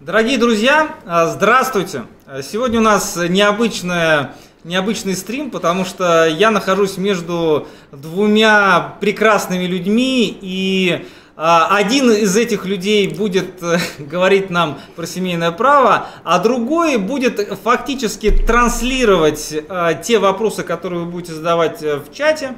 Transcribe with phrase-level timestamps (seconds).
[0.00, 2.02] Дорогие друзья, а, здравствуйте!
[2.42, 11.06] Сегодня у нас необычная, необычный стрим, потому что я нахожусь между двумя прекрасными людьми, и
[11.34, 17.40] а, один из этих людей будет э, говорить нам про семейное право, а другой будет
[17.64, 22.54] фактически транслировать а, те вопросы, которые вы будете задавать э, в чате.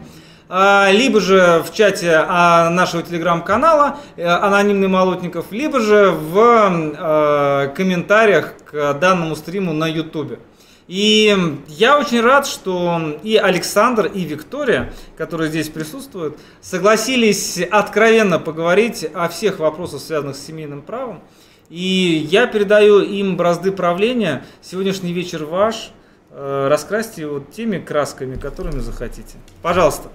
[0.50, 7.69] А, либо же в чате а, нашего телеграм-канала э, анонимный Молотников, либо же в а,
[7.69, 10.38] комментариях к данному стриму на ютубе.
[10.87, 11.37] И
[11.69, 19.28] я очень рад, что и Александр, и Виктория, которые здесь присутствуют, согласились откровенно поговорить о
[19.28, 21.21] всех вопросах, связанных с семейным правом.
[21.69, 24.47] И я передаю им бразды правления.
[24.62, 25.90] Сегодняшний вечер ваш.
[26.31, 29.37] Э, раскрасьте его теми красками, которыми захотите.
[29.61, 30.09] Пожалуйста.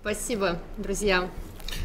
[0.00, 1.28] Спасибо, друзья.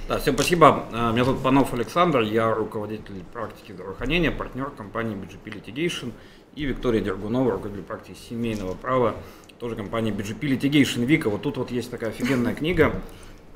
[0.07, 0.85] Да, всем спасибо.
[0.93, 6.13] А, меня зовут Панов Александр, я руководитель практики здравоохранения, партнер компании BGP Litigation
[6.55, 9.15] и Виктория Дергунова, руководитель практики семейного права,
[9.59, 11.29] тоже компания BGP Litigation Вика.
[11.29, 12.93] Вот тут вот есть такая офигенная книга,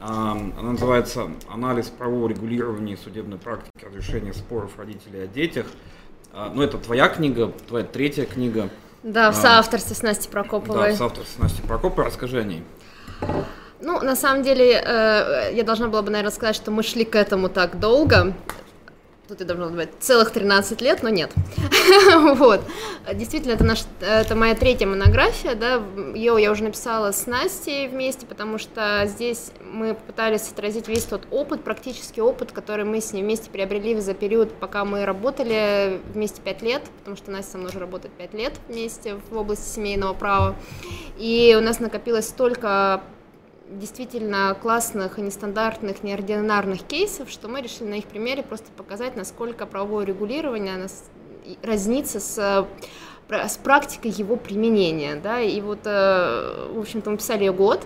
[0.01, 5.67] а, она называется «Анализ правового регулирования и судебной практики разрешения споров родителей о детях».
[6.33, 8.69] А, ну, это твоя книга, твоя третья книга.
[9.03, 10.89] Да, в соавторстве с Настей Прокоповой.
[10.89, 12.07] Да, в соавторстве с Настей Прокоповой.
[12.07, 12.63] Расскажи о ней.
[13.81, 17.15] Ну, на самом деле, э, я должна была бы, наверное, сказать, что мы шли к
[17.15, 18.33] этому так долго.
[19.29, 21.31] Тут я должна быть целых 13 лет, но нет.
[22.35, 22.61] вот.
[23.13, 25.81] Действительно, это, наш, это моя третья монография, да,
[26.15, 31.27] ее я уже написала с Настей вместе, потому что здесь мы пытались отразить весь тот
[31.29, 36.41] опыт, практический опыт, который мы с ней вместе приобрели за период, пока мы работали вместе
[36.41, 40.13] 5 лет, потому что Настя со мной уже работает 5 лет вместе в области семейного
[40.13, 40.55] права.
[41.19, 43.03] И у нас накопилось столько
[43.69, 50.05] действительно классных нестандартных, неординарных кейсов, что мы решили на их примере просто показать, насколько правовое
[50.05, 50.87] регулирование
[51.63, 52.67] разнится с
[53.29, 57.85] с практикой его применения, да, и вот, э, в общем-то, мы писали ее год,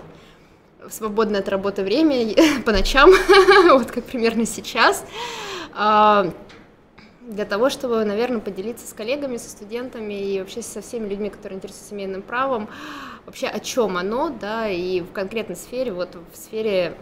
[0.88, 3.10] в свободное от работы время, по ночам,
[3.72, 5.04] вот как примерно сейчас,
[5.74, 6.30] а,
[7.20, 11.56] для того, чтобы, наверное, поделиться с коллегами, со студентами и вообще со всеми людьми, которые
[11.56, 12.68] интересуются семейным правом,
[13.26, 16.96] вообще о чем оно, да, и в конкретной сфере, вот в сфере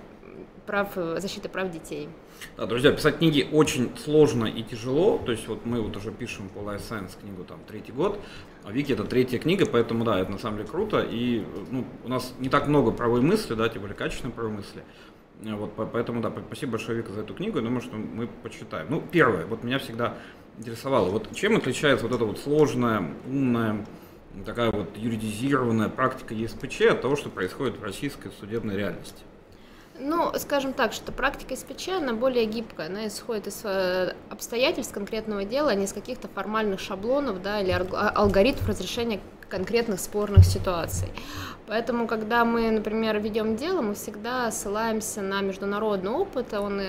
[0.67, 2.09] прав, защиты прав детей.
[2.57, 5.19] Да, друзья, писать книги очень сложно и тяжело.
[5.19, 8.19] То есть вот мы вот уже пишем по Life Science книгу там третий год,
[8.65, 11.07] а Вики это третья книга, поэтому да, это на самом деле круто.
[11.09, 14.83] И ну, у нас не так много правой мысли, да, тем более качественной правой мысли.
[15.41, 17.59] Вот, поэтому, да, спасибо большое, Вика, за эту книгу.
[17.59, 18.87] Я думаю, что мы почитаем.
[18.91, 20.15] Ну, первое, вот меня всегда
[20.59, 23.85] интересовало, вот чем отличается вот эта вот сложная, умная,
[24.45, 29.23] такая вот юридизированная практика ЕСПЧ от того, что происходит в российской судебной реальности?
[29.99, 35.45] Ну, скажем так, что практика СПЧ, она более гибкая, она исходит из э, обстоятельств конкретного
[35.45, 41.09] дела, а не из каких-то формальных шаблонов, да, или а, алгоритмов разрешения конкретных спорных ситуаций.
[41.67, 46.81] Поэтому, когда мы, например, ведем дело, мы всегда ссылаемся на международный опыт, он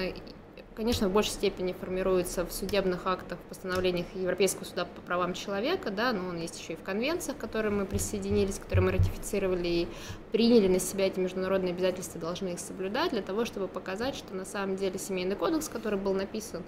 [0.76, 5.92] конечно, в большей степени формируется в судебных актах, в постановлениях Европейского суда по правам человека,
[5.92, 9.68] да, но он есть еще и в конвенциях, к которым мы присоединились, которые мы ратифицировали
[9.68, 9.88] и
[10.32, 14.46] приняли на себя эти международные обязательства, должны их соблюдать для того, чтобы показать, что на
[14.46, 16.64] самом деле семейный кодекс, который был написан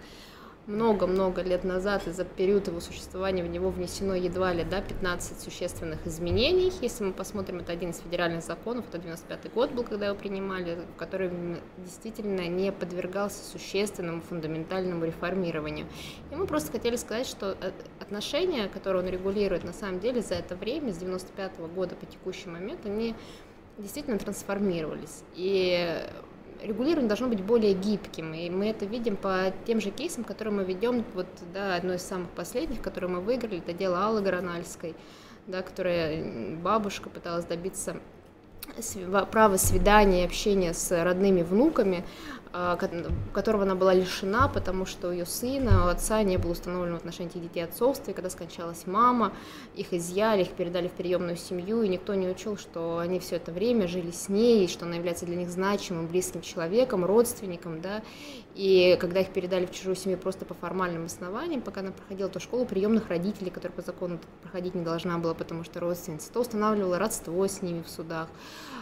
[0.68, 5.40] много-много лет назад и за период его существования в него внесено едва ли да, 15
[5.40, 6.72] существенных изменений.
[6.82, 10.80] Если мы посмотрим, это один из федеральных законов, это 95 год был, когда его принимали,
[10.98, 11.32] который
[11.78, 15.88] действительно не подвергался существенному фундаментальному реформированию.
[16.32, 20.36] И мы просто хотели сказать, что э, отношения, которые он регулирует, на самом деле за
[20.36, 23.16] это время, с 95 года по текущий момент, они
[23.78, 25.24] действительно трансформировались.
[25.36, 26.00] И
[26.62, 30.64] регулирование должно быть более гибким, и мы это видим по тем же кейсам, которые мы
[30.64, 34.96] ведем, вот, да, одно из самых последних, которые мы выиграли, это дело Аллы Гранальской,
[35.48, 37.98] да, которая бабушка пыталась добиться
[39.32, 42.04] право свидания и общения с родными внуками,
[43.34, 47.30] которого она была лишена, потому что ее сына, у отца не было установлено в отношении
[47.30, 49.34] этих детей отцовства, и когда скончалась мама,
[49.76, 53.52] их изъяли, их передали в приемную семью, и никто не учел, что они все это
[53.52, 58.04] время жили с ней, и что она является для них значимым, близким человеком, родственником, да,
[58.56, 62.40] и когда их передали в чужую семью просто по формальным основаниям, пока она проходила ту
[62.40, 66.98] школу приемных родителей, которая по закону проходить не должна была, потому что родственница, то устанавливала
[66.98, 68.30] родство с ними в судах,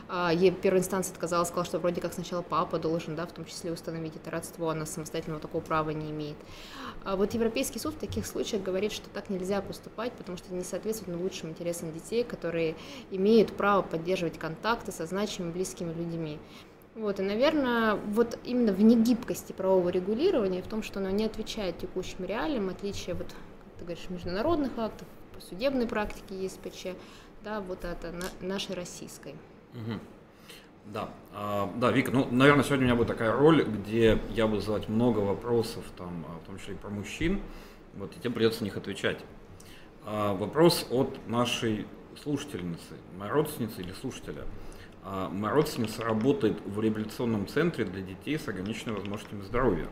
[0.07, 3.45] а, ей первая инстанция отказала, сказала, что вроде как сначала папа должен, да, в том
[3.45, 6.37] числе установить это родство, она самостоятельного такого права не имеет.
[7.03, 10.63] А вот Европейский суд в таких случаях говорит, что так нельзя поступать, потому что не
[10.63, 12.75] соответствует лучшим интересам детей, которые
[13.09, 16.39] имеют право поддерживать контакты со значимыми близкими людьми.
[16.95, 21.79] Вот, и, наверное, вот именно в негибкости правового регулирования, в том, что оно не отвечает
[21.79, 23.35] текущим реалиям, отличие вот ты
[23.83, 25.07] ты говоришь, международных актов,
[25.49, 26.95] судебной практике ЕСПЧ,
[27.43, 29.35] да, вот это на, нашей российской.
[29.73, 29.99] Угу.
[30.85, 34.61] Да, а, да, Вика, ну, наверное, сегодня у меня будет такая роль, где я буду
[34.61, 37.41] задавать много вопросов, там, а, в том числе и про мужчин,
[37.95, 39.19] вот, и тебе придется на них отвечать.
[40.05, 41.87] А, вопрос от нашей
[42.21, 44.43] слушательницы, моей родственницы или слушателя.
[45.05, 49.87] А, моя родственница работает в реабилитационном центре для детей с ограниченными возможностями здоровья.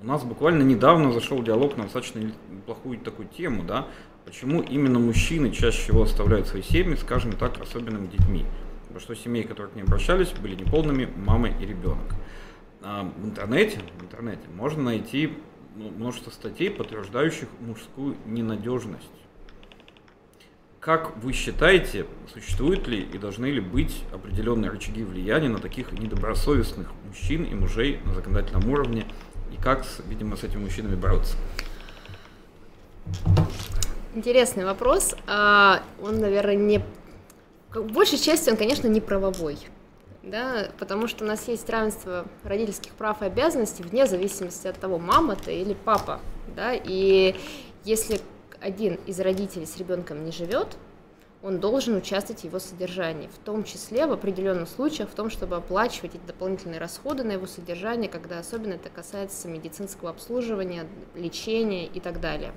[0.00, 2.30] У нас буквально недавно зашел диалог на достаточно
[2.64, 3.86] плохую такую тему, да,
[4.24, 8.44] почему именно мужчины чаще всего оставляют свои семьи, скажем так, особенными детьми.
[8.82, 12.14] Потому что семей, которые к ним обращались, были неполными мама и ребенок.
[12.82, 15.32] А в интернете, в интернете можно найти
[15.74, 19.10] ну, множество статей, подтверждающих мужскую ненадежность.
[20.86, 26.86] Как вы считаете, существуют ли и должны ли быть определенные рычаги влияния на таких недобросовестных
[27.08, 29.04] мужчин и мужей на законодательном уровне,
[29.52, 31.36] и как, видимо, с этими мужчинами бороться?
[34.14, 35.16] Интересный вопрос.
[35.26, 36.80] А, он, наверное, не
[37.74, 39.58] в большей части он, конечно, не правовой,
[40.22, 45.00] да, потому что у нас есть равенство родительских прав и обязанностей вне зависимости от того,
[45.00, 46.20] мама ты или папа,
[46.54, 47.34] да, и
[47.82, 48.20] если
[48.66, 50.76] один из родителей с ребенком не живет,
[51.40, 55.54] он должен участвовать в его содержании, в том числе в определенных случаях в том, чтобы
[55.54, 62.00] оплачивать эти дополнительные расходы на его содержание, когда особенно это касается медицинского обслуживания, лечения и
[62.00, 62.52] так далее.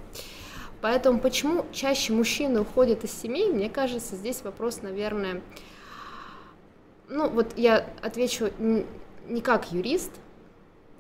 [0.82, 5.44] Поэтому почему чаще мужчины уходят из семей, мне кажется, здесь вопрос, наверное,
[7.08, 10.12] ну вот я отвечу не как юрист,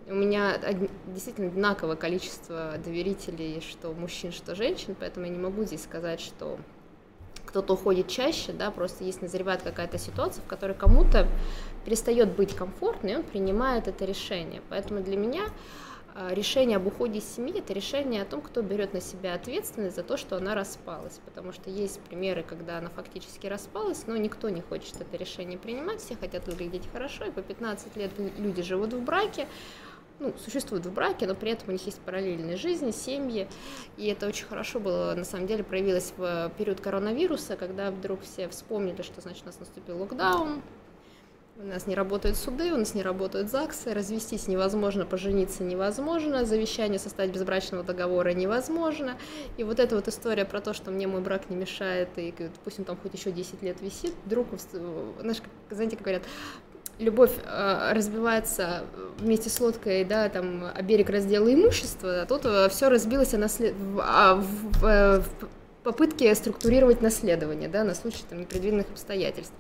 [0.09, 0.59] у меня
[1.07, 6.57] действительно одинаковое количество доверителей, что мужчин, что женщин, поэтому я не могу здесь сказать, что
[7.45, 11.27] кто-то уходит чаще, да, просто есть назревает какая-то ситуация, в которой кому-то
[11.85, 14.61] перестает быть комфортно, и он принимает это решение.
[14.69, 15.45] Поэтому для меня
[16.13, 19.95] а, решение об уходе из семьи– это решение о том, кто берет на себя ответственность
[19.95, 21.19] за то, что она распалась.
[21.25, 26.01] Потому что есть примеры, когда она фактически распалась, но никто не хочет это решение принимать,
[26.01, 29.47] все хотят выглядеть хорошо, и по 15 лет люди живут в браке,
[30.19, 33.47] ну, существуют в браке, но при этом у них есть параллельные жизни, семьи,
[33.97, 38.49] и это очень хорошо было, на самом деле, проявилось в период коронавируса, когда вдруг все
[38.49, 40.61] вспомнили, что, значит, у нас наступил локдаун,
[41.61, 46.99] у нас не работают суды, у нас не работают ЗАГСы, развестись невозможно, пожениться невозможно, завещание
[46.99, 49.17] составить безбрачного договора невозможно.
[49.57, 52.33] И вот эта вот история про то, что мне мой брак не мешает, и
[52.63, 56.23] пусть он там хоть еще 10 лет висит, вдруг, знаешь, как, знаете, как говорят,
[56.99, 58.83] любовь э, разбивается
[59.17, 63.37] вместе с лодкой, да, там, о берег раздела имущества, а тут э, все разбилось о
[63.37, 63.73] наслед...
[63.73, 64.43] в, а, в,
[64.81, 65.49] в, в
[65.83, 69.53] попытки структурировать наследование да, на случай там, непредвиденных обстоятельств.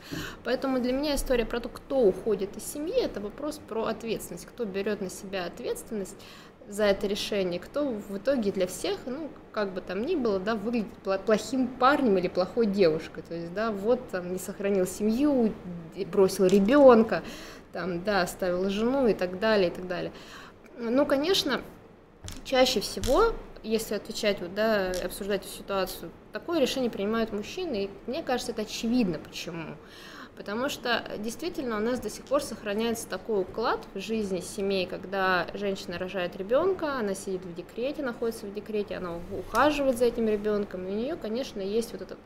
[0.43, 4.65] Поэтому для меня история про то, кто уходит из семьи, это вопрос про ответственность, кто
[4.65, 6.15] берет на себя ответственность
[6.67, 10.55] за это решение, кто в итоге для всех, ну, как бы там ни было, да,
[10.55, 10.87] выглядит
[11.25, 13.23] плохим парнем или плохой девушкой.
[13.27, 15.53] То есть, да, вот там не сохранил семью,
[16.11, 17.23] бросил ребенка,
[17.73, 20.13] там, да, оставил жену и так далее, и так далее.
[20.77, 21.59] Ну, конечно,
[22.45, 28.23] чаще всего если отвечать, вот, да, обсуждать эту ситуацию, такое решение принимают мужчины, и мне
[28.23, 29.75] кажется, это очевидно почему.
[30.39, 35.47] Потому что действительно у нас до сих пор сохраняется такой уклад в жизни семей, когда
[35.53, 40.87] женщина рожает ребенка, она сидит в декрете, находится в декрете, она ухаживает за этим ребенком,
[40.87, 42.19] и у нее, конечно, есть вот этот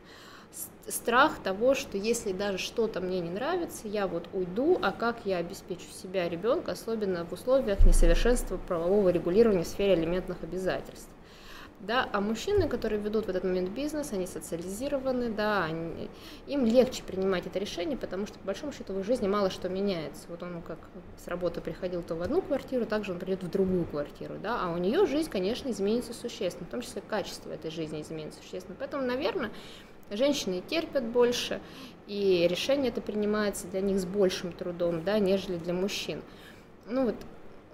[0.86, 5.38] страх того, что если даже что-то мне не нравится, я вот уйду, а как я
[5.38, 11.10] обеспечу себя ребенка, особенно в условиях несовершенства правового регулирования в сфере алиментных обязательств
[11.86, 16.08] да, а мужчины, которые ведут в этот момент бизнес, они социализированы, да, они,
[16.46, 19.68] им легче принимать это решение, потому что, по большому счету, в их жизни мало что
[19.68, 20.22] меняется.
[20.28, 20.78] Вот он как
[21.22, 24.72] с работы приходил то в одну квартиру, также он придет в другую квартиру, да, а
[24.72, 28.76] у нее жизнь, конечно, изменится существенно, в том числе качество этой жизни изменится существенно.
[28.78, 29.50] Поэтому, наверное,
[30.10, 31.60] женщины терпят больше,
[32.06, 36.22] и решение это принимается для них с большим трудом, да, нежели для мужчин.
[36.86, 37.16] Ну вот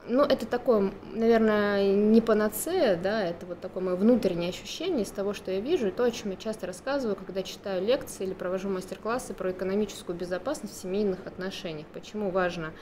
[0.07, 5.35] ну, это такое, наверное, не панацея, да, это вот такое мое внутреннее ощущение из того,
[5.35, 8.69] что я вижу, и то, о чем я часто рассказываю, когда читаю лекции или провожу
[8.69, 11.87] мастер-классы про экономическую безопасность в семейных отношениях.
[11.93, 12.73] Почему важно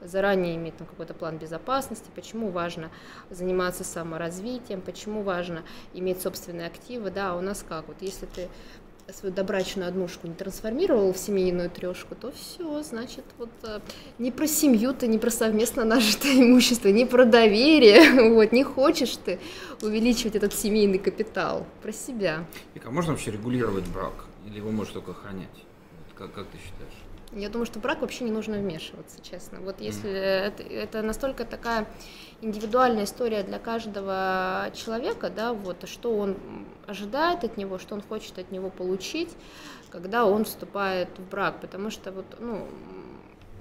[0.00, 2.90] заранее иметь там какой-то план безопасности, почему важно
[3.30, 5.62] заниматься саморазвитием, почему важно
[5.94, 8.48] иметь собственные активы, да, у нас как, вот если ты
[9.12, 13.80] свою добрачную однушку не трансформировал в семейную трешку, то все, значит, вот э,
[14.18, 19.16] не про семью ты, не про совместно нажитое имущество, не про доверие, вот, не хочешь
[19.16, 19.38] ты
[19.82, 22.44] увеличивать этот семейный капитал, про себя.
[22.74, 24.26] И а можно вообще регулировать брак?
[24.46, 25.48] Или его можно только охранять?
[26.08, 27.11] Вот как, как ты считаешь?
[27.34, 29.60] Я думаю, что в брак вообще не нужно вмешиваться, честно.
[29.60, 30.14] Вот если mm.
[30.14, 31.86] это, это настолько такая
[32.42, 36.36] индивидуальная история для каждого человека, да, вот что он
[36.86, 39.30] ожидает от него, что он хочет от него получить,
[39.90, 42.66] когда он вступает в брак, потому что вот, ну,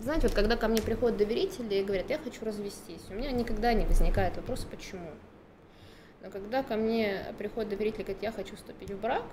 [0.02, 3.74] знаете, вот когда ко мне приходят доверители и говорят, я хочу развестись, у меня никогда
[3.74, 5.12] не возникает вопроса, почему.
[6.22, 9.24] Но когда ко мне приходят доверители и говорят, я хочу вступить в брак,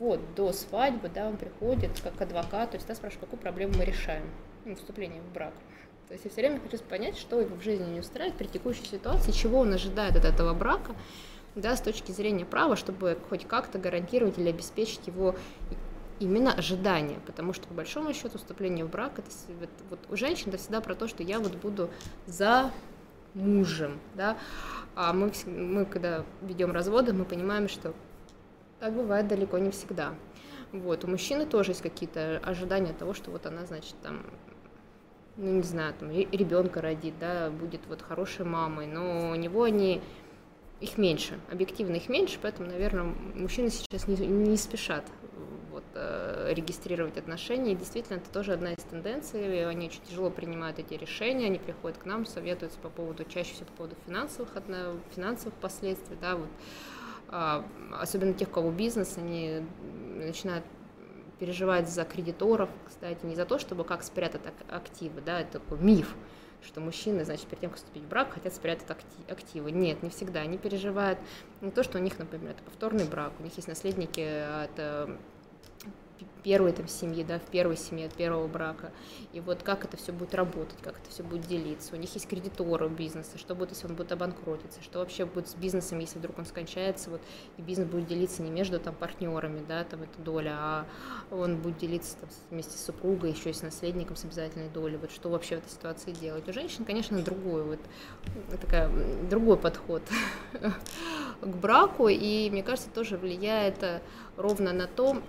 [0.00, 3.84] вот до свадьбы, да, он приходит как адвокат, то есть я спрашиваю, какую проблему мы
[3.84, 4.24] решаем,
[4.64, 5.52] ну, вступление в брак.
[6.08, 8.84] То есть я все время хочу понять, что его в жизни не устраивает при текущей
[8.84, 10.96] ситуации, чего он ожидает от этого брака,
[11.54, 15.36] да, с точки зрения права, чтобы хоть как-то гарантировать или обеспечить его
[16.18, 19.30] именно ожидания, потому что по большому счету вступление в брак это
[19.88, 21.90] вот у женщин это всегда про то, что я вот буду
[22.26, 22.70] за
[23.34, 24.36] мужем, да,
[24.94, 27.94] а мы мы когда ведем разводы, мы понимаем, что
[28.80, 30.14] так бывает далеко не всегда.
[30.72, 34.24] Вот, у мужчины тоже есть какие-то ожидания того, что вот она, значит, там,
[35.36, 40.00] ну, не знаю, там, ребенка родит, да, будет вот хорошей мамой, но у него они,
[40.80, 45.04] их меньше, объективно их меньше, поэтому, наверное, мужчины сейчас не, не спешат
[45.70, 47.72] вот, э, регистрировать отношения.
[47.72, 49.68] И действительно, это тоже одна из тенденций.
[49.68, 53.66] Они очень тяжело принимают эти решения, они приходят к нам, советуются по поводу, чаще всего
[53.66, 54.50] по поводу финансовых,
[55.14, 56.48] финансовых последствий, да, вот
[57.30, 59.62] особенно тех, у кого бизнес, они
[60.16, 60.64] начинают
[61.38, 66.14] переживать за кредиторов, кстати, не за то, чтобы как спрятать активы, да, это такой миф,
[66.62, 68.90] что мужчины, значит, перед тем, как вступить в брак, хотят спрятать
[69.28, 69.70] активы.
[69.70, 70.40] Нет, не всегда.
[70.40, 71.18] Они переживают
[71.62, 75.08] не то, что у них, например, это повторный брак, у них есть наследники от
[76.42, 78.92] первой там семьи, да, в первой семье, от первого брака.
[79.32, 81.94] И вот как это все будет работать, как это все будет делиться.
[81.94, 85.48] У них есть кредиторы у бизнеса, что будет, если он будет обанкротиться, что вообще будет
[85.48, 87.20] с бизнесом, если вдруг он скончается, вот,
[87.56, 90.86] и бизнес будет делиться не между там партнерами, да, там эта доля, а
[91.30, 94.96] он будет делиться там, вместе с супругой, еще и с наследником с обязательной долей.
[94.96, 96.48] Вот что вообще в этой ситуации делать?
[96.48, 97.80] У женщин, конечно, другой вот
[98.60, 98.90] такая,
[99.28, 100.02] другой подход
[101.40, 104.02] к браку, и мне кажется, тоже влияет
[104.36, 105.22] ровно на то,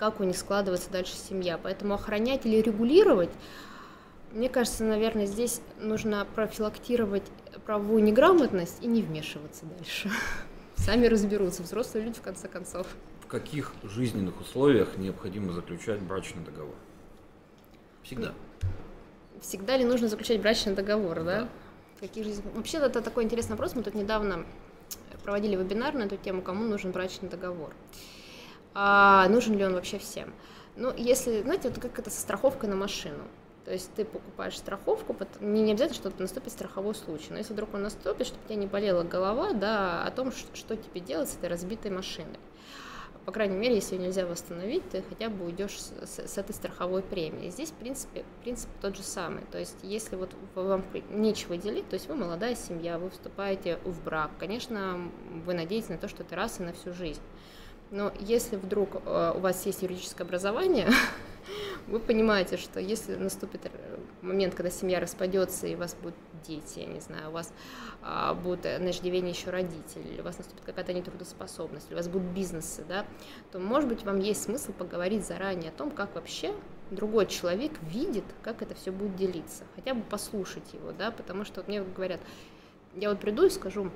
[0.00, 1.58] как у них складывается дальше семья.
[1.62, 3.28] Поэтому охранять или регулировать,
[4.32, 7.24] мне кажется, наверное, здесь нужно профилактировать
[7.66, 10.10] правовую неграмотность и не вмешиваться дальше.
[10.76, 12.86] Сами разберутся, взрослые люди в конце концов.
[13.20, 16.74] В каких жизненных условиях необходимо заключать брачный договор?
[18.02, 18.32] Всегда.
[19.42, 21.24] Всегда ли нужно заключать брачный договор, да?
[21.24, 21.48] да?
[22.00, 22.42] Каких жизнь...
[22.54, 23.74] Вообще, это такой интересный вопрос.
[23.74, 24.46] Мы тут недавно
[25.24, 27.74] проводили вебинар на эту тему, кому нужен брачный договор
[28.74, 30.32] а нужен ли он вообще всем.
[30.76, 33.24] Ну, если, знаете, вот как это со страховкой на машину.
[33.64, 37.82] То есть ты покупаешь страховку, не, обязательно, что наступит страховой случай, но если вдруг он
[37.82, 41.36] наступит, чтобы у тебя не болела голова, да, о том, что, что тебе делать с
[41.36, 42.38] этой разбитой машиной.
[43.26, 46.52] По крайней мере, если ее нельзя восстановить, ты хотя бы уйдешь с, с, с этой
[46.52, 47.50] страховой премией.
[47.50, 49.42] Здесь, в принципе, принцип тот же самый.
[49.52, 54.02] То есть, если вот вам нечего делить, то есть вы молодая семья, вы вступаете в
[54.02, 54.98] брак, конечно,
[55.44, 57.20] вы надеетесь на то, что это раз и на всю жизнь.
[57.90, 60.88] Но если вдруг э, у вас есть юридическое образование,
[61.88, 63.70] вы понимаете, что если наступит
[64.22, 67.52] момент, когда семья распадется, и у вас будут дети, я не знаю, у вас
[68.02, 72.08] а, будут на иждивении еще родители, или у вас наступит какая-то нетрудоспособность, или у вас
[72.08, 73.04] будут бизнесы, да,
[73.50, 76.54] то, может быть, вам есть смысл поговорить заранее о том, как вообще
[76.90, 81.60] другой человек видит, как это все будет делиться, хотя бы послушать его, да, потому что
[81.60, 82.20] вот мне говорят,
[82.94, 83.90] я вот приду и скажу,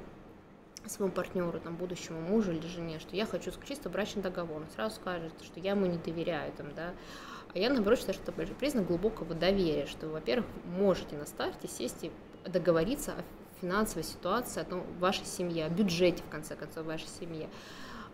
[0.86, 4.96] своему партнеру, там, будущему мужу или жене, что я хочу заключить брачный договор, он сразу
[4.96, 6.92] скажет, что я ему не доверяю, там, да,
[7.54, 12.02] а я, наоборот, считаю, что это признак глубокого доверия, что, во-первых, можете на старте сесть
[12.02, 12.10] и
[12.48, 17.48] договориться о финансовой ситуации, о том, вашей семье, о бюджете, в конце концов, вашей семье.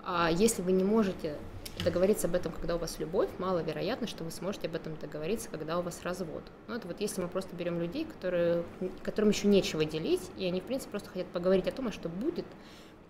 [0.05, 1.37] А если вы не можете
[1.85, 5.79] договориться об этом, когда у вас любовь, маловероятно, что вы сможете об этом договориться, когда
[5.79, 6.43] у вас развод.
[6.69, 8.65] Ну, это вот если мы просто берем людей, которые,
[9.03, 12.09] которым еще нечего делить, и они, в принципе, просто хотят поговорить о том, а что
[12.09, 12.47] будет,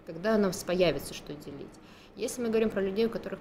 [0.06, 1.68] когда у нас появится, что делить.
[2.16, 3.38] Если мы говорим про людей, у которых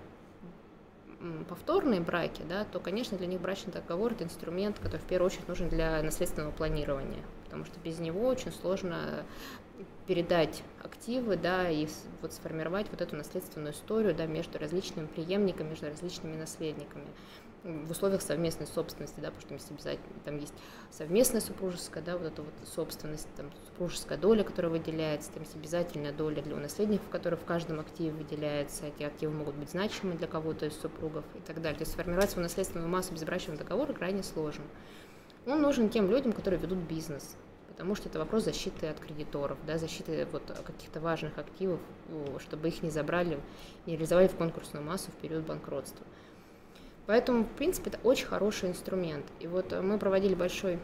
[1.49, 5.47] повторные браки, да, то, конечно, для них брачный договор– это инструмент, который в первую очередь
[5.47, 9.25] нужен для наследственного планирования, потому что без него очень сложно
[10.07, 11.87] передать активы, да, и
[12.21, 17.05] вот сформировать вот эту наследственную историю, да, между различными преемниками, между различными наследниками
[17.63, 20.53] в условиях совместной собственности, да, потому что есть обязательно, там есть
[20.91, 26.13] совместная супружеская, да, вот эта вот собственность, там супружеская доля, которая выделяется, там есть обязательная
[26.13, 30.67] доля для наследников, которая в каждом активе выделяется, эти активы могут быть значимы для кого-то
[30.67, 31.77] из супругов и так далее.
[31.77, 34.63] То есть сформировать свою наследственную массу без брачного договора крайне сложно.
[35.45, 37.35] Он нужен тем людям, которые ведут бизнес,
[37.79, 41.79] потому что это вопрос защиты от кредиторов, да, защиты вот каких-то важных активов,
[42.39, 43.39] чтобы их не забрали,
[43.85, 46.05] не реализовали в конкурсную массу в период банкротства.
[47.05, 49.25] Поэтому, в принципе, это очень хороший инструмент.
[49.39, 50.79] И вот мы проводили большой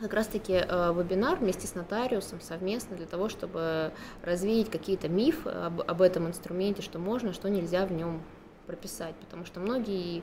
[0.00, 5.80] как раз-таки э, вебинар вместе с нотариусом совместно для того, чтобы развеять какие-то мифы об,
[5.80, 8.22] об этом инструменте, что можно, что нельзя в нем
[8.66, 10.22] прописать, потому что многие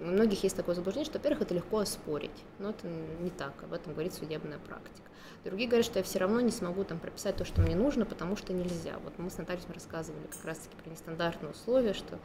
[0.00, 3.74] у многих есть такое заблуждение, что, во-первых, это легко оспорить, но это не так, об
[3.74, 5.10] этом говорит судебная практика.
[5.46, 8.34] Другие говорят, что я все равно не смогу там прописать то, что мне нужно, потому
[8.34, 8.98] что нельзя.
[9.04, 12.18] Вот мы с нотариусом рассказывали как раз-таки про нестандартные условия, что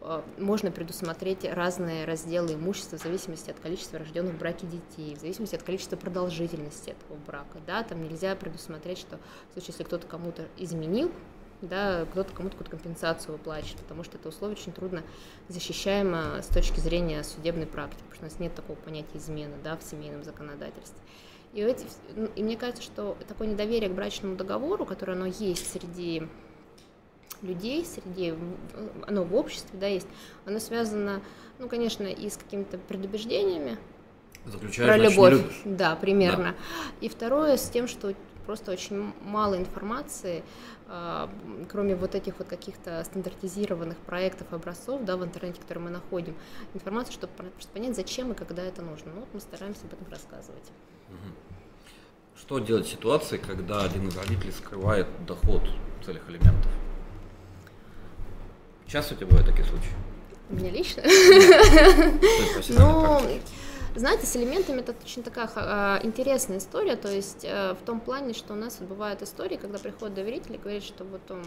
[0.00, 5.20] э, можно предусмотреть разные разделы имущества в зависимости от количества рожденных в браке детей, в
[5.20, 7.60] зависимости от количества продолжительности этого брака.
[7.64, 11.12] Да, там нельзя предусмотреть, что в случае, если кто-то кому-то изменил,
[11.62, 15.04] да, кто-то кому-то какую-то компенсацию выплачивает, потому что это условие очень трудно
[15.46, 19.76] защищаемо с точки зрения судебной практики, потому что у нас нет такого понятия измены да,
[19.76, 20.98] в семейном законодательстве.
[21.54, 21.86] И, эти,
[22.16, 26.24] ну, и мне кажется, что такое недоверие к брачному договору, которое оно есть среди
[27.42, 28.34] людей, среди,
[29.06, 30.08] оно в обществе, да, есть,
[30.46, 31.22] оно связано,
[31.58, 33.78] ну, конечно, и с какими-то предубеждениями,
[34.46, 36.50] Заключаешь, про любовь, да, примерно.
[36.50, 37.06] Да.
[37.06, 38.14] И второе с тем, что
[38.44, 40.42] просто очень мало информации,
[40.86, 41.30] а,
[41.70, 46.34] кроме вот этих вот каких-то стандартизированных проектов, образцов да, в интернете, которые мы находим,
[46.74, 49.12] информацию, чтобы просто понять, зачем и когда это нужно.
[49.14, 50.72] Ну, вот мы стараемся об этом рассказывать.
[52.36, 55.62] Что делать в ситуации, когда один из родителей скрывает доход
[56.00, 56.70] в целях алиментов?
[58.86, 59.92] Часто у тебя бывают такие случаи?
[60.50, 61.02] У меня лично?
[62.68, 63.20] Ну,
[63.96, 68.34] знаете, с элементами это очень такая а, интересная история, то есть э, в том плане,
[68.34, 71.44] что у нас бывают истории, когда приходит доверитель и говорит, что вот он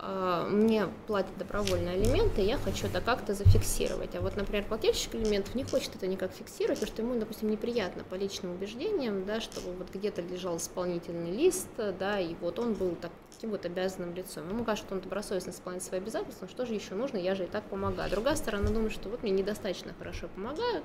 [0.00, 4.14] мне платят добровольные алименты, я хочу это как-то зафиксировать.
[4.14, 8.04] А вот, например, плательщик алиментов не хочет это никак фиксировать, потому что ему, допустим, неприятно
[8.04, 12.94] по личным убеждениям, да, чтобы вот где-то лежал исполнительный лист, да, и вот он был
[12.94, 14.48] так таким вот обязанным лицом.
[14.48, 17.48] Ему кажется, что он добросовестно исполняет свои обязательства, что же еще нужно, я же и
[17.48, 18.10] так помогаю.
[18.10, 20.84] Другая сторона думает, что вот мне недостаточно хорошо помогают,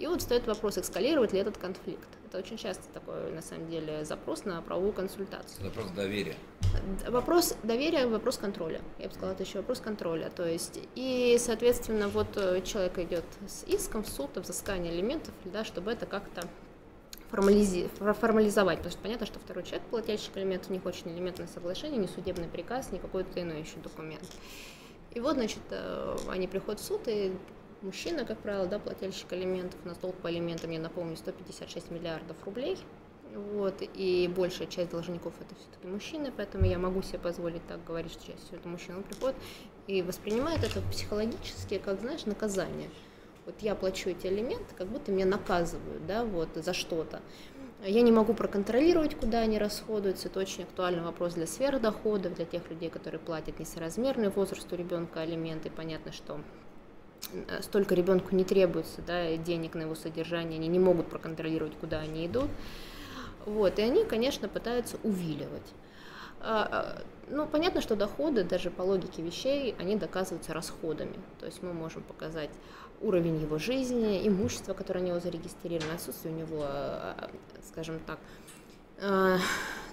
[0.00, 2.08] и вот встает вопрос, эскалировать ли этот конфликт.
[2.26, 5.62] Это очень часто такой, на самом деле, запрос на правовую консультацию.
[5.62, 6.36] Вопрос доверия.
[7.06, 8.80] Вопрос доверия, вопрос контроля.
[8.98, 10.30] Я бы сказала, это еще вопрос контроля.
[10.30, 15.34] То есть, и, соответственно, вот э, человек идет с иском в суд, о взыскании элементов,
[15.44, 16.48] да, чтобы это как-то
[17.30, 17.90] формализи...
[17.98, 22.06] формализовать, потому что понятно, что второй человек, плательщик элементов, не хочет ни элементное соглашение, ни
[22.06, 24.24] судебный приказ, ни какой-то иной еще документ.
[25.12, 27.34] И вот, значит, э, они приходят в суд, и
[27.82, 32.36] мужчина, как правило, да, плательщик элементов, у нас долг по элементам, я напомню, 156 миллиардов
[32.44, 32.78] рублей,
[33.34, 38.12] вот, и большая часть должников это все-таки мужчины, поэтому я могу себе позволить так говорить,
[38.12, 39.36] что часть это мужчина, приходит
[39.86, 42.88] и воспринимает это психологически, как, знаешь, наказание
[43.46, 47.20] вот я плачу эти элементы, как будто меня наказывают, да, вот за что-то.
[47.84, 50.28] Я не могу проконтролировать, куда они расходуются.
[50.28, 55.70] Это очень актуальный вопрос для сверхдоходов, для тех людей, которые платят несоразмерный возрасту ребенка алименты.
[55.70, 56.40] Понятно, что
[57.62, 62.26] столько ребенку не требуется да, денег на его содержание, они не могут проконтролировать, куда они
[62.26, 62.50] идут.
[63.46, 65.66] Вот, и они, конечно, пытаются увиливать.
[66.40, 71.18] А, а, ну, понятно, что доходы, даже по логике вещей, они доказываются расходами.
[71.38, 72.50] То есть мы можем показать
[73.00, 77.30] уровень его жизни, имущество, которое у него зарегистрировано, отсутствие у него, а,
[77.66, 78.18] скажем так,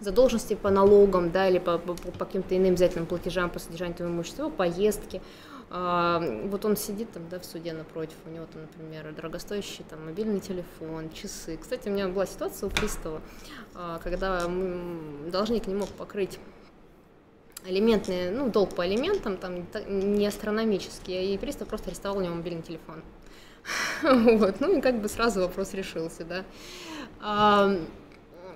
[0.02, 4.10] задолженности по налогам, да, или по, по, по каким-то иным обязательным платежам по содержанию этого
[4.10, 5.22] имущества, поездки.
[5.70, 10.40] Вот он сидит там, да, в суде напротив, у него там, например, дорогостоящий там мобильный
[10.40, 11.58] телефон, часы.
[11.58, 13.22] Кстати, у меня была ситуация у пристава,
[14.02, 14.48] когда
[15.30, 16.40] должник не мог покрыть
[17.66, 22.64] элементные, ну, долг по элементам, там, не астрономический, и пристав просто арестовал у него мобильный
[22.64, 23.04] телефон.
[24.04, 27.78] Вот, ну и как бы сразу вопрос решился, да.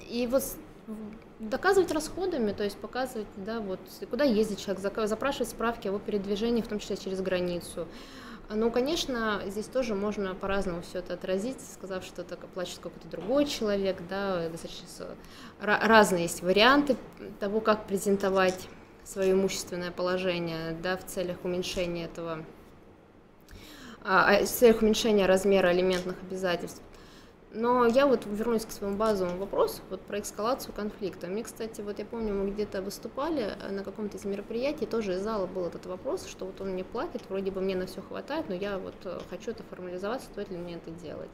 [0.08, 0.44] И вот
[1.50, 6.62] доказывать расходами, то есть показывать, да, вот куда ездит человек, запрашивать справки о его передвижении,
[6.62, 7.88] в том числе через границу.
[8.54, 13.46] Ну, конечно, здесь тоже можно по-разному все это отразить, сказав, что так оплачивает какой-то другой
[13.46, 14.88] человек, да, достаточно
[15.60, 16.98] разные есть варианты
[17.40, 18.68] того, как презентовать
[19.06, 22.46] свое имущественное положение, да, в целях уменьшения этого,
[24.04, 26.82] а, а, в целях уменьшения размера алиментных обязательств.
[27.54, 31.28] Но я вот вернусь к своему базовому вопросу, вот про эскалацию конфликта.
[31.28, 35.22] Мне, кстати, вот я помню, мы где-то выступали э, на каком-то из мероприятий, тоже из
[35.22, 38.48] зала был этот вопрос, что вот он мне платит, вроде бы мне на все хватает,
[38.48, 41.32] но я вот э, хочу это формализовать, стоит ли мне это делать.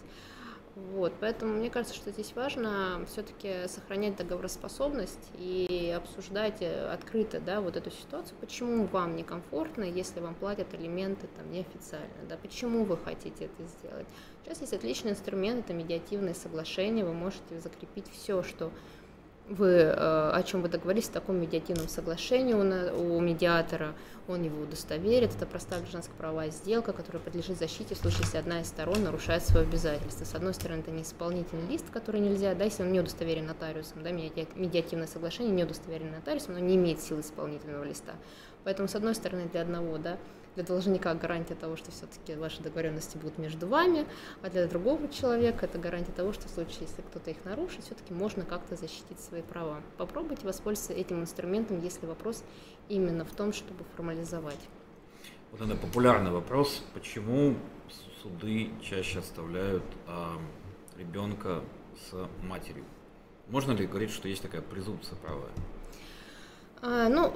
[0.91, 7.61] Вот, поэтому мне кажется, что здесь важно все-таки сохранять договороспособность и обсуждать э, открыто да,
[7.61, 12.95] вот эту ситуацию, почему вам некомфортно, если вам платят элементы там, неофициально, да, почему вы
[12.97, 14.07] хотите это сделать.
[14.47, 18.71] Сейчас есть отличный инструмент, это медиативное соглашение, вы можете закрепить все, что
[19.49, 23.93] вы, э, о чем вы договорились в таком медиативном соглашении у, у медиатора,
[24.25, 25.35] он его удостоверит.
[25.35, 29.67] Это простая гражданско-правовая сделка, которая подлежит защите в случае, если одна из сторон нарушает свое
[29.67, 30.23] обязательство.
[30.23, 34.01] С одной стороны, это не исполнительный лист, который нельзя, да, если он не удостоверен нотариусом,
[34.01, 38.13] да, медиативное соглашение не удостоверено нотариусом, но не имеет силы исполнительного листа.
[38.63, 40.17] Поэтому, с одной стороны, для одного, да,
[40.57, 44.07] для должника гарантия того, что все-таки ваши договоренности будут между вами,
[44.41, 48.11] а для другого человека это гарантия того, что в случае, если кто-то их нарушит, все-таки
[48.11, 49.81] можно как-то защитить свои права.
[49.97, 52.43] Попробуйте воспользоваться этим инструментом, если вопрос
[52.89, 54.59] именно в том, чтобы формализовать.
[55.51, 57.55] Вот это популярный вопрос, почему
[58.23, 60.41] суды чаще оставляют а,
[60.97, 61.61] ребенка
[62.09, 62.83] с матерью?
[63.47, 65.51] Можно ли говорить, что есть такая презумпция правая?
[66.81, 67.35] А, ну,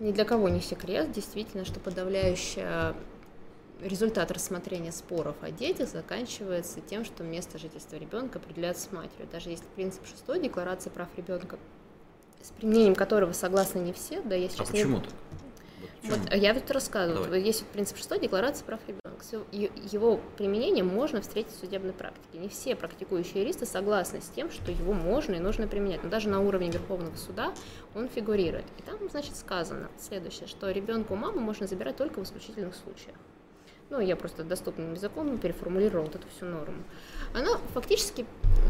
[0.00, 2.94] ни для кого не секрет, действительно, что подавляющая
[3.82, 9.28] результат рассмотрения споров о детях заканчивается тем, что место жительства ребенка определяется с матерью.
[9.30, 11.58] Даже если принцип шестой декларации прав ребенка,
[12.42, 15.02] с применением которого согласны не все, да, я сейчас а почему не...
[15.02, 15.12] так?
[16.02, 17.24] Вот, я вот рассказываю.
[17.24, 17.42] Давай.
[17.42, 19.09] Есть принцип шестой декларации прав ребенка.
[19.52, 22.38] Его применение можно встретить в судебной практике.
[22.38, 26.02] Не все практикующие юристы согласны с тем, что его можно и нужно применять.
[26.02, 27.52] Но даже на уровне Верховного суда
[27.94, 28.64] он фигурирует.
[28.78, 33.16] И там, значит, сказано следующее, что ребенка у мамы можно забирать только в исключительных случаях.
[33.90, 36.84] Ну, я просто доступным языком переформулировала вот эту всю норму.
[37.34, 38.24] Она фактически,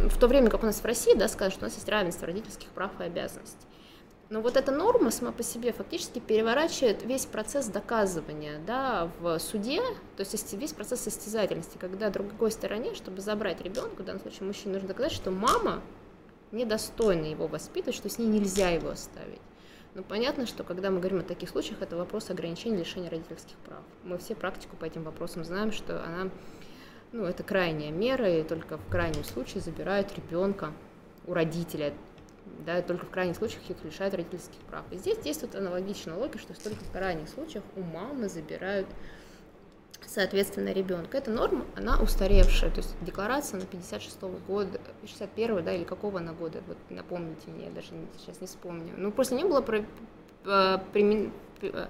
[0.09, 2.27] в то время как у нас в России, да, скажет, что у нас есть равенство
[2.27, 3.67] родительских прав и обязанностей.
[4.31, 9.81] Но вот эта норма сама по себе фактически переворачивает весь процесс доказывания да, в суде,
[10.17, 14.75] то есть весь процесс состязательности, когда другой стороне, чтобы забрать ребенка, в данном случае мужчине,
[14.75, 15.83] нужно доказать, что мама
[16.53, 19.41] недостойна его воспитывать, что с ней нельзя его оставить.
[19.95, 23.83] Но понятно, что когда мы говорим о таких случаях, это вопрос ограничения лишения родительских прав.
[24.05, 26.31] Мы все практику по этим вопросам знаем, что она,
[27.11, 30.73] ну, это крайняя мера, и только в крайнем случае забирают ребенка
[31.27, 31.93] у родителя
[32.67, 34.85] да, только в крайних случаях их лишают родительских прав.
[34.91, 38.87] И здесь действует аналогичная логика, что только в крайних случаях у мамы забирают
[40.07, 41.19] соответственно, ребенка.
[41.19, 46.19] Эта норма, она устаревшая, то есть декларация на 56 -го года, 61 да, или какого
[46.19, 48.93] она года, вот напомните мне, я даже сейчас не вспомню.
[48.97, 49.85] Ну, просто не было про,
[50.45, 51.33] э, примен,
[51.63, 51.87] э,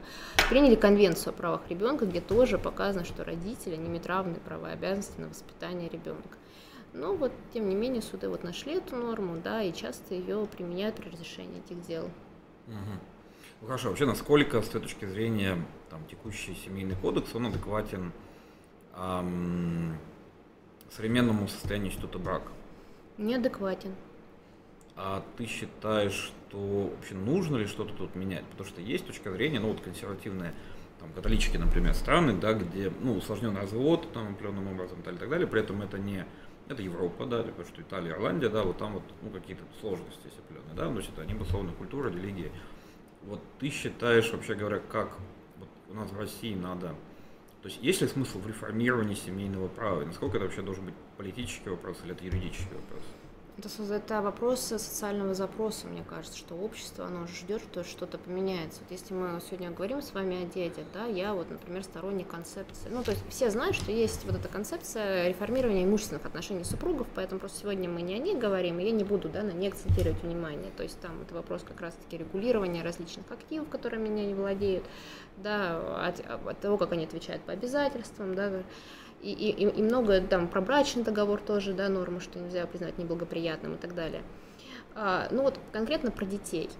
[0.50, 4.74] приняли конвенцию о правах ребенка, где тоже показано, что родители не имеют равные права и
[4.74, 6.36] обязанности на воспитание ребенка.
[6.92, 10.96] Но вот, тем не менее, суды вот нашли эту норму, да, и часто ее применяют
[10.96, 12.04] при разрешении этих дел.
[12.66, 13.00] Угу.
[13.60, 15.56] Ну, хорошо, вообще, насколько, с той точки зрения,
[15.88, 18.12] там, текущий семейный кодекс, он адекватен
[18.96, 19.98] эм,
[20.90, 22.50] современному состоянию института брака?
[23.18, 23.94] Неадекватен.
[24.96, 28.44] А ты считаешь, что вообще нужно ли что-то тут менять?
[28.46, 30.54] Потому что есть точка зрения, ну вот консервативная,
[30.98, 35.46] там, католические, например, страны, да, где, ну, усложненный развод, там, определенным образом, и так далее,
[35.46, 36.26] при этом это не
[36.70, 40.38] это Европа, да, потому что Италия, Ирландия, да, вот там вот ну, какие-то сложности есть
[40.38, 42.50] определенные, да, значит, они условно культура, религия.
[43.22, 45.16] Вот ты считаешь, вообще говоря, как
[45.58, 46.94] вот у нас в России надо,
[47.62, 51.68] то есть есть ли смысл в реформировании семейного права, насколько это вообще должен быть политический
[51.70, 53.02] вопрос или это юридический вопрос?
[53.58, 58.80] Это, это вопрос социального запроса, мне кажется, что общество, оно ждет, что что-то поменяется.
[58.80, 62.88] Вот если мы сегодня говорим с вами о детях, да, я вот, например, сторонник концепции.
[62.90, 67.40] Ну, то есть все знают, что есть вот эта концепция реформирования имущественных отношений супругов, поэтому
[67.40, 70.22] просто сегодня мы не о ней говорим, и я не буду, да, на ней акцентировать
[70.22, 70.70] внимание.
[70.76, 74.84] То есть там это вопрос как раз-таки регулирования различных активов, которые меня не владеют,
[75.36, 78.62] да, от, от того, как они отвечают по обязательствам, да,
[79.22, 83.74] и, и, и много там про брачный договор тоже, да, нормы, что нельзя признать неблагоприятным
[83.74, 84.22] и так далее.
[84.94, 86.70] А, ну вот конкретно про детей.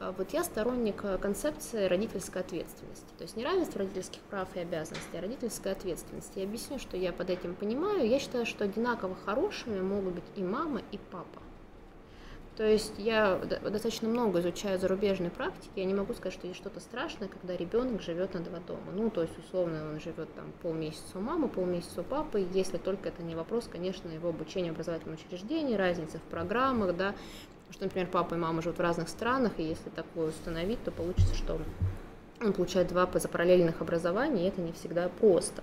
[0.00, 3.06] А, вот я сторонник э, концепции родительской ответственности.
[3.16, 6.32] То есть не равенство родительских прав и обязанностей, а родительская ответственность.
[6.36, 8.08] Я объясню, что я под этим понимаю.
[8.08, 11.42] Я считаю, что одинаково хорошими могут быть и мама, и папа.
[12.58, 16.80] То есть я достаточно много изучаю зарубежной практики, я не могу сказать, что есть что-то
[16.80, 18.90] страшное, когда ребенок живет на два дома.
[18.92, 23.10] Ну, то есть, условно, он живет там полмесяца у мамы, полмесяца у папы, если только
[23.10, 27.14] это не вопрос, конечно, его обучения в образовательном учреждении, разница в программах, да,
[27.70, 31.36] что, например, папа и мама живут в разных странах, и если такое установить, то получится,
[31.36, 31.60] что
[32.40, 35.62] он получает два параллельных образования, и это не всегда просто.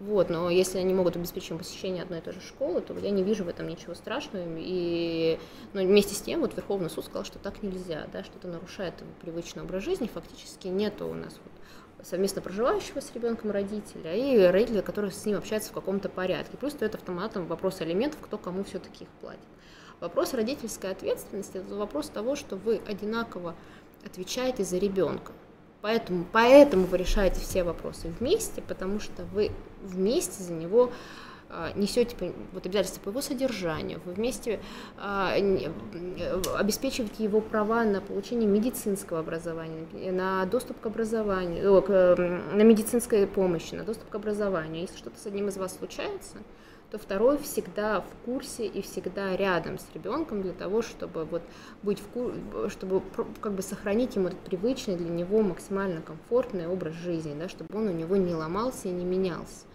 [0.00, 3.22] Вот, но если они могут обеспечить посещение одной и той же школы, то я не
[3.22, 4.46] вижу в этом ничего страшного.
[4.56, 5.38] И
[5.74, 8.94] но вместе с тем вот Верховный суд сказал, что так нельзя, да, что это нарушает
[9.20, 10.10] привычный образ жизни.
[10.12, 15.36] Фактически нет у нас вот совместно проживающего с ребенком родителя и родителя, которые с ним
[15.36, 16.56] общаются в каком-то порядке.
[16.56, 19.44] Плюс стоит автоматом вопрос элементов, кто кому все-таки их платит.
[20.00, 23.54] Вопрос родительской ответственности– это вопрос того, что вы одинаково
[24.02, 25.32] отвечаете за ребенка.
[25.82, 29.50] Поэтому, поэтому вы решаете все вопросы вместе, потому что вы
[29.82, 30.92] вместе за него
[31.52, 32.14] а, несете
[32.52, 34.60] вот обязательства по его содержанию, вы вместе
[34.98, 35.34] а,
[36.56, 41.82] обеспечиваете его права на получение медицинского образования, на доступ к образованию,
[42.54, 44.82] на медицинскую помощь, на доступ к образованию.
[44.82, 46.36] Если что-то с одним из вас случается,
[46.90, 51.42] то второй всегда в курсе и всегда рядом с ребенком для того, чтобы вот
[51.82, 52.34] быть в кур...
[52.68, 53.02] чтобы
[53.40, 57.88] как бы сохранить ему этот привычный для него максимально комфортный образ жизни, да, чтобы он
[57.88, 59.66] у него не ломался и не менялся.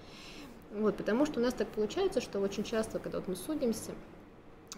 [0.73, 3.91] Вот, потому что у нас так получается, что очень часто, когда вот мы судимся,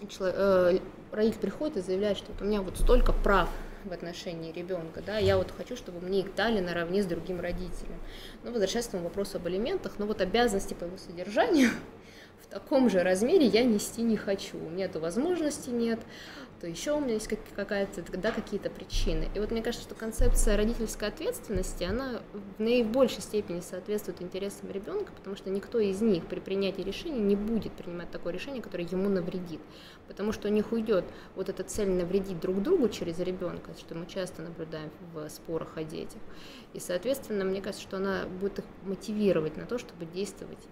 [0.08, 0.80] человек, э,
[1.12, 3.50] родитель приходит и заявляет, что вот у меня вот столько прав
[3.84, 7.96] в отношении ребенка, да, я вот хочу, чтобы мне их дали наравне с другим родителем.
[8.44, 11.72] Ну, возвращаясь к тому вопросу об алиментах, но вот обязанности по его содержанию
[12.48, 14.58] в таком же размере я нести не хочу.
[14.58, 16.00] У меня этой возможности нет,
[16.62, 19.28] то еще у меня есть какая-то, да, какие-то причины.
[19.36, 25.12] И вот мне кажется, что концепция родительской ответственности, она в наибольшей степени соответствует интересам ребенка,
[25.12, 29.10] потому что никто из них при принятии решения не будет принимать такое решение, которое ему
[29.10, 29.60] навредит.
[30.08, 34.08] Потому что у них уйдет вот эта цель навредить друг другу через ребенка, что мы
[34.08, 36.22] часто наблюдаем в спорах о детях.
[36.74, 40.64] И, соответственно, мне кажется, что она будет их мотивировать на то, чтобы действовать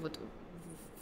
[0.00, 0.18] вот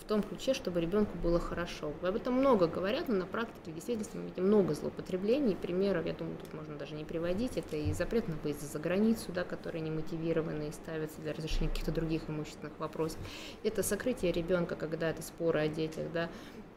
[0.05, 1.93] в том ключе, чтобы ребенку было хорошо.
[2.03, 6.13] Об этом много говорят, но на практике в действительности мы видим много злоупотреблений, примеров, я
[6.13, 7.57] думаю, тут можно даже не приводить.
[7.57, 11.71] Это и запрет на выезд за границу, да, которые не мотивированы и ставятся для разрешения
[11.71, 13.19] каких-то других имущественных вопросов.
[13.63, 16.29] Это сокрытие ребенка, когда это споры о детях, да,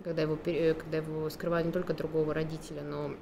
[0.05, 3.15] когда его, когда его скрывают не только другого родителя, но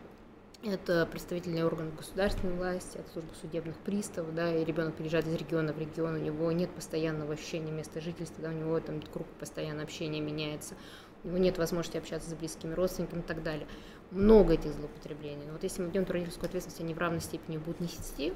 [0.65, 5.73] это представительный орган государственной власти, от службы судебных приставов, да, и ребенок переезжает из региона
[5.73, 9.83] в регион, у него нет постоянного ощущения места жительства, да, у него там круг постоянно
[9.83, 10.75] общения меняется,
[11.23, 13.67] у него нет возможности общаться с близкими родственниками и так далее.
[14.11, 15.45] Много этих злоупотреблений.
[15.45, 18.33] Но вот если мы идем родительскую ответственность, они в равной степени будут нести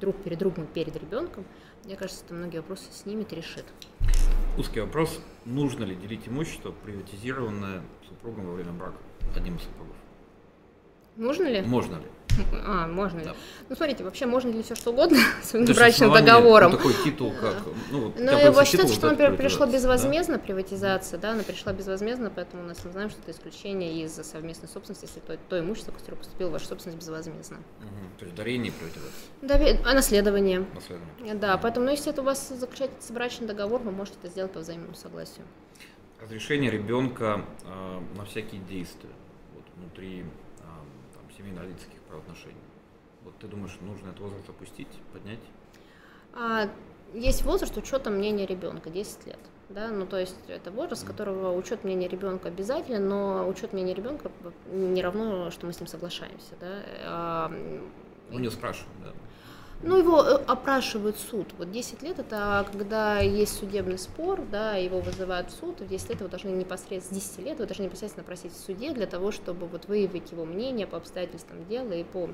[0.00, 1.44] друг перед другом, перед ребенком,
[1.84, 3.64] мне кажется, это многие вопросы снимет и решит.
[4.56, 5.20] Узкий вопрос.
[5.44, 8.98] Нужно ли делить имущество, приватизированное супругом во время брака,
[9.34, 9.96] одним из супругов?
[11.16, 11.60] Нужно ли?
[11.62, 12.06] Можно ли?
[12.64, 13.24] А, можно ли?
[13.26, 13.34] Да.
[13.68, 16.70] Ну, смотрите, вообще можно ли все что угодно с брачным договором?
[16.70, 17.56] Ну, такой титул, как...
[17.90, 20.42] Ну, ну я считается, что, например, пришло безвозмездно да?
[20.42, 24.68] приватизация, да, она пришла безвозмездно, поэтому у нас мы знаем, что это исключение из совместной
[24.68, 27.58] собственности, если то, то имущество, которое поступило в вашу собственность безвозмездно.
[27.80, 28.18] Угу.
[28.18, 29.82] То есть дарение приватизация?
[29.82, 30.66] Да, а наследование.
[30.74, 31.34] Наследование.
[31.34, 34.60] Да, поэтому, ну, если это у вас заключается брачный договор, вы можете это сделать по
[34.60, 35.44] взаимному согласию.
[36.20, 39.10] Разрешение ребенка э, на всякие действия
[39.54, 40.24] вот, внутри
[41.42, 42.54] семейно-родительских правоотношений.
[43.24, 45.38] Вот ты думаешь, нужно этот возраст опустить, поднять?
[46.34, 46.68] А,
[47.14, 49.38] есть возраст учета мнения ребенка, 10 лет.
[49.68, 54.30] Да, ну то есть это возраст, которого учет мнения ребенка обязателен, но учет мнения ребенка
[54.70, 56.54] не равно, что мы с ним соглашаемся.
[56.60, 56.82] Да?
[57.04, 57.52] А,
[58.30, 59.12] ну не спрашиваем, да.
[59.82, 61.48] Ну, его э, опрашивает суд.
[61.58, 65.88] Вот 10 лет это когда есть судебный спор, да, его вызывают в суд, и в
[65.88, 69.06] 10 лет его должны непосредственно, с 10 лет вы должны непосредственно просить в суде для
[69.06, 72.30] того, чтобы вот выявить его мнение по обстоятельствам дела и по,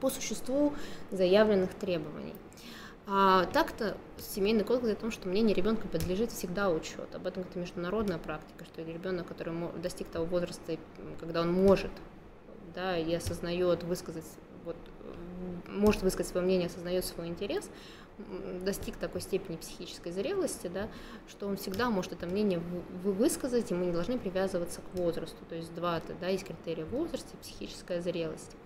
[0.00, 0.74] по существу
[1.12, 2.34] заявленных требований.
[3.06, 7.06] А так-то семейный кодекс о том, что мнение ребенка подлежит всегда учету.
[7.12, 10.78] Об этом это международная практика, что ребенок, который достиг того возраста,
[11.20, 11.90] когда он может
[12.74, 14.24] да, и осознает высказать
[14.64, 14.76] вот,
[15.68, 17.68] может высказать свое мнение, осознает свой интерес,
[18.64, 20.88] достиг такой степени психической зрелости, да,
[21.28, 22.60] что он всегда может это мнение
[23.02, 25.44] высказать, и мы не должны привязываться к возрасту.
[25.48, 28.56] То есть два да, есть критерии возраста и психическая зрелость.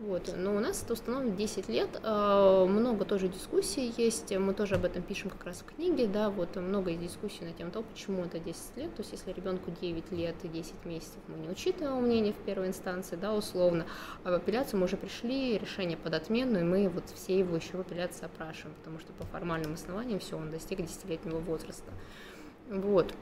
[0.00, 0.34] Вот.
[0.36, 4.84] Но у нас это установлено 10 лет, а, много тоже дискуссий есть, мы тоже об
[4.84, 8.40] этом пишем как раз в книге, да, вот много дискуссий на тему того, почему это
[8.40, 12.32] 10 лет, то есть если ребенку 9 лет и 10 месяцев мы не учитываем мнение
[12.32, 13.86] в первой инстанции, да, условно,
[14.24, 17.76] а в апелляцию мы уже пришли, решение под отмену, и мы вот все его еще
[17.76, 21.92] в апелляции опрашиваем, потому что по формальным основаниям все, он достиг 10-летнего возраста.
[22.68, 23.14] Вот.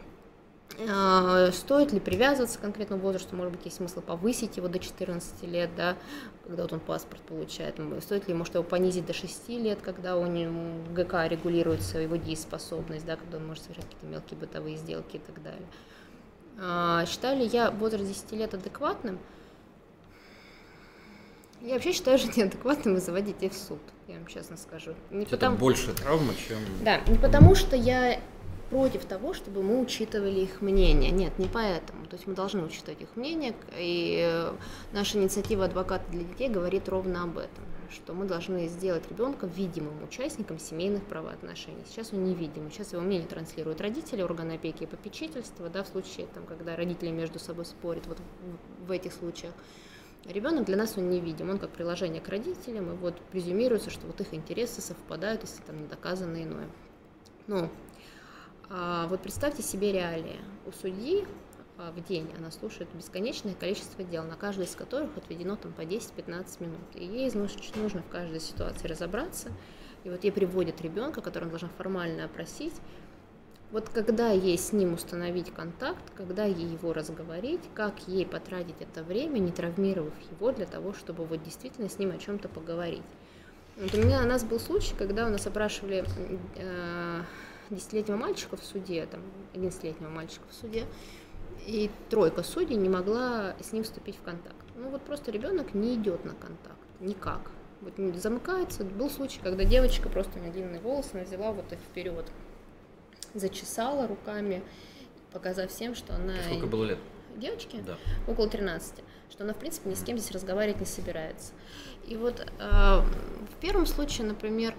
[0.88, 5.42] А, стоит ли привязываться к конкретному возрасту, может быть, есть смысл повысить его до 14
[5.44, 5.96] лет, да,
[6.44, 10.26] когда вот он паспорт получает, стоит ли, может, его понизить до 6 лет, когда у
[10.26, 15.20] него ГК регулируется его дееспособность, да, когда он может совершать какие-то мелкие бытовые сделки и
[15.20, 15.66] так далее.
[16.58, 19.18] А, считаю ли я возраст 10 лет адекватным?
[21.60, 24.94] Я вообще считаю, что неадекватным вызывать детей в суд, я вам честно скажу.
[25.10, 25.56] Не Это потому...
[25.58, 26.58] больше травма, чем...
[26.82, 28.18] Да, не потому что я
[28.72, 31.10] против того, чтобы мы учитывали их мнение.
[31.10, 32.06] Нет, не поэтому.
[32.06, 34.54] То есть мы должны учитывать их мнение, и э,
[34.92, 40.02] наша инициатива адвоката для детей говорит ровно об этом, что мы должны сделать ребенка видимым
[40.02, 41.82] участником семейных правоотношений.
[41.86, 46.26] Сейчас он невидим, сейчас его мнение транслируют родители, органы опеки и попечительства, да, в случае,
[46.32, 48.16] там, когда родители между собой спорят, вот
[48.86, 49.52] в, этих случаях.
[50.24, 54.06] Ребенок для нас он не видим, он как приложение к родителям, и вот презюмируется, что
[54.06, 56.68] вот их интересы совпадают, если там не доказано иное.
[57.48, 57.68] Ну, А
[59.08, 60.40] вот представьте себе реалии.
[60.66, 61.26] У судьи
[61.76, 65.82] а, в день она слушает бесконечное количество дел, на каждое из которых отведено там по
[65.82, 66.80] 10-15 минут.
[66.94, 69.50] И ей нужно в каждой ситуации разобраться.
[70.04, 72.74] И вот ей приводят ребенка, которого должна формально опросить,
[73.72, 79.02] вот когда ей с ним установить контакт, когда ей его разговорить, как ей потратить это
[79.02, 83.02] время, не травмировав его для того, чтобы вот действительно с ним о чем-то поговорить.
[83.78, 86.04] Вот у меня у нас был случай, когда у нас опрашивали
[86.56, 87.22] э,
[87.74, 89.20] десятилетнего мальчика в суде, там,
[89.54, 90.84] 11-летнего мальчика в суде,
[91.66, 94.56] и тройка судей не могла с ним вступить в контакт.
[94.76, 97.50] Ну вот просто ребенок не идет на контакт, никак.
[97.80, 98.84] Вот замыкается.
[98.84, 102.30] Был случай, когда девочка просто длинные волосы, она взяла вот их вперед,
[103.34, 104.62] зачесала руками,
[105.32, 106.34] показав всем, что она...
[106.44, 106.98] Сколько было лет?
[107.36, 107.82] Девочке?
[107.84, 107.96] Да.
[108.28, 108.94] Около 13.
[109.30, 111.54] Что она, в принципе, ни с кем здесь разговаривать не собирается.
[112.06, 114.74] И вот э, в первом случае, например,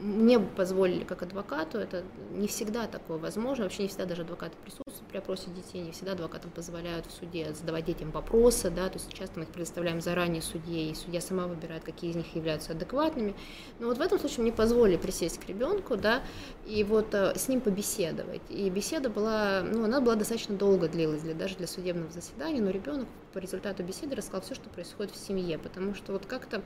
[0.00, 5.08] мне позволили как адвокату, это не всегда такое возможно, вообще не всегда даже адвокаты присутствуют
[5.08, 9.12] при опросе детей, не всегда адвокатам позволяют в суде задавать детям вопросы, да, то есть
[9.12, 13.34] часто мы их предоставляем заранее судье, и судья сама выбирает, какие из них являются адекватными.
[13.78, 16.22] Но вот в этом случае мне позволили присесть к ребенку, да,
[16.66, 18.42] и вот э, с ним побеседовать.
[18.48, 22.70] И беседа была, ну, она была достаточно долго длилась, для, даже для судебного заседания, но
[22.70, 26.62] ребенок по результату беседы рассказал все, что происходит в семье, потому что вот как-то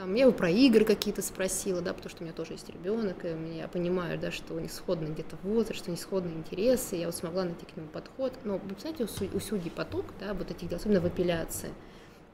[0.00, 3.22] там, я его про игры какие-то спросила, да, потому что у меня тоже есть ребенок,
[3.22, 6.96] и я понимаю, да, что у них сходный где-то возраст, что у них сходные интересы,
[6.96, 8.32] я вот смогла найти к нему подход.
[8.42, 11.68] Но, вы знаете, у судей поток, да, вот этих, особенно в апелляции.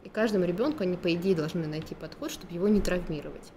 [0.05, 3.51] И каждому ребенку они, по идее, должны найти подход, чтобы его не травмировать.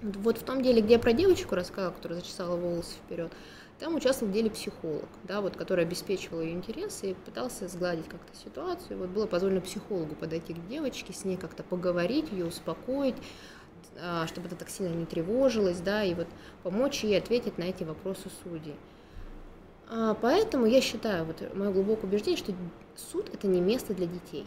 [0.00, 3.30] Вот в том деле, где я про девочку рассказала, которая зачесала волосы вперед,
[3.78, 8.36] там участвовал в деле психолог, да, вот, который обеспечивал ее интересы и пытался сгладить как-то
[8.36, 8.98] ситуацию.
[8.98, 13.16] Вот было позволено психологу подойти к девочке, с ней как-то поговорить, ее успокоить,
[14.00, 16.26] а, чтобы это так сильно не тревожилось, да, и вот
[16.62, 18.76] помочь ей ответить на эти вопросы судей.
[19.88, 22.54] А, поэтому я считаю, вот мое глубокое убеждение, что
[22.96, 24.46] суд это не место для детей.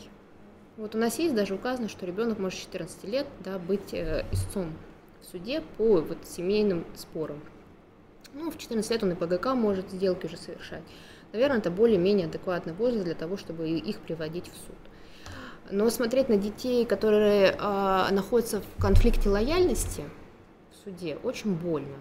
[0.78, 4.26] Вот у нас есть даже указано, что ребенок может с 14 лет да, быть э,
[4.32, 4.74] истцом
[5.22, 7.42] в суде по вот, семейным спорам.
[8.34, 10.84] Ну, в 14 лет он и ПГК может сделки уже совершать.
[11.34, 14.78] Наверное, это более-менее адекватный возраст для того, чтобы их приводить в суд.
[15.72, 20.04] Но смотреть на детей, которые э, находятся в конфликте лояльности
[20.72, 21.98] в суде, очень больно.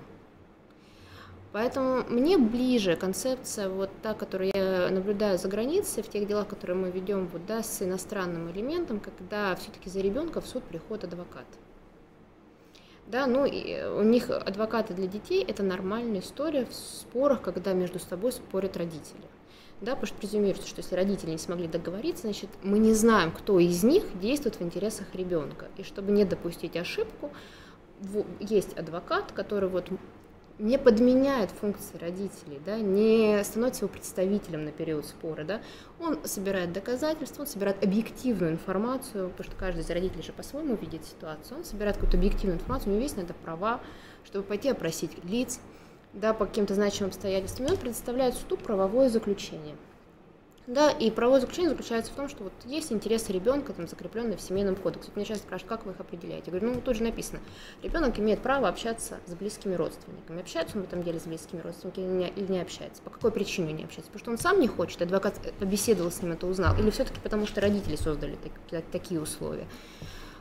[1.52, 6.76] Поэтому мне ближе концепция вот та, которую я наблюдаю за границей, в тех делах, которые
[6.76, 11.46] мы ведем вот, да, с иностранным элементом, когда все-таки за ребенка в суд приходит адвокат.
[13.08, 17.98] Да, ну и у них адвокаты для детей это нормальная история в спорах, когда между
[17.98, 19.24] собой спорят родители.
[19.80, 23.58] Да, потому что презюмируется, что если родители не смогли договориться, значит, мы не знаем, кто
[23.60, 25.68] из них действует в интересах ребенка.
[25.78, 27.30] И чтобы не допустить ошибку,
[28.40, 29.88] есть адвокат, который вот
[30.58, 35.44] не подменяет функции родителей, да, не становится его представителем на период спора.
[35.44, 35.60] Да.
[36.00, 41.04] Он собирает доказательства, он собирает объективную информацию, потому что каждый из родителей же по-своему видит
[41.04, 41.58] ситуацию.
[41.58, 43.80] Он собирает какую-то объективную информацию, у него есть на это права,
[44.24, 45.60] чтобы пойти опросить лиц
[46.12, 49.76] да, по каким-то значимым обстоятельствам, и он предоставляет суду правовое заключение–
[50.68, 54.42] да, и правовое заключение заключается в том, что вот есть интересы ребенка, там, закрепленные в
[54.42, 55.10] семейном кодексе.
[55.14, 56.50] Меня часто спрашивают, как вы их определяете.
[56.50, 57.40] Я говорю, ну, тут же написано,
[57.82, 60.42] ребенок имеет право общаться с близкими родственниками.
[60.42, 63.00] Общается он в этом деле с близкими родственниками или не общается?
[63.00, 64.12] По какой причине не общается?
[64.12, 67.46] Потому что он сам не хочет, адвокат побеседовал с ним, это узнал, или все-таки потому
[67.46, 68.36] что родители создали
[68.70, 69.66] так, такие условия.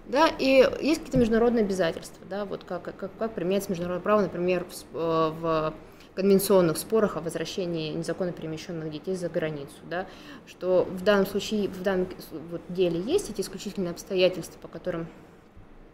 [0.08, 4.66] Да, и есть какие-то международные обязательства, да, вот как, как, как применяется международное право, например,
[4.66, 5.74] в, э, в
[6.18, 10.08] конвенционных спорах о возвращении незаконно перемещенных детей за границу, да,
[10.48, 12.08] что в данном случае, в данном
[12.50, 15.08] вот деле есть эти исключительные обстоятельства, по которым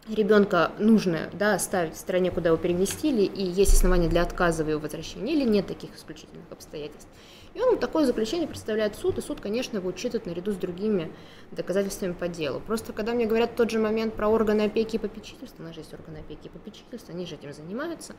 [0.08, 4.70] ребенка нужно да, оставить в стране, куда его переместили, и есть основания для отказа в
[4.70, 7.10] его возвращении, или нет таких исключительных обстоятельств.
[7.54, 11.12] И он такое заключение представляет суд, и суд, конечно, его учитывает наряду с другими
[11.52, 12.62] доказательствами по делу.
[12.62, 15.82] Просто когда мне говорят тот же момент про органы опеки и попечительства, у нас же
[15.82, 18.16] есть органы опеки и попечительства, они же этим занимаются,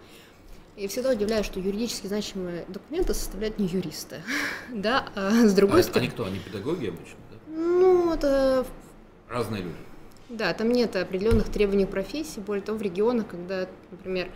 [0.76, 4.22] и всегда удивляюсь, что юридически значимые документы составляют не юристы.
[4.72, 6.06] да, а с другой а стороны...
[6.06, 6.24] Они кто?
[6.26, 7.36] Они педагоги обычно, да?
[7.48, 8.66] Ну, это...
[9.28, 9.76] Разные люди.
[10.28, 12.40] Да, там нет определенных требований профессии.
[12.40, 14.30] Более того, в регионах, когда, например,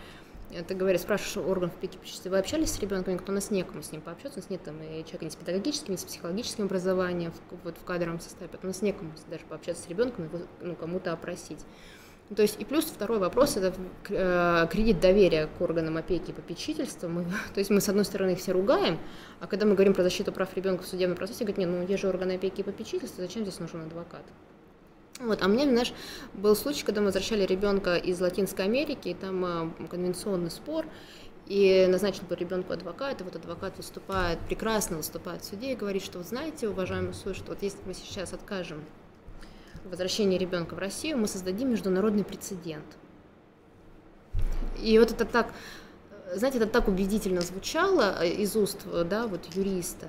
[0.66, 4.00] ты говоришь, спрашиваешь органов опеки вы общались с ребенком, никто у нас некому с ним
[4.00, 7.64] пообщаться, у нас нет там и человека ни с педагогическим, ни с психологическим образованием в,
[7.64, 10.30] вот, в кадровом составе, у нас некому даже пообщаться с ребенком,
[10.60, 11.60] ну, кому-то опросить.
[12.34, 13.72] То есть и плюс второй вопрос это
[14.10, 17.08] э, кредит доверия к органам опеки и попечительства.
[17.08, 17.24] Мы,
[17.54, 18.98] то есть мы с одной стороны их все ругаем,
[19.40, 22.02] а когда мы говорим про защиту прав ребенка в судебном процессе, говорят, нет, ну есть
[22.02, 24.24] же органы опеки и попечительства, зачем здесь нужен адвокат?
[25.20, 25.92] Вот, а мне, знаешь,
[26.34, 30.86] был случай, когда мы возвращали ребенка из Латинской Америки, и там э, конвенционный спор,
[31.46, 36.18] и назначил по ребенку адвоката, вот адвокат выступает, прекрасно выступает в суде и говорит, что,
[36.18, 38.84] вы знаете, уважаемый суд, что вот если мы сейчас откажем
[39.84, 42.84] возвращение ребенка в Россию, мы создадим международный прецедент.
[44.82, 45.52] И вот это так,
[46.34, 50.08] знаете, это так убедительно звучало из уст, да, вот юриста,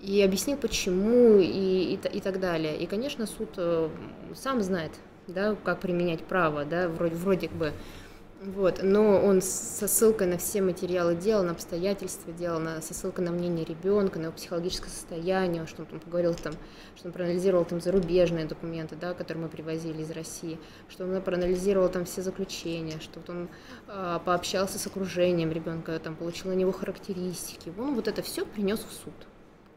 [0.00, 2.78] и объяснил, почему, и, и, и так далее.
[2.78, 3.88] И, конечно, суд э,
[4.34, 4.92] сам знает,
[5.26, 7.72] да, как применять право, да, вроде, вроде бы,
[8.42, 13.24] вот, но он со ссылкой на все материалы дела, на обстоятельства дела, на, со ссылкой
[13.24, 16.52] на мнение ребенка, на его психологическое состояние, что он там поговорил там,
[16.96, 20.58] что он проанализировал там зарубежные документы, да, которые мы привозили из России,
[20.90, 23.48] что он проанализировал там все заключения, что вот он
[23.88, 27.72] э, пообщался с окружением ребенка, там получил на него характеристики.
[27.78, 29.14] Он вот это все принес в суд.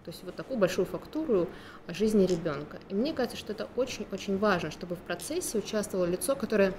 [0.03, 1.47] То есть вот такую большую фактуру
[1.87, 2.79] о жизни ребенка.
[2.89, 6.73] И мне кажется, что это очень-очень важно, чтобы в процессе участвовало лицо, которое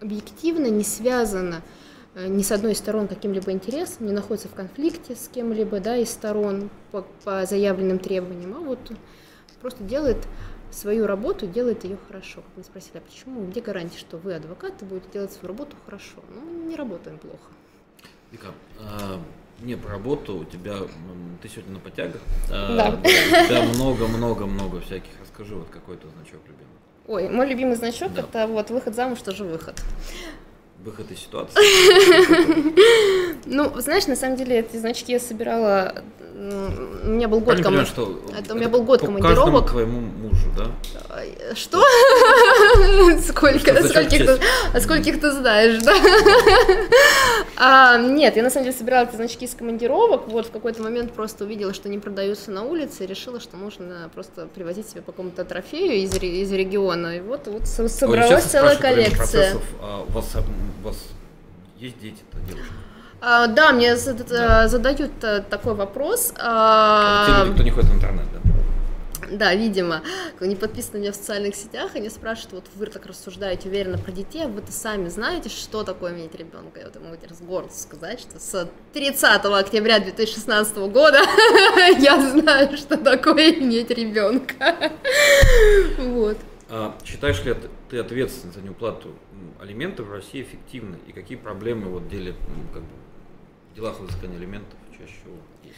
[0.00, 1.62] объективно не связано
[2.14, 5.96] э, ни с одной из сторон каким-либо интересом, не находится в конфликте с кем-либо да,
[5.96, 8.78] из сторон по, по заявленным требованиям, а вот
[9.60, 10.18] просто делает
[10.70, 12.42] свою работу, делает ее хорошо.
[12.42, 16.18] Как мы спросили, а почему, где гарантия, что вы, адвокаты, будете делать свою работу хорошо?
[16.28, 17.50] Ну, не работаем плохо.
[18.30, 18.48] Вика,
[18.80, 19.20] а,
[19.60, 20.76] не по работу, у тебя,
[21.40, 22.20] ты сегодня на потягах,
[22.50, 22.98] а, Да.
[22.98, 26.76] у тебя много-много-много всяких, расскажи вот какой то значок любимый.
[27.06, 28.22] Ой, мой любимый значок Да.
[28.22, 29.80] это вот выход замуж, тоже выход.
[30.86, 31.58] Выход из ситуации.
[33.48, 35.94] Ну, знаешь, на самом деле эти значки я собирала.
[36.34, 39.36] У меня был год понимаю, что это у меня был год командировок.
[39.36, 40.66] каждому твоему мужу, да?
[41.54, 41.80] Что?
[43.28, 43.82] Сколько?
[43.88, 44.38] Скольких ты,
[44.74, 45.94] а скольких ты знаешь, да?
[47.58, 50.28] А, нет, я на самом деле собирала эти значки из командировок.
[50.28, 54.10] Вот в какой-то момент просто увидела, что они продаются на улице, и решила, что нужно
[54.14, 57.16] просто привозить себе по какому-то трофею из, ре- из региона.
[57.16, 57.48] И вот,
[57.86, 59.56] собралась целая коллекция.
[59.80, 60.34] а у вас,
[60.82, 60.96] у вас
[61.78, 62.72] есть дети-то, девушка?
[63.20, 64.68] А, да, мне зад- Да.
[64.68, 66.28] задают э, такой вопрос.
[66.30, 68.40] Те А, люди, кто не ходит в интернет, да?
[69.28, 70.02] Да, видимо,
[70.38, 74.12] они подписаны на меня в социальных сетях, они спрашивают, вот вы так рассуждаете уверенно про
[74.12, 76.78] детей, а вы-то сами знаете, что такое иметь ребенка?
[76.78, 81.18] Я вот могу тебе с гордостью сказать, что с 30 октября 2016 года
[81.98, 84.92] я знаю, что такое иметь ребенка.
[85.98, 86.36] Вот.
[86.68, 89.14] А считаешь ли ты- ты ответственность за неуплату
[89.60, 90.98] алиментов в России эффективны?
[91.06, 92.88] И какие проблемы вот деле, м, как бы,
[93.72, 95.76] в делах взыскания алиментов чаще всего есть?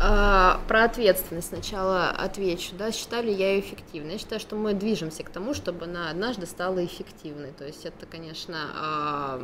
[0.00, 2.74] А, Про ответственность сначала отвечу.
[2.76, 4.12] Да, считаю ли я ее эффективной?
[4.12, 7.52] Я считаю, что мы движемся к тому, чтобы она однажды стала эффективной.
[7.52, 9.42] То есть это, конечно, а,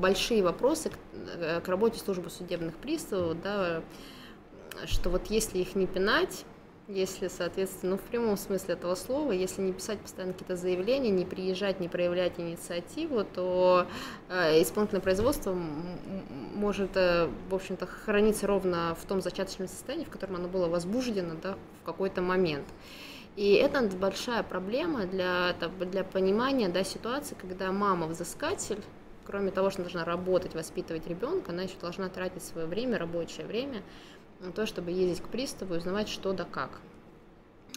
[0.00, 0.90] большие вопросы
[1.36, 3.82] э, к работе службы судебных приставов, да,
[4.86, 6.44] что вот если их не пинать,
[6.92, 11.24] если, соответственно, ну, в прямом смысле этого слова, если не писать постоянно какие-то заявления, не
[11.24, 13.86] приезжать, не проявлять инициативу, то
[14.28, 20.36] э, исполнительное производство может, э, в общем-то, храниться ровно в том зачаточном состоянии, в котором
[20.36, 22.66] оно было возбуждено да, в какой-то момент.
[23.36, 25.54] И это большая проблема для,
[25.92, 28.82] для понимания да, ситуации, когда мама-взыскатель,
[29.24, 33.82] кроме того, что должна работать, воспитывать ребенка, она еще должна тратить свое время, рабочее время
[34.40, 36.80] на то, чтобы ездить к приставу и узнавать, что да как.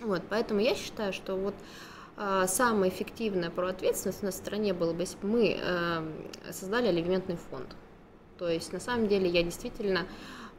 [0.02, 1.56] Вот, поэтому я считаю, что вот
[2.18, 6.88] а, самая эффективная проответственность у нас в стране было бы, если бы мы э, создали
[6.88, 7.76] алиментный фонд.
[8.38, 10.06] То есть, на самом деле, я действительно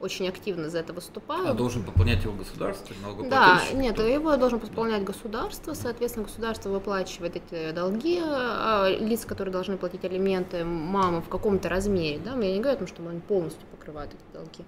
[0.00, 1.48] очень активно за это выступаю.
[1.48, 2.94] А должен пополнять его государство,
[3.30, 4.02] Да, нет, Кто?
[4.06, 10.64] его должен исполнять государство, соответственно, государство выплачивает эти долги а, лиц, которые должны платить алименты
[10.64, 14.34] мамы в каком-то размере, да, я не говорю о том, что они полностью покрывают эти
[14.34, 14.64] долги,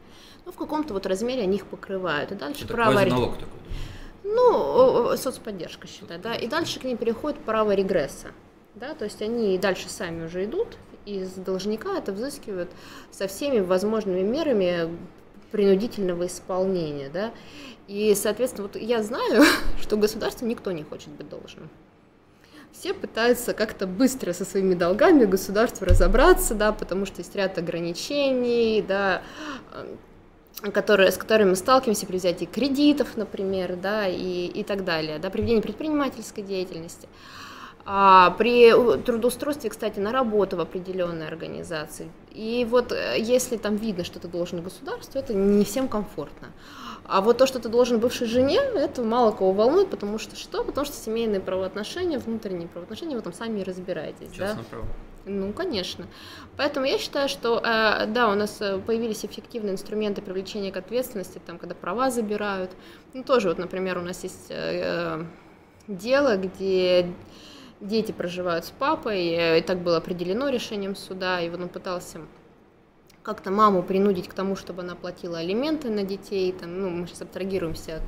[0.46, 3.04] но в каком-то вот размере они их покрывают, и дальше Это право...
[3.04, 3.60] налог такой.
[4.22, 8.28] ну, соцподдержка, считай, да, и дальше к ним переходит право регресса,
[8.76, 11.96] да, то есть они и дальше сами уже идут, из должника.
[11.96, 12.70] Это взыскивают
[13.10, 14.96] со всеми возможными мерами
[15.52, 17.32] принудительного исполнения, да,
[17.88, 19.44] и, соответственно, вот я знаю,
[19.80, 21.68] что государству никто не хочет быть должным.
[22.72, 28.84] Все пытаются как-то быстро со своими долгами государству разобраться, да, потому что есть ряд ограничений,
[28.86, 29.22] да,
[30.72, 35.30] которые, с которыми мы сталкиваемся при взятии кредитов, например, да, и, и так далее, да,
[35.30, 37.08] при ведении предпринимательской деятельности.
[37.88, 42.08] А при трудоустройстве, кстати, на работу в определенной организации.
[42.32, 46.48] И вот э, если там видно, что ты должен государству, это не всем комфортно.
[47.08, 50.64] А вот то, что ты должен бывшей жене, это мало кого волнует, потому что что?
[50.64, 54.28] Потому что семейные правоотношения, внутренние правоотношения, вы там сами и разбираетесь.
[54.30, 54.48] да?
[54.48, 54.86] Частное право.
[55.24, 56.06] Ну, конечно.
[56.56, 61.40] Поэтому я считаю, что э, да, у нас э, появились эффективные инструменты привлечения к ответственности,
[61.44, 62.70] там, когда права забирают.
[63.12, 65.24] Ну, тоже, вот, например, у нас есть э, э,
[65.88, 67.12] дело, где
[67.80, 72.20] дети проживают с папой, э, и так было определено решением суда, и вот он пытался
[73.26, 77.22] как-то маму принудить к тому, чтобы она платила алименты на детей, там, ну, мы сейчас
[77.22, 78.02] абстрагируемся от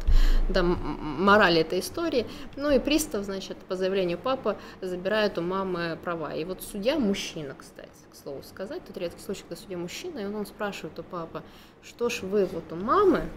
[0.49, 6.35] да, морали этой истории, ну и пристав, значит, по заявлению папы забирает у мамы права.
[6.35, 10.25] И вот судья мужчина, кстати, к слову сказать, тут редкий случай, когда судья мужчина, и
[10.25, 11.43] он, он спрашивает у папы,
[11.83, 13.29] что ж вы вот у мамы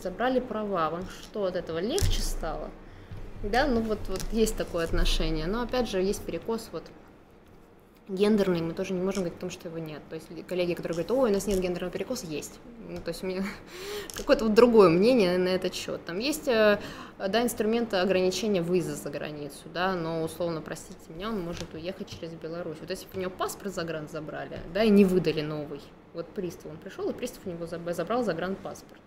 [0.00, 2.70] забрали права, вам что от этого легче стало?
[3.42, 6.84] Да, ну вот, вот есть такое отношение, но опять же есть перекос вот
[8.08, 10.02] гендерный, мы тоже не можем говорить о том, что его нет.
[10.10, 12.58] То есть коллеги, которые говорят, ой, у нас нет гендерного перекоса, есть.
[12.88, 13.44] Ну, то есть у меня
[14.16, 16.04] какое-то вот другое мнение на этот счет.
[16.04, 16.78] Там есть, э,
[17.18, 22.32] да, инструменты ограничения выезда за границу, да, но условно, простите меня, он может уехать через
[22.34, 22.76] Беларусь.
[22.80, 25.80] Вот если бы у него паспорт за гран забрали, да, и не выдали новый,
[26.12, 29.00] вот пристав, он пришел, и пристав у него забрал загранпаспорт.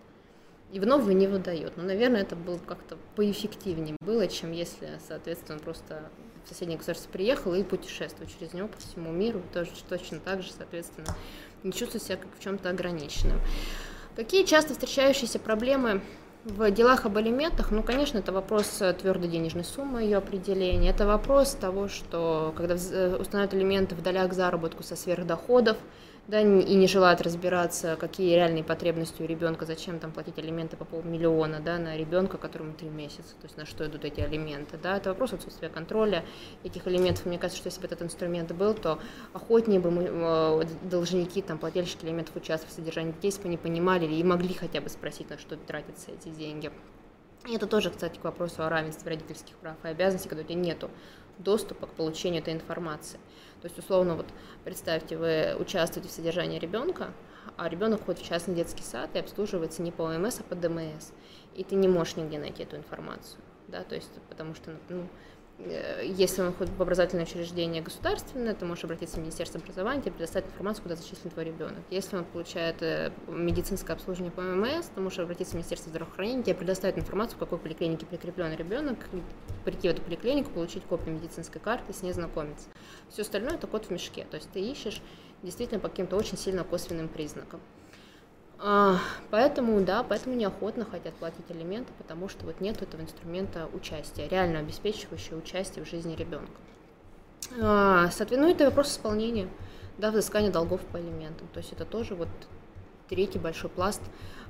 [0.70, 1.78] И в новый не выдает.
[1.78, 6.10] Но, наверное, это было как-то поэффективнее было, чем если, соответственно, просто
[6.48, 10.50] в соседнее государство приехал и путешествует через него по всему миру, тоже точно так же,
[10.50, 11.06] соответственно,
[11.62, 13.38] не чувствует себя как в чем-то ограниченным.
[14.16, 16.00] Какие часто встречающиеся проблемы
[16.44, 20.88] в делах об алиментах, ну, конечно, это вопрос твердой денежной суммы, ее определения.
[20.88, 25.76] Это вопрос того, что когда устанавливают алименты в долях заработку со сверхдоходов,
[26.28, 30.84] да, и не желают разбираться, какие реальные потребности у ребенка, зачем там платить алименты по
[30.84, 34.98] полмиллиона, да, на ребенка, которому три месяца, то есть на что идут эти алименты, да,
[34.98, 36.24] это вопрос отсутствия контроля
[36.64, 37.24] этих элементов.
[37.24, 38.98] Мне кажется, что если бы этот инструмент был, то
[39.32, 43.56] охотнее бы мы, э, должники, там, плательщики алиментов участвовали в содержании детей, если бы они
[43.56, 46.70] понимали и могли хотя бы спросить, на что тратятся эти деньги.
[47.46, 50.56] И это тоже, кстати, к вопросу о равенстве родительских прав и обязанностей, когда у тебя
[50.56, 50.90] нету
[51.38, 53.18] доступа к получению этой информации.
[53.60, 54.26] То есть, условно, вот
[54.64, 57.12] представьте, вы участвуете в содержании ребенка,
[57.56, 61.10] а ребенок ходит в частный детский сад и обслуживается не по ОМС, а по ДМС.
[61.56, 63.40] И ты не можешь нигде найти эту информацию.
[63.66, 65.08] Да, то есть, потому что, ну,
[65.58, 70.46] если он ходит в образовательное учреждение государственное, ты можешь обратиться в Министерство образования, тебе предоставить
[70.46, 71.78] информацию, куда зачислен твой ребенок.
[71.90, 76.54] Если он получает э, медицинское обслуживание по ММС, ты можешь обратиться в Министерство здравоохранения, тебе
[76.54, 78.98] предоставят информацию, в какой поликлинике прикреплен ребенок,
[79.64, 82.68] прийти в эту поликлинику, получить копию медицинской карты, с ней знакомиться.
[83.10, 85.02] Все остальное это код в мешке, то есть ты ищешь
[85.42, 87.60] действительно по каким-то очень сильно косвенным признакам.
[88.60, 88.98] А,
[89.30, 94.58] поэтому, да, поэтому неохотно хотят платить алименты, потому что вот нет этого инструмента участия, реально
[94.60, 96.52] обеспечивающего участие в жизни ребенка.
[97.60, 99.48] А, соответственно, ну, это вопрос исполнения,
[99.96, 101.46] да, взыскания долгов по алиментам.
[101.48, 102.28] То есть это тоже вот
[103.08, 104.02] третий большой пласт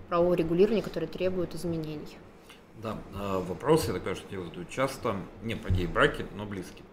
[0.09, 2.19] правового регулирования, который требует изменений.
[2.83, 6.85] Да, а, вопрос, я так понимаю, что задают часто, не про гей-браки, но близкие.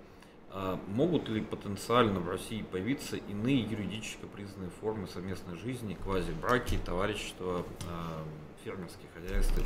[0.58, 7.66] А могут ли потенциально в России появиться иные юридически признанные формы совместной жизни, квази-браки, товарищества,
[7.90, 8.24] а,
[8.64, 9.62] фермерские хозяйства?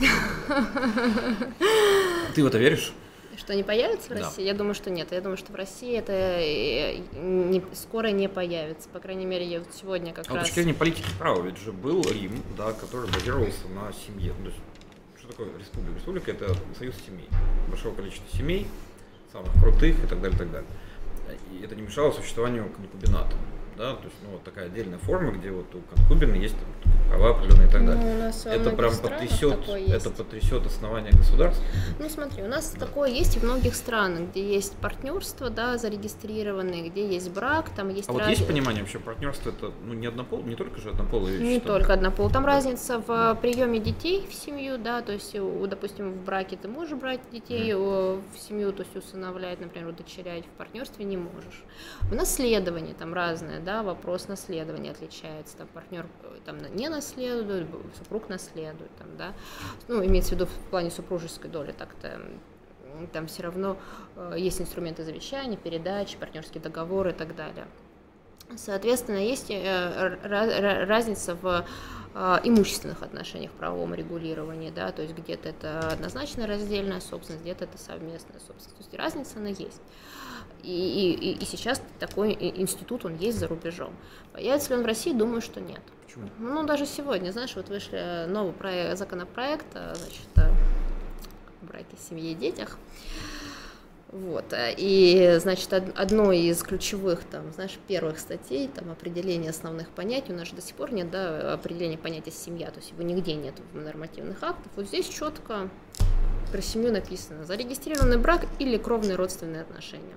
[2.33, 2.91] Ты в это веришь?
[3.37, 4.25] Что не появится в да.
[4.25, 4.43] России?
[4.43, 5.11] Я думаю, что нет.
[5.11, 8.89] Я думаю, что в России это э, не, скоро не появится.
[8.89, 10.45] По крайней мере, я вот сегодня как а раз...
[10.45, 14.33] с точки зрения политики права, ведь же был Рим, да, который базировался на семье.
[14.33, 14.57] То есть,
[15.19, 15.95] что такое республика?
[15.95, 17.29] Республика– это союз семей.
[17.69, 18.65] Большого количества семей,
[19.31, 20.69] самых крутых и так далее, и так далее.
[21.51, 23.35] И это не мешало существованию конкубината
[23.79, 27.31] да, то есть, ну, вот такая отдельная форма, где вот у конкубины есть там, права
[27.31, 28.03] определенные и так далее.
[28.03, 31.63] Ну, у нас это прям потрясет, это потрясет основание государства.
[31.99, 37.07] Ну, смотри, у нас такое есть в многих странах, где есть партнерство, да, зарегистрированные, где
[37.07, 38.09] есть брак, там есть.
[38.09, 38.21] А раз...
[38.21, 41.49] вот есть понимание вообще партнерство это, ну, не однопол, не только же однополые вещи.
[41.49, 41.67] Не там.
[41.67, 42.49] только однопол, там да.
[42.49, 43.35] разница в да.
[43.35, 47.71] приеме детей в семью, да, то есть, у, допустим, в браке ты можешь брать детей
[47.71, 48.21] mm.
[48.33, 51.63] в семью, то есть усыновлять, например, удочерять, в партнерстве не можешь.
[52.11, 55.57] У наследование там разное, да, вопрос наследования отличается.
[55.57, 59.33] Там партнер э, там, не наследует, супруг наследует, там, да.
[59.87, 62.21] Ну, имеется в виду в плане супружеской доли, так-то
[63.13, 63.77] там все равно
[64.15, 67.67] э, есть инструменты завещания, передачи, партнерские договоры и так далее.
[68.57, 71.65] Соответственно, есть э, разница в
[72.43, 77.77] имущественных отношениях в правовом регулировании, да, то есть где-то это однозначно раздельная собственность, где-то это
[77.77, 78.77] совместная собственность.
[78.77, 79.79] То есть разница она есть.
[80.63, 83.93] И, и, и сейчас такой институт, он есть за рубежом.
[84.33, 85.13] Появится ли он в России?
[85.13, 85.81] Думаю, что нет.
[86.05, 86.29] Почему?
[86.39, 90.51] Ну, даже сегодня, знаешь, вот вышли новый проект, законопроект, а, значит, о
[91.65, 92.77] браке, семье и детях.
[94.11, 94.45] Вот.
[94.77, 100.47] И, значит, одной из ключевых, там, знаешь, первых статей, там, определение основных понятий, у нас
[100.47, 103.77] же до сих пор нет, да, определения понятия семья, то есть его нигде нет в
[103.77, 104.71] нормативных актах.
[104.75, 105.69] Вот здесь четко
[106.51, 110.15] про семью написано зарегистрированный брак или кровные родственные отношения.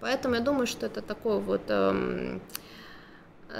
[0.00, 2.42] Поэтому я думаю, что это такой вот, эм,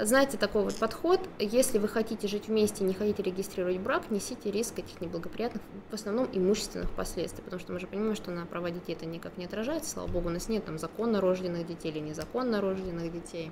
[0.03, 1.19] знаете, такой вот подход.
[1.39, 6.27] Если вы хотите жить вместе, не хотите регистрировать брак, несите риск этих неблагоприятных, в основном
[6.31, 9.91] имущественных последствий, потому что мы же понимаем, что на права детей это никак не отражается.
[9.91, 13.51] Слава богу, у нас нет там законно рожденных детей или незаконно рожденных детей.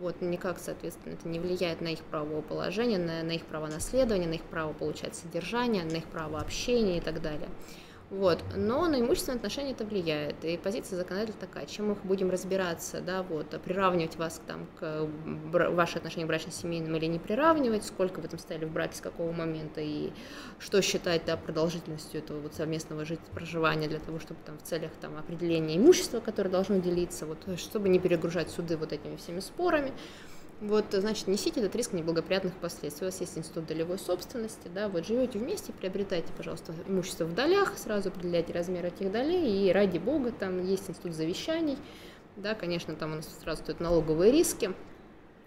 [0.00, 4.28] Вот, никак, соответственно, это не влияет на их правовое положение, на, на их право наследования,
[4.28, 7.48] на их право получать содержание, на их право общения и так далее.
[8.10, 8.42] Вот.
[8.56, 10.42] Но на имущественные отношения это влияет.
[10.42, 15.06] И позиция законодателя такая, чем мы будем разбираться, да, вот, приравнивать вас там, к
[15.74, 19.30] ваши отношения к брачно-семейным или не приравнивать, сколько вы там стояли в браке, с какого
[19.32, 20.10] момента, и
[20.58, 24.90] что считать да, продолжительностью этого вот совместного жить, проживания для того, чтобы там в целях
[25.02, 29.92] там, определения имущества, которое должно делиться, вот, чтобы не перегружать суды вот этими всеми спорами.
[30.60, 33.06] Вот, значит, несите этот риск неблагоприятных последствий.
[33.06, 37.78] У вас есть институт долевой собственности, да, вот живете вместе, приобретайте, пожалуйста, имущество в долях,
[37.78, 41.78] сразу определяйте размер этих долей, и ради бога, там есть институт завещаний,
[42.34, 44.72] да, конечно, там у нас сразу стоят налоговые риски,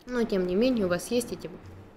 [0.05, 1.49] но, тем не менее, у вас есть эти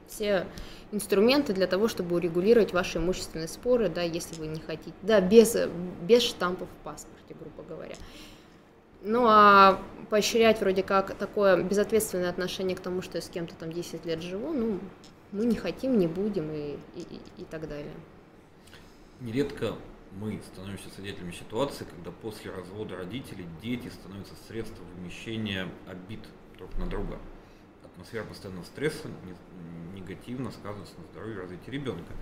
[0.08, 0.48] все
[0.90, 5.56] инструменты для того, чтобы урегулировать ваши имущественные споры, да, если вы не хотите, да, без,
[6.02, 7.94] без штампов в паспорте, грубо говоря.
[9.04, 13.70] Ну а поощрять вроде как такое безответственное отношение к тому, что я с кем-то там
[13.70, 14.80] 10 лет живу, ну,
[15.30, 17.92] мы не хотим, не будем и, и, и так далее.
[19.20, 19.74] Нередко
[20.12, 26.20] мы становимся свидетелями ситуации, когда после развода родителей дети становятся средством вымещения обид
[26.56, 27.18] друг на друга.
[27.84, 29.08] Атмосфера постоянного стресса
[29.94, 32.12] негативно сказывается на здоровье и развитии ребенка.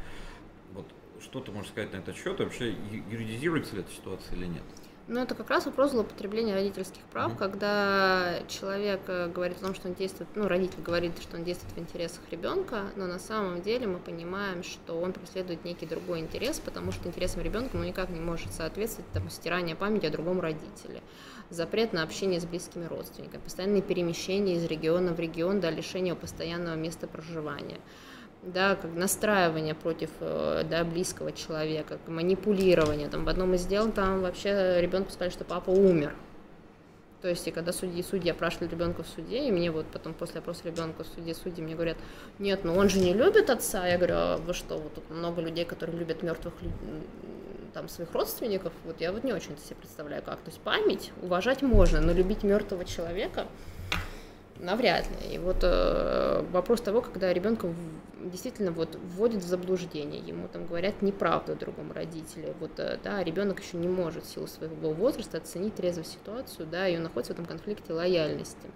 [0.73, 0.87] Вот
[1.21, 2.41] что ты можешь сказать на этот счет?
[2.41, 4.65] Вообще юридизируется ли эта ситуация или нет?
[5.09, 7.39] Ну, это как раз вопрос злоупотребления родительских прав, mm-hmm.
[7.39, 11.75] когда человек э, говорит о том, что он действует, ну, родитель говорит, что он действует
[11.75, 16.61] в интересах ребенка, но на самом деле мы понимаем, что он преследует некий другой интерес,
[16.61, 21.03] потому что интересам ребенка ну, никак не может соответствовать там, стирание памяти о другом родителе,
[21.51, 26.77] запрет на общение с близкими родственниками, постоянные перемещения из региона в регион до лишения постоянного
[26.77, 27.81] места проживания
[28.43, 33.09] да, как настраивание против э, да, близкого человека, манипулирование.
[33.09, 36.15] Там в одном из дел там вообще ребенку сказали, что папа умер.
[37.23, 40.41] То есть, и когда судьи судьи опрашивали ребенка в суде, и мне вот потом после
[40.41, 41.97] опроса ребенка в суде судьи мне говорят,
[42.41, 43.87] нет, ну он же не любит отца.
[43.87, 46.53] Я говорю, а вы что, вот тут много людей, которые любят мертвых
[47.73, 50.41] там своих родственников, вот я вот не очень себе представляю, как.
[50.41, 53.47] То есть память уважать можно, но любить мертвого человека
[54.59, 55.35] навряд ли.
[55.35, 57.73] И вот э, вопрос того, когда ребенка
[58.21, 63.61] действительно вот вводят в заблуждение, ему там говорят неправду другому родителю, вот, э, да, ребенок
[63.61, 67.37] еще не может в силу своего возраста оценить трезво ситуацию, да, и он находится в
[67.37, 68.69] этом конфликте лояльности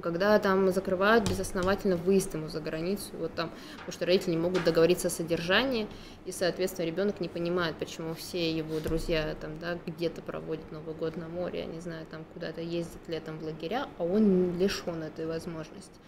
[0.00, 4.64] когда там закрывают безосновательно выезд ему за границу, вот там, потому что родители не могут
[4.64, 5.86] договориться о содержании,
[6.24, 11.16] и, соответственно, ребенок не понимает, почему все его друзья там, да, где-то проводят Новый год
[11.16, 15.26] на море, я не знаю, там куда-то ездят летом в лагеря, а он лишен этой
[15.26, 16.00] возможности.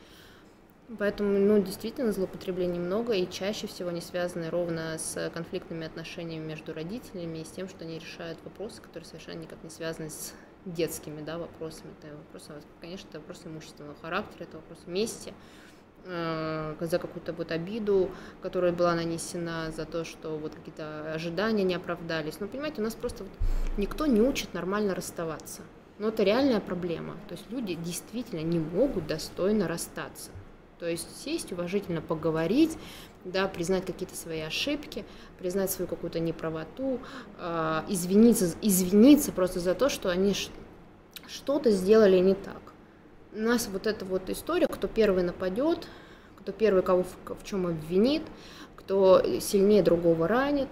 [0.98, 6.74] Поэтому, ну, действительно, злоупотреблений много, и чаще всего они связаны ровно с конфликтными отношениями между
[6.74, 11.20] родителями и с тем, что они решают вопросы, которые совершенно никак не связаны с детскими
[11.20, 11.92] да, вопросами.
[12.00, 15.34] Это вопросы, конечно, это вопрос имущественного характера, это вопрос мести
[16.04, 18.10] э, за какую-то вот обиду,
[18.42, 22.40] которая была нанесена, за то, что вот какие-то ожидания не оправдались.
[22.40, 23.32] Но, понимаете, у нас просто вот
[23.76, 25.62] никто не учит нормально расставаться.
[25.98, 27.14] Но это реальная проблема.
[27.28, 30.30] То есть люди действительно не могут достойно расстаться.
[30.80, 32.76] То есть сесть, уважительно поговорить,
[33.24, 35.04] да, признать какие-то свои ошибки,
[35.38, 37.00] признать свою какую-то неправоту,
[37.38, 40.34] э, извиниться, извиниться просто за то, что они
[41.26, 42.60] что-то сделали не так.
[43.32, 45.88] У нас вот эта вот история, кто первый нападет,
[46.38, 48.22] кто первый кого в, в чем обвинит,
[48.76, 50.68] кто сильнее другого ранит,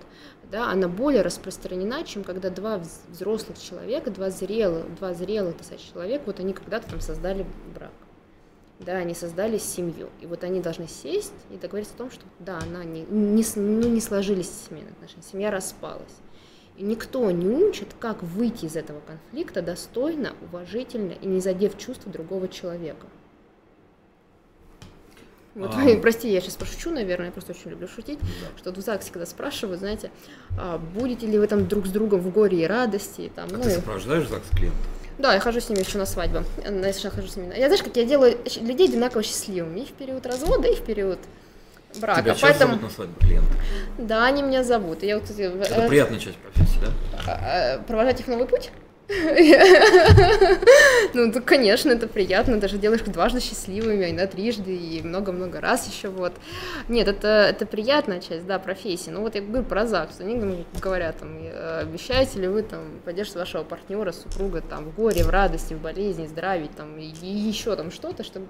[0.50, 2.78] да, она более распространена, чем когда два
[3.08, 7.92] взрослых человека, два зрелых, два зрелых достаточно человека, вот они когда-то там создали брак
[8.84, 12.58] да, они создали семью, и вот они должны сесть и договориться о том, что да,
[12.58, 16.20] она не, не, ну, не сложились семейные отношения, семья распалась.
[16.76, 22.10] И никто не учит, как выйти из этого конфликта достойно, уважительно и не задев чувства
[22.10, 23.06] другого человека.
[25.54, 25.96] Вот, а...
[26.00, 28.58] прости, я сейчас пошучу, наверное, я просто очень люблю шутить, да.
[28.58, 30.10] что в ЗАГСе, когда спрашивают, знаете,
[30.58, 33.30] а будете ли вы там друг с другом в горе и радости?
[33.34, 34.78] Там, а ну, ты сопровождаешь ЗАГС клиента?
[35.18, 36.44] Да, я хожу с ними еще на свадьбу.
[36.64, 37.54] Я хожу с ними.
[37.56, 41.18] Я знаешь, как я делаю людей одинаково счастливыми и в период развода, и в период
[42.00, 42.22] брака.
[42.22, 42.72] Тебя Поэтому...
[42.72, 43.52] зовут на свадьбу клиента?
[43.98, 45.02] Да, они меня зовут.
[45.02, 45.88] Я вот, Это э...
[45.88, 46.92] приятная часть профессии, да?
[47.26, 48.70] А, провожать их новый путь?
[51.14, 56.08] Ну, конечно, это приятно, даже делаешь дважды счастливыми, и на трижды, и много-много раз еще
[56.08, 56.32] вот.
[56.88, 59.10] Нет, это, это приятная часть, да, профессии.
[59.10, 61.38] Ну, вот я говорю про ЗАГС, они говорят, там,
[61.80, 66.26] обещаете ли вы, там, поддерживать вашего партнера, супруга, там, в горе, в радости, в болезни,
[66.26, 68.46] здравии, там, и, и еще там что-то, чтобы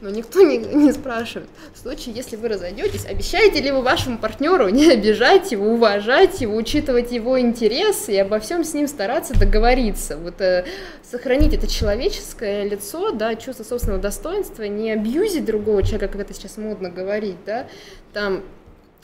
[0.00, 1.48] Но никто не, не спрашивает.
[1.74, 6.54] В случае, если вы разойдетесь, обещаете ли вы вашему партнеру не обижать его, уважать его,
[6.56, 10.16] учитывать его интересы и обо всем с ним стараться договориться?
[10.16, 10.64] Вот э,
[11.02, 16.58] сохранить это человеческое лицо, да, чувство собственного достоинства, не абьюзить другого человека, как это сейчас
[16.58, 17.66] модно говорить, да,
[18.12, 18.42] там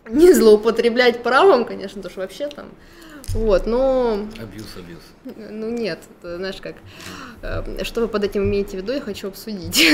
[0.09, 2.67] не злоупотреблять правом, конечно, потому что вообще там
[3.35, 4.26] вот, но...
[4.41, 5.03] Абьюз, абьюз.
[5.24, 6.76] Ну нет, это, знаешь как,
[7.43, 9.76] э, что вы под этим имеете в виду, я хочу обсудить.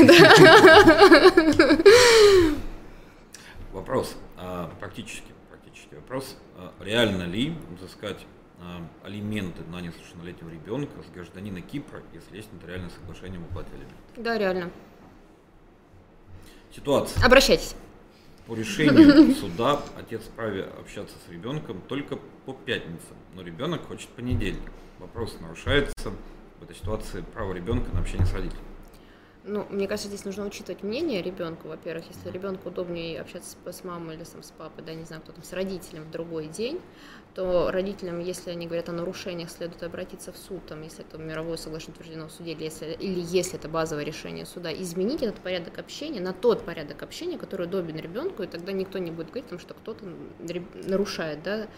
[3.73, 8.27] Вопрос, а, практически, практически вопрос, а, реально ли взыскать
[8.61, 13.97] а, алименты на несовершеннолетнего ребенка с гражданина Кипра, если есть нотариальное соглашение об уплате алиментов?
[14.17, 14.71] Да, реально.
[16.75, 17.25] Ситуация.
[17.25, 17.75] Обращайтесь.
[18.51, 24.73] По решению суда отец вправе общаться с ребенком только по пятницам, но ребенок хочет понедельник.
[24.99, 26.11] Вопрос нарушается
[26.59, 28.65] в этой ситуации право ребенка на общение с родителем.
[29.45, 33.85] Ну, мне кажется, здесь нужно учитывать мнение ребенка, во-первых, если ребенку удобнее общаться с, с
[33.85, 36.79] мамой или сам, с папой, да, не знаю, кто там, с родителем в другой день,
[37.35, 41.57] то родителям, если они говорят о нарушениях, следует обратиться в суд, там, если это мировое
[41.57, 45.79] соглашение утверждено в суде, или если, или если это базовое решение суда, изменить этот порядок
[45.79, 49.75] общения на тот порядок общения, который удобен ребенку, и тогда никто не будет говорить, что
[49.75, 50.05] кто-то
[50.85, 51.69] нарушает да,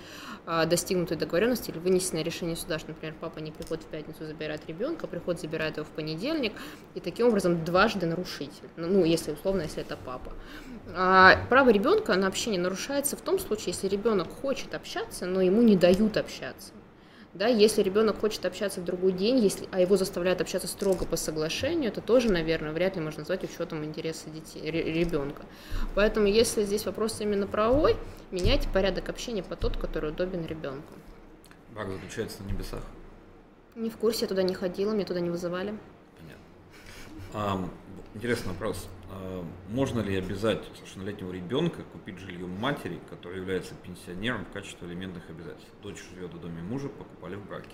[0.46, 4.66] а, достигнутую договоренность или вынесенное решение суда, что, например, папа не приходит в пятницу, забирает
[4.66, 6.54] ребенка, приход забирает его в понедельник,
[6.94, 10.32] и таким образом дважды нарушитель, ну, если условно, если это папа.
[10.94, 15.62] А право ребенка на общение нарушается в том случае, если ребенок хочет общаться, но ему
[15.62, 16.72] не дают общаться.
[17.34, 21.16] Да, если ребенок хочет общаться в другой день, если, а его заставляют общаться строго по
[21.16, 25.42] соглашению, это тоже, наверное, вряд ли можно назвать учетом интереса детей, ребенка.
[25.94, 27.96] Поэтому, если здесь вопрос именно правовой,
[28.30, 30.92] меняйте порядок общения по тот, который удобен ребенку.
[31.74, 32.82] Брак заключается на небесах.
[33.76, 35.74] Не в курсе, я туда не ходила, меня туда не вызывали.
[37.34, 37.68] А,
[38.14, 38.88] интересный вопрос.
[39.10, 45.28] А, можно ли обязать совершеннолетнего ребенка купить жилье матери, которая является пенсионером в качестве элементных
[45.30, 45.70] обязательств?
[45.82, 47.70] Дочь живет в доме мужа, покупали в браке.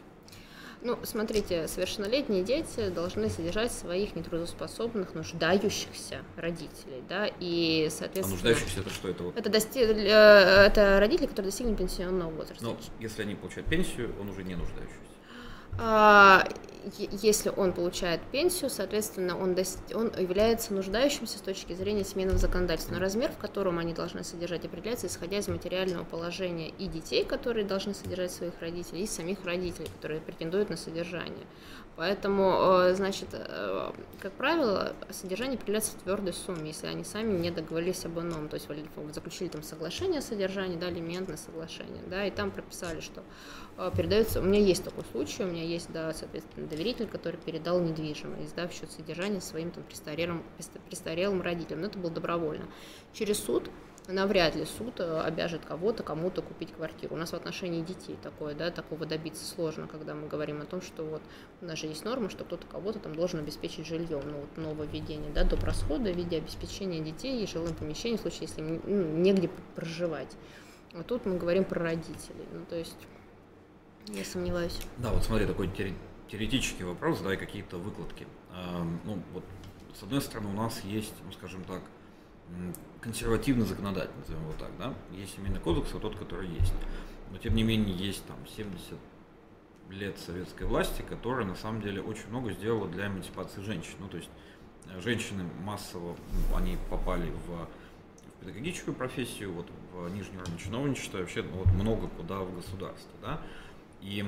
[0.80, 8.26] Ну, смотрите, совершеннолетние дети должны содержать своих нетрудоспособных, нуждающихся родителей, да, и, соответственно...
[8.26, 9.08] А нуждающихся это что?
[9.08, 9.36] Это, вот...
[9.36, 9.80] это, дости...
[9.80, 12.64] Э, это родители, которые достигли пенсионного возраста.
[12.64, 15.07] Но если они получают пенсию, он уже не нуждающийся.
[15.78, 16.44] А,
[16.96, 19.78] если он получает пенсию, соответственно, он, дос...
[19.94, 22.94] он является нуждающимся с точки зрения семейного законодательства.
[22.94, 27.64] Но размер, в котором они должны содержать, определяется исходя из материального положения и детей, которые
[27.64, 31.46] должны содержать своих родителей, и самих родителей, которые претендуют на содержание.
[31.98, 33.90] Поэтому, э, значит, э,
[34.20, 38.48] как правило, содержание определяется в твердой сумме, если они сами не договорились об ином.
[38.48, 38.68] То есть
[39.12, 43.24] заключили там соглашение о содержании, да, алиментное соглашение, да, и там прописали, что
[43.78, 47.80] э, передается, у меня есть такой случай, у меня есть, да, соответственно, доверитель, который передал
[47.80, 50.44] недвижимость, да, в счет содержания своим там престарелым,
[50.86, 52.68] престарелым родителям, но это было добровольно.
[53.12, 53.72] Через суд
[54.08, 57.14] навряд ли суд э, обяжет кого-то, кому-то купить квартиру.
[57.14, 60.80] У нас в отношении детей такое, да, такого добиться сложно, когда мы говорим о том,
[60.80, 61.22] что вот
[61.60, 65.30] у нас же есть норма, что кто-то кого-то там должен обеспечить жильем, ну вот нововведение,
[65.32, 65.62] да, доп.
[65.62, 68.80] расхода в виде обеспечения детей и жилым помещением, в случае, если ну,
[69.18, 70.34] негде проживать.
[70.94, 72.96] А тут мы говорим про родителей, ну то есть
[74.06, 74.78] я сомневаюсь.
[74.96, 75.70] Да, вот смотри, такой
[76.30, 78.26] теоретический вопрос, да, и какие-то выкладки.
[79.04, 79.44] Ну, вот,
[79.94, 81.82] с одной стороны, у нас есть, ну, скажем так,
[83.00, 86.72] консервативный законодатель, назовем его так, да, есть семейный кодекс, вот тот, который есть.
[87.30, 88.94] Но тем не менее есть там 70
[89.90, 93.94] лет советской власти, которая на самом деле очень много сделала для эмансипации женщин.
[94.00, 94.28] Ну, то есть
[94.90, 96.16] э, женщины массово,
[96.50, 101.68] ну, они попали в, в педагогическую профессию, вот в нижнюю уровень чиновничества, вообще ну, вот
[101.68, 103.40] много куда в государстве, да.
[104.00, 104.24] И,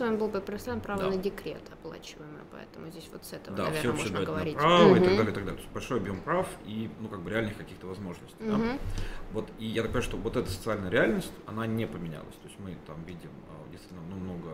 [0.00, 1.10] вами был бы представлен право да.
[1.10, 4.56] на декрет оплачиваемый, поэтому здесь вот с этого, да, наверное, можно говорить.
[4.56, 4.96] право угу.
[4.96, 5.54] и так далее, и так далее.
[5.54, 8.36] То есть большой объем прав и, ну, как бы реальных каких-то возможностей.
[8.40, 8.56] Угу.
[8.56, 8.78] Да?
[9.32, 12.34] Вот, и я так понимаю, что вот эта социальная реальность, она не поменялась.
[12.42, 14.48] То есть мы там видим а, действительно ну, много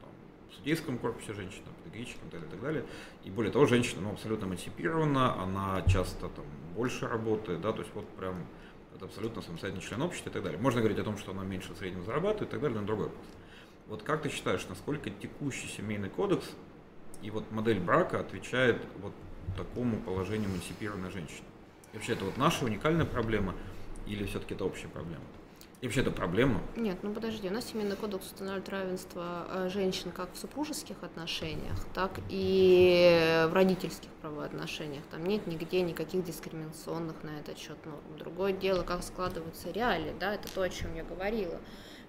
[0.00, 0.10] там,
[0.50, 2.84] в судейском корпусе женщин, в педагогическом и так далее, и так далее.
[3.24, 7.94] И более того, женщина ну, абсолютно эмансипирована, она часто там больше работает, да, то есть
[7.94, 8.44] вот прям
[8.96, 10.60] это абсолютно самостоятельный член общества и так далее.
[10.60, 13.24] Можно говорить о том, что она меньше среднего зарабатывает и так далее, но другой вопрос.
[13.88, 16.44] Вот как ты считаешь, насколько текущий семейный кодекс
[17.22, 19.14] и вот модель брака отвечает вот
[19.56, 21.46] такому положению эмансипированной женщины?
[21.92, 23.54] И вообще это вот наша уникальная проблема
[24.06, 25.24] или все-таки это общая проблема?
[25.80, 26.60] И вообще это проблема?
[26.76, 31.78] Нет, ну подожди, у нас семейный кодекс устанавливает равенство э, женщин как в супружеских отношениях,
[31.94, 35.04] так и в родительских правоотношениях.
[35.10, 38.00] Там нет нигде никаких дискриминационных на этот счет норм.
[38.18, 41.58] Другое дело, как складываются реалии, да, это то, о чем я говорила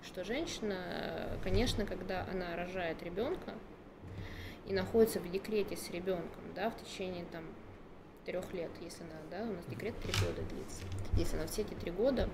[0.03, 3.53] что женщина, конечно, когда она рожает ребенка
[4.65, 7.43] и находится в декрете с ребенком, да, в течение там
[8.25, 10.81] трех лет, если она, да, у нас декрет три года длится,
[11.13, 12.29] если она все эти три года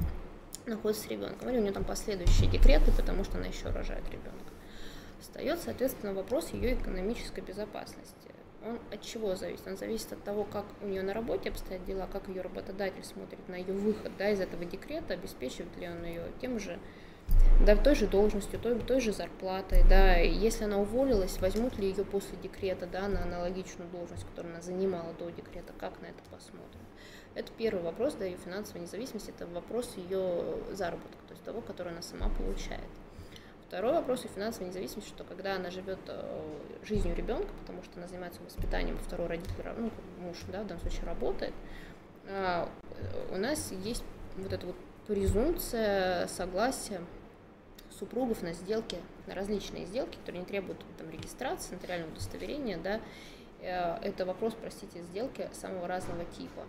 [0.65, 4.51] находится с ребенком, или у нее там последующие декреты, потому что она еще рожает ребенка.
[5.19, 8.31] Встает, соответственно, вопрос ее экономической безопасности.
[8.65, 9.65] Он от чего зависит?
[9.67, 13.47] Он зависит от того, как у нее на работе обстоят дела, как ее работодатель смотрит
[13.47, 16.79] на ее выход да, из этого декрета, обеспечивает ли он ее тем же
[17.65, 22.03] да, той же должностью, той, той же зарплатой, да, если она уволилась, возьмут ли ее
[22.03, 26.81] после декрета, да, на аналогичную должность, которую она занимала до декрета, как на это посмотрим.
[27.33, 31.93] Это первый вопрос, да, ее финансовой независимости, это вопрос ее заработка, то есть того, который
[31.93, 32.89] она сама получает.
[33.67, 36.41] Второй вопрос ее финансовой независимости, что когда она живет э,
[36.83, 41.05] жизнью ребенка, потому что она занимается воспитанием, второй родитель, ну, муж, да, в данном случае
[41.05, 41.53] работает,
[42.27, 42.69] а,
[43.31, 44.03] у нас есть
[44.37, 44.75] вот эта вот
[45.07, 47.01] презумпция согласия
[47.99, 53.01] супругов на сделки, на различные сделки, которые не требуют там, регистрации, нотариального удостоверения, да,
[53.61, 56.63] э, это вопрос, простите, сделки самого разного типа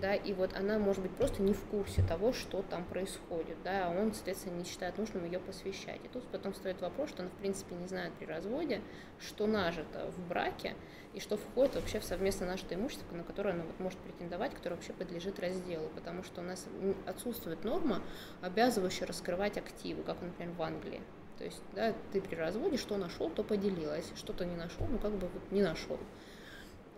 [0.00, 3.86] да, и вот она может быть просто не в курсе того, что там происходит, да,
[3.86, 6.00] а он, соответственно, не считает нужным ее посвящать.
[6.04, 8.80] И тут потом стоит вопрос, что она, в принципе, не знает при разводе,
[9.18, 10.74] что нажито в браке
[11.14, 14.76] и что входит вообще в совместно нажитое имущество, на которое она вот может претендовать, которое
[14.76, 16.66] вообще подлежит разделу, потому что у нас
[17.06, 18.02] отсутствует норма,
[18.42, 21.00] обязывающая раскрывать активы, как, например, в Англии.
[21.38, 24.98] То есть, да, ты при разводе что нашел, то поделил, если что-то не нашел, ну
[24.98, 25.98] как бы вот не нашел.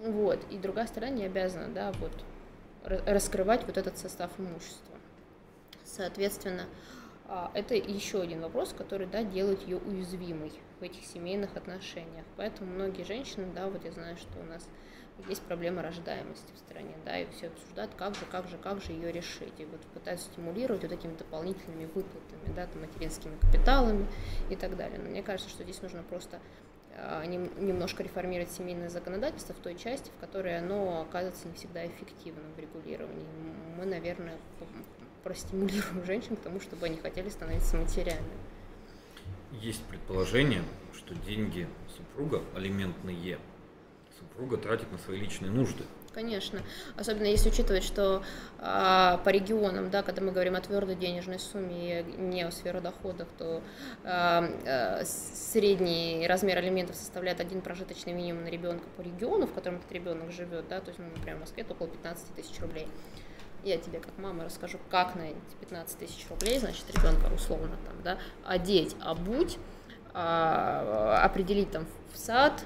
[0.00, 2.12] Вот, и другая сторона не обязана, да, вот
[3.06, 4.96] раскрывать вот этот состав имущества.
[5.84, 6.66] Соответственно,
[7.26, 12.24] а, это еще один вопрос, который да, делает ее уязвимой в этих семейных отношениях.
[12.36, 14.66] Поэтому многие женщины, да, вот я знаю, что у нас
[15.28, 18.92] есть проблема рождаемости в стране, да, и все обсуждают, как же, как же, как же
[18.92, 19.52] ее решить.
[19.58, 24.06] И вот пытаются стимулировать вот этими дополнительными выплатами, да, там, материнскими капиталами
[24.48, 24.98] и так далее.
[24.98, 26.40] Но мне кажется, что здесь нужно просто
[27.26, 32.58] немножко реформировать семейное законодательство в той части, в которой оно оказывается не всегда эффективным в
[32.58, 33.26] регулировании.
[33.76, 34.38] Мы, наверное,
[35.24, 38.26] простимулируем женщин к тому, чтобы они хотели становиться матерями.
[39.52, 43.38] Есть предположение, что деньги супруга, алиментные,
[44.18, 45.84] супруга тратит на свои личные нужды–
[46.18, 46.58] Конечно.
[46.96, 48.24] Особенно если учитывать, что
[48.58, 53.28] а, по регионам, да, когда мы говорим о твердой денежной сумме и не о сферодоходах,
[53.38, 53.62] то
[54.02, 59.76] а, а, средний размер алиментов составляет один прожиточный минимум на ребенка по региону, в котором
[59.76, 62.88] этот ребенок живет, да, то есть, ну, например, в Москве это около 15 тысяч рублей.
[63.62, 68.02] Я тебе, как мама, расскажу, как на эти 15 тысяч рублей, значит, ребенка условно там,
[68.02, 69.56] да, одеть, обуть,
[70.14, 72.64] а, определить там в сад,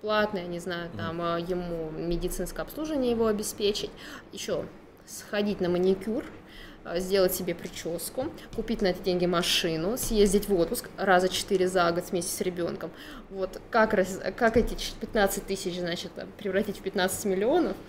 [0.00, 3.90] платное, не знаю, там а, ему медицинское обслуживание его обеспечить,
[4.32, 4.64] еще
[5.06, 6.24] сходить на маникюр,
[6.84, 11.90] а, сделать себе прическу, купить на эти деньги машину, съездить в отпуск раза четыре за
[11.92, 12.90] год вместе с ребенком.
[13.30, 13.90] Вот как,
[14.36, 17.76] как эти 15 тысяч, значит, превратить в 15 миллионов–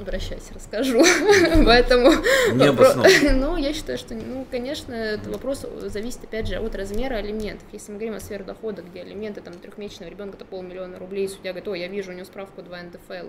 [0.00, 1.02] обращайся, расскажу.
[1.64, 2.12] Поэтому...
[3.40, 7.66] Ну, я считаю, что, ну, конечно, этот вопрос зависит, опять же, от размера алиментов.
[7.72, 11.52] Если мы говорим о сфере дохода, где алименты там трехмесячного ребенка это полмиллиона рублей, судья
[11.52, 13.28] говорит, о, я вижу у него справку 2 НДФЛ,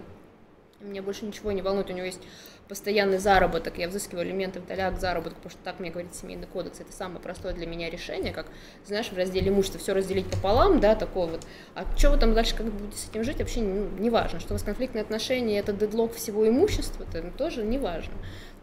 [0.85, 2.21] меня больше ничего не волнует, у него есть
[2.67, 6.79] постоянный заработок, я взыскиваю элементы вдаля к заработку, потому что так мне говорит семейный кодекс,
[6.79, 8.47] это самое простое для меня решение, как,
[8.85, 12.55] знаешь, в разделе имущества все разделить пополам, да, такое вот, а что вы там дальше
[12.55, 15.73] как будете с этим жить, вообще ну, не важно, что у вас конфликтные отношения, это
[15.73, 18.13] дедлог всего имущества, это тоже не важно.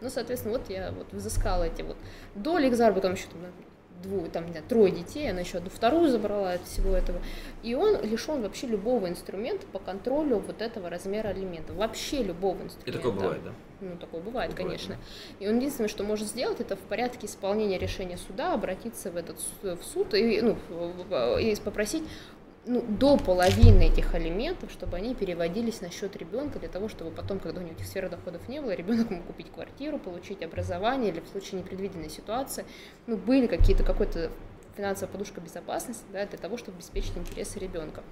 [0.01, 1.97] Ну, соответственно, вот я вот взыскала эти вот
[2.33, 3.41] доли к заработку, еще там
[4.03, 7.19] двое, там, не трое детей, она еще одну вторую забрала от всего этого.
[7.63, 11.75] И он лишен вообще любого инструмента по контролю вот этого размера алиментов.
[11.75, 12.89] Вообще любого инструмента.
[12.89, 13.51] И такое бывает, да?
[13.81, 14.95] Ну, такое бывает, такое конечно.
[14.95, 15.45] Да.
[15.45, 19.37] И он единственное, что может сделать, это в порядке исполнения решения суда обратиться в этот
[19.61, 20.57] в суд и, ну,
[21.39, 22.03] и попросить
[22.65, 27.39] ну, до половины этих алиментов, чтобы они переводились на счет ребенка для того, чтобы потом,
[27.39, 31.19] когда у него этих сфер доходов не было, ребенок мог купить квартиру, получить образование или
[31.19, 32.65] в случае непредвиденной ситуации,
[33.07, 34.31] ну, были какие-то, какой-то
[34.75, 38.03] финансовая подушка безопасности да, для того, чтобы обеспечить интересы ребенка.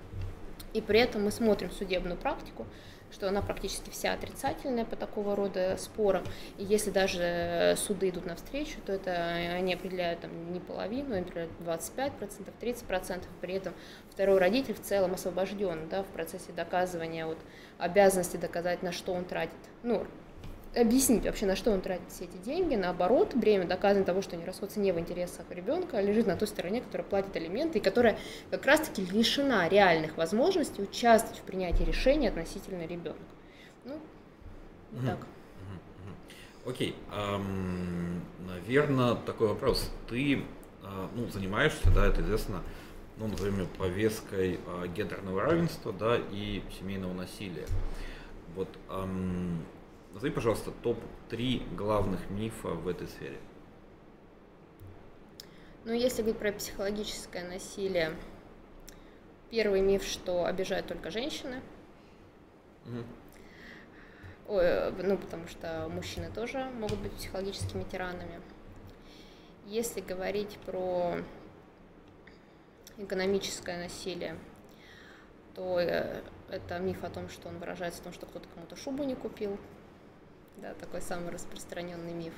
[0.73, 2.65] И при этом мы смотрим судебную практику,
[3.11, 6.23] что она практически вся отрицательная по такого рода спорам.
[6.57, 9.11] И если даже суды идут навстречу, то это
[9.55, 12.11] они определяют там не половину, они определяют 25%,
[12.59, 13.23] 30%.
[13.41, 13.73] При этом
[14.09, 17.37] второй родитель в целом освобожден да, в процессе доказывания вот,
[17.77, 19.53] обязанности доказать, на что он тратит.
[19.83, 20.05] Ну,
[20.75, 22.75] объяснить вообще, на что он тратит все эти деньги.
[22.75, 26.47] Наоборот, бремя доказано того, что они расходятся не в интересах ребенка, а лежит на той
[26.47, 28.17] стороне, которая платит алименты и которая
[28.51, 33.19] как раз-таки лишена реальных возможностей участвовать в принятии решений относительно ребенка.
[33.85, 33.99] Ну,
[34.91, 35.17] вот так.
[36.65, 39.89] Окей, эм, наверное, такой вопрос.
[40.09, 42.61] Ты э, ну, занимаешься, да, это известно,
[43.15, 47.67] ну, например, повесткой э, гендерного равенства, да, и семейного насилия.
[48.53, 48.67] Вот
[50.13, 53.37] назови, пожалуйста, топ-3 главных мифа в этой сфере.
[55.85, 58.15] Ну, если говорить про психологическое насилие,
[59.49, 61.61] первый миф, что обижают только женщины.
[62.85, 63.03] Угу.
[64.49, 68.41] Ой, ну, потому что мужчины тоже могут быть психологическими тиранами.
[69.65, 71.17] Если говорить про
[72.97, 74.37] экономическое насилие,
[75.55, 79.03] то э, это миф о том, что он выражается в том, что кто-то кому-то шубу
[79.03, 79.57] не купил.
[80.57, 82.33] Да, такой самый распространенный миф.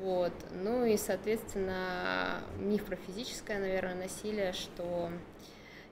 [0.00, 0.32] Вот.
[0.52, 5.10] Ну и, соответственно, миф про физическое, наверное, насилие, что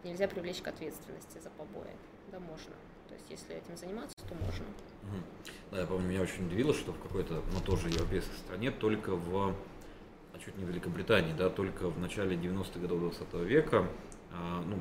[0.05, 1.95] нельзя привлечь к ответственности за побои.
[2.31, 2.73] Да, можно.
[3.09, 4.67] То есть, если этим заниматься, то можно.
[5.71, 9.55] Да, я помню, меня очень удивило, что в какой-то, ну, тоже европейской стране, только в,
[10.33, 13.89] а чуть не в Великобритании, да, только в начале 90-х годов 20 века,
[14.33, 14.79] а, ну,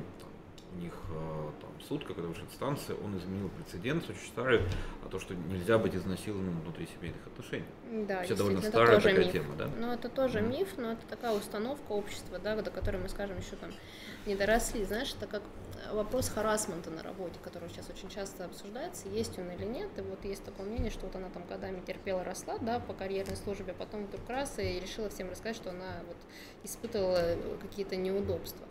[0.74, 4.60] у них а, там, суд, когда высшая инстанция, он изменил прецедент, очень старый,
[5.04, 7.66] а то, что нельзя быть изнасилованным внутри семейных отношений.
[8.06, 9.32] Да, это довольно старая такая миф.
[9.32, 9.68] тема, да?
[9.78, 10.48] Ну, это тоже mm.
[10.48, 13.70] миф, но это такая установка общества, да, до которой мы, скажем, еще там
[14.26, 14.84] не доросли.
[14.84, 15.42] Знаешь, это как
[15.92, 19.88] вопрос харасмента на работе, который сейчас очень часто обсуждается, есть он или нет.
[19.96, 23.36] И вот есть такое мнение, что вот она там годами терпела, росла, да, по карьерной
[23.36, 26.16] службе, потом вдруг раз и решила всем рассказать, что она вот
[26.64, 28.66] испытывала какие-то неудобства.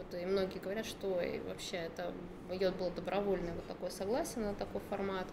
[0.00, 2.12] Вот, и многие говорят, что и вообще это
[2.50, 5.26] ее было добровольное вот такое согласие на такой формат.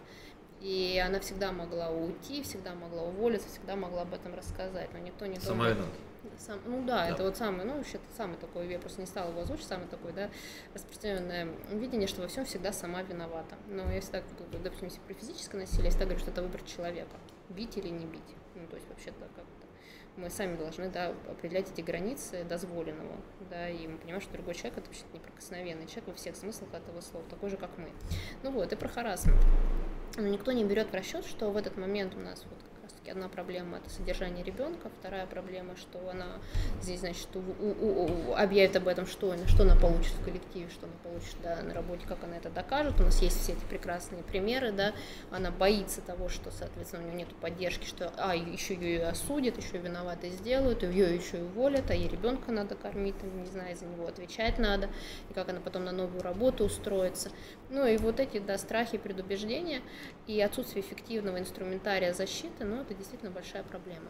[0.60, 5.26] И она всегда могла уйти, всегда могла уволиться, всегда могла об этом рассказать, но никто
[5.28, 5.94] не Сама думает.
[6.40, 9.08] Сам, ну да, да, это вот самый, ну вообще это самый такой, я просто не
[9.08, 10.30] стала его озвучить, самый такой, да,
[10.74, 13.56] распространенное видение, что во всем всегда сама виновата.
[13.68, 17.16] Но если так, допустим, если про физическое насилие, я всегда говорю, что это выбор человека,
[17.50, 18.36] бить или не бить.
[18.56, 19.47] Ну, то есть вообще-то как-то
[20.18, 23.16] мы сами должны, да, определять эти границы дозволенного,
[23.50, 27.02] да, и мы понимаем, что другой человек это вообще неприкосновенный человек во всех смыслах этого
[27.02, 27.90] слова, такой же, как мы.
[28.44, 29.42] Ну вот, и про харасмент.
[30.18, 32.60] Но никто не берет в расчет, что в этот момент у нас вот
[33.08, 36.40] все-таки одна проблема это содержание ребенка, вторая проблема, что она
[36.82, 40.86] здесь, значит, у, у, у, объявит об этом, что, что она получит в коллективе, что
[40.86, 43.00] она получит да, на работе, как она это докажет.
[43.00, 44.94] У нас есть все эти прекрасные примеры, да,
[45.32, 49.78] она боится того, что, соответственно, у нее нет поддержки, что, а, еще ее осудят, еще
[49.78, 53.86] виноватой сделают, ее еще и уволят, а ей ребенка надо кормить, там, не знаю, за
[53.86, 54.90] него отвечать надо,
[55.30, 57.32] и как она потом на новую работу устроится.
[57.70, 59.82] Ну и вот эти, да, страхи, предубеждения
[60.26, 64.10] и отсутствие эффективного инструментария защиты, ну, это действительно большая проблема.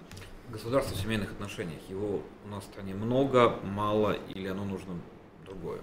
[0.49, 4.99] Государство в семейных отношениях, его у нас в стране много, мало или оно нужно
[5.45, 5.81] другое?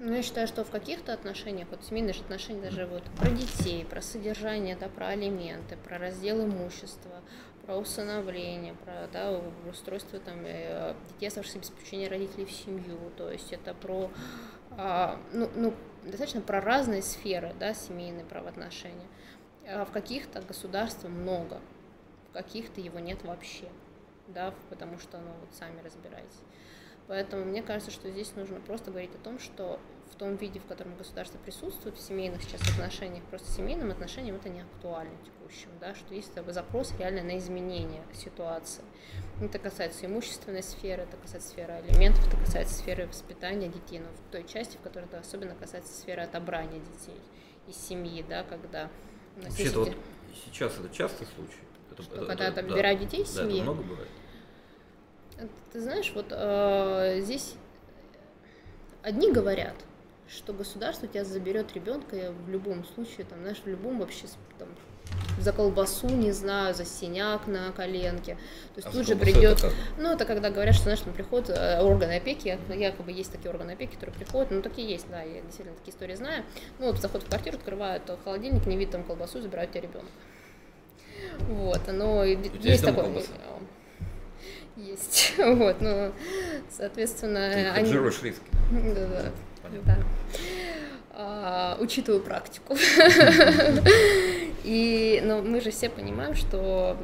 [0.00, 3.84] Ну, я считаю, что в каких-то отношениях, вот семейные же отношения даже вот про детей,
[3.84, 7.20] про содержание, да, про алименты, про раздел имущества,
[7.66, 13.10] про усыновление, про да, устройство там, э, детей, оставшихся без попечения родителей в семью.
[13.16, 14.08] То есть это про
[14.70, 15.74] а, ну, ну,
[16.04, 19.06] достаточно про разные сферы да, семейные правоотношения.
[19.70, 21.60] А в каких-то государствах много,
[22.30, 23.68] в каких-то его нет вообще,
[24.28, 26.40] да, потому что, ну, вот сами разбирайтесь.
[27.06, 29.78] Поэтому мне кажется, что здесь нужно просто говорить о том, что
[30.10, 34.48] в том виде, в котором государство присутствует, в семейных сейчас отношениях, просто семейным отношениям это
[34.48, 38.84] не актуально текущим, да, что есть запрос реально на изменение ситуации.
[39.40, 44.32] Это касается имущественной сферы, это касается сферы алиментов, это касается сферы воспитания детей, но в
[44.32, 47.20] той части, в которой это особенно касается сферы отобрания детей
[47.66, 48.90] из семьи, да, когда
[49.42, 49.96] Вообще-то вот
[50.44, 51.60] сейчас это частый случай.
[51.92, 53.62] Это, что, это, когда это, отбирают да, детей из да, семьи?
[53.62, 54.08] Много бывает.
[55.72, 57.54] Ты знаешь, вот э, здесь
[59.02, 59.76] одни говорят,
[60.28, 64.26] что государство тебя заберет ребенка в любом случае, там, знаешь, в любом вообще
[64.58, 64.68] там,
[65.40, 68.34] за колбасу, не знаю, за синяк на коленке.
[68.74, 69.58] То есть а тут же придет.
[69.58, 73.50] Это ну, это когда говорят, что знаешь, там приходят э, органы опеки, якобы есть такие
[73.50, 76.44] органы опеки, которые приходят, ну такие есть, да, я действительно такие истории знаю.
[76.78, 80.08] Ну, вот заход в квартиру, открывают холодильник, не видят там колбасу, забирают тебя ребенка.
[81.48, 83.04] Вот, но есть такое.
[83.04, 83.32] Колбаса?
[84.76, 85.34] Есть.
[85.38, 86.12] Вот, ну,
[86.70, 87.92] соответственно, Ты они...
[87.92, 88.42] риски.
[88.70, 89.32] Да, да.
[89.62, 89.82] Понятно.
[89.84, 89.98] да.
[91.20, 92.76] А, учитываю практику.
[94.64, 96.96] И, но мы же все понимаем, что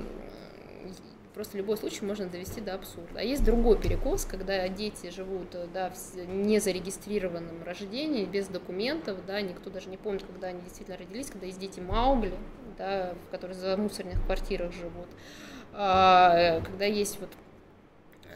[1.35, 3.19] просто любой случай можно довести до абсурда.
[3.19, 9.69] А есть другой перекос, когда дети живут да, в незарегистрированном рождении, без документов, да, никто
[9.69, 12.35] даже не помнит, когда они действительно родились, когда есть дети Маугли,
[12.79, 15.09] да, которые за мусорных квартирах живут,
[15.73, 17.31] а, когда есть вот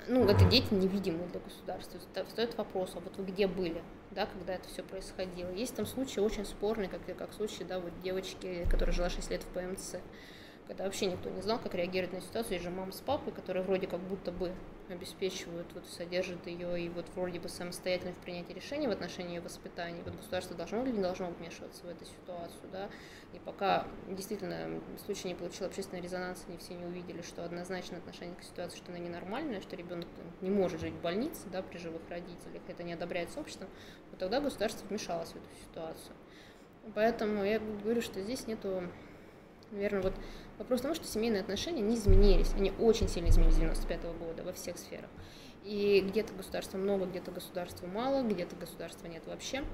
[0.09, 2.01] ну, это дети невидимые для государства.
[2.27, 5.51] Встает вопрос, а вот вы где были, да, когда это все происходило?
[5.51, 9.43] Есть там случаи очень спорные, как, как случай, да, вот девочки, которая жила 6 лет
[9.43, 9.97] в ПМЦ,
[10.67, 12.55] когда вообще никто не знал, как реагировать на ситуацию.
[12.55, 14.53] Есть же мама с папой, которые вроде как будто бы
[14.89, 19.41] обеспечивают, вот содержат ее и вот вроде бы самостоятельно в принятии решений в отношении ее
[19.41, 20.03] воспитания.
[20.05, 22.89] Вот государство должно или не должно вмешиваться в эту ситуацию, да.
[23.35, 28.37] И пока действительно случай не получил общественный резонанс, они все не увидели, что однозначно отношение
[28.37, 30.09] к ситуации, что она ненормальная, что ребенок
[30.41, 33.69] не может жить в больнице, да, при живых родителях, это не одобряется обществом,
[34.11, 36.15] вот тогда государство вмешалось в эту ситуацию.
[36.95, 38.83] Поэтому я говорю, что здесь нету,
[39.71, 40.15] наверное, вот
[40.59, 42.53] вопрос в том, что семейные отношения не изменились.
[42.55, 45.11] Они очень сильно изменились с 95 -го года во всех сферах.
[45.65, 49.65] И где-то государства много, где-то государства мало, где-то государства нет вообще.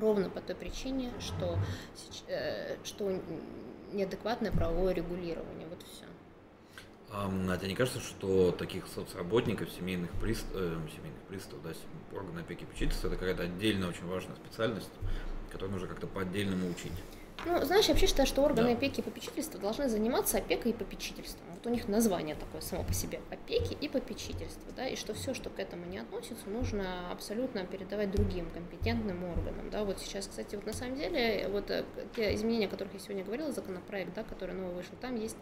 [0.00, 1.58] Ровно по той причине, что,
[2.26, 3.20] э, что
[3.92, 5.66] неадекватное правовое регулирование.
[5.68, 6.04] Вот все.
[7.10, 10.46] А тебе не кажется, что таких соцработников, семейных, прист...
[10.52, 11.70] э, семейных приставов, да,
[12.16, 14.90] органы опеки и попечительства, это какая-то отдельная очень важная специальность,
[15.50, 16.92] которую нужно как-то по-отдельному учить.
[17.46, 18.74] Ну, знаешь, я вообще считаю, что органы да.
[18.74, 21.46] опеки и попечительства должны заниматься опекой и попечительством.
[21.54, 25.34] Вот у них название такое само по себе– опеки и попечительства, да, и что все,
[25.34, 29.84] что к этому не относится, нужно абсолютно передавать другим компетентным органам, да.
[29.84, 31.84] Вот сейчас, кстати, вот на самом деле, вот э,
[32.14, 35.36] те изменения, о которых я сегодня говорила, законопроект, да, который новый вышел, там есть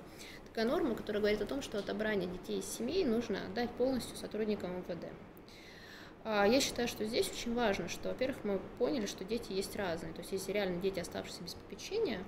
[0.49, 4.79] такая норма, которая говорит о том, что отобрание детей из семей нужно отдать полностью сотрудникам
[4.79, 5.07] МВД.
[6.29, 10.13] А, я считаю, что здесь очень важно, что, во-первых, мы поняли, что дети есть разные.
[10.13, 12.19] То есть, если реально дети, оставшиеся без попечения,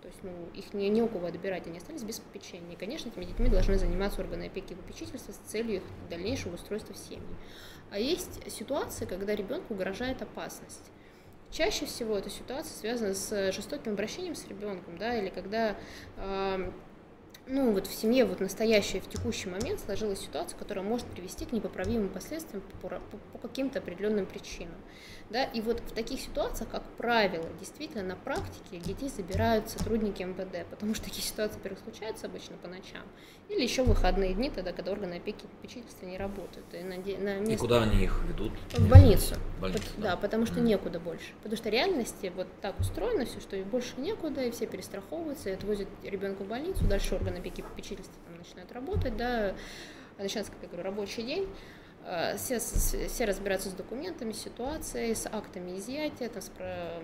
[0.00, 2.72] то есть, ну, их не, не у кого отбирать, они остались без попечения.
[2.72, 6.94] И, конечно, этими детьми должны заниматься органы опеки и попечительства с целью их дальнейшего устройства
[6.94, 7.20] в семьи.
[7.90, 10.90] А есть ситуации, когда ребенку угрожает опасность.
[11.50, 15.76] Чаще всего эта ситуация связана с жестоким обращением с ребенком, да, или когда
[17.46, 21.52] ну, вот в семье вот настоящая в текущий момент сложилась ситуация, которая может привести к
[21.52, 24.76] непоправимым последствиям по, по, по каким-то определенным причинам.
[25.30, 25.44] Да?
[25.44, 30.94] И вот в таких ситуациях, как правило, действительно на практике детей забирают сотрудники МВД, потому
[30.94, 33.02] что такие ситуации, во-первых, случаются обычно по ночам,
[33.48, 36.66] или еще в выходные дни, тогда, когда органы опеки и попечительства не работают.
[36.72, 37.52] И, на, на место...
[37.52, 38.52] и куда они их ведут?
[38.72, 39.34] В больницу.
[39.60, 40.10] Больницу да.
[40.10, 40.64] да, потому что mm.
[40.64, 41.32] некуда больше.
[41.42, 45.52] Потому что в реальности вот так устроено все, что больше некуда, и все перестраховываются, и
[45.52, 49.54] отвозят ребенка в больницу, дальше органы опеки и попечительства там начинают работать, да,
[50.18, 51.48] начинается, как я говорю, рабочий день,
[52.36, 57.02] все, все разбираются с документами, ситуацией, с актами изъятия, там, с про...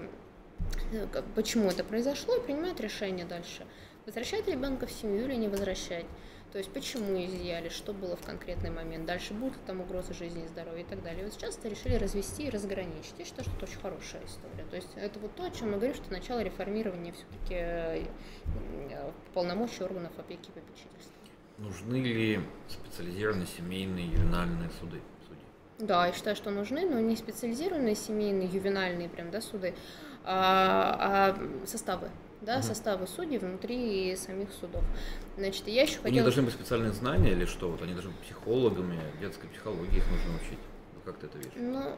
[0.93, 3.67] Э, почему это произошло, и принимают решение дальше.
[4.07, 6.07] Возвращать ребенка в семью или не возвращать.
[6.53, 10.45] То есть почему изъяли, что было в конкретный момент, дальше будет ли там угроза жизни
[10.45, 11.23] и здоровья и так далее.
[11.23, 13.15] И вот сейчас решили развести и разграничить.
[13.19, 14.65] Я считаю, что это очень хорошая история.
[14.69, 19.85] То есть это вот то, о чем мы говорим, что начало реформирования все-таки э, полномочий
[19.85, 21.10] органов опеки и попечительства.
[21.61, 25.01] Нужны ли специализированные семейные ювенальные суды?
[25.29, 25.87] Судьи?
[25.87, 29.75] Да, я считаю, что нужны, но не специализированные семейные ювенальные прям, да, суды,
[30.25, 32.11] а, а составы
[32.41, 32.63] да, угу.
[32.63, 34.83] составы судей внутри самих судов.
[35.37, 36.11] Значит, я еще хотела...
[36.11, 37.69] У них должны быть специальные знания или что?
[37.69, 40.59] Вот они должны быть психологами, детской психологии их нужно учить.
[41.05, 41.53] Как ты это видишь?
[41.57, 41.97] Ну,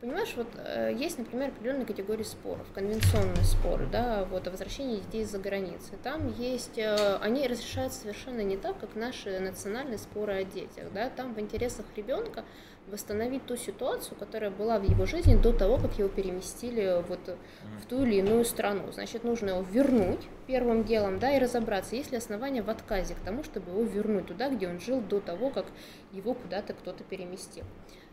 [0.00, 5.24] Понимаешь, вот э, есть, например, определенные категории споров, конвенционные споры, да, вот о возвращении детей
[5.24, 5.92] из-за границы.
[6.02, 11.10] Там есть, э, они разрешаются совершенно не так, как наши национальные споры о детях, да,
[11.10, 12.44] там в интересах ребенка
[12.86, 17.36] восстановить ту ситуацию, которая была в его жизни до того, как его переместили вот
[17.82, 18.90] в ту или иную страну.
[18.92, 23.20] Значит, нужно его вернуть первым делом, да, и разобраться, есть ли основания в отказе к
[23.20, 25.66] тому, чтобы его вернуть туда, где он жил до того, как
[26.10, 27.64] его куда-то кто-то переместил.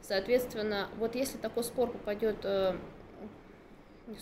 [0.02, 2.76] Соответственно, вот если такой спор попадет э,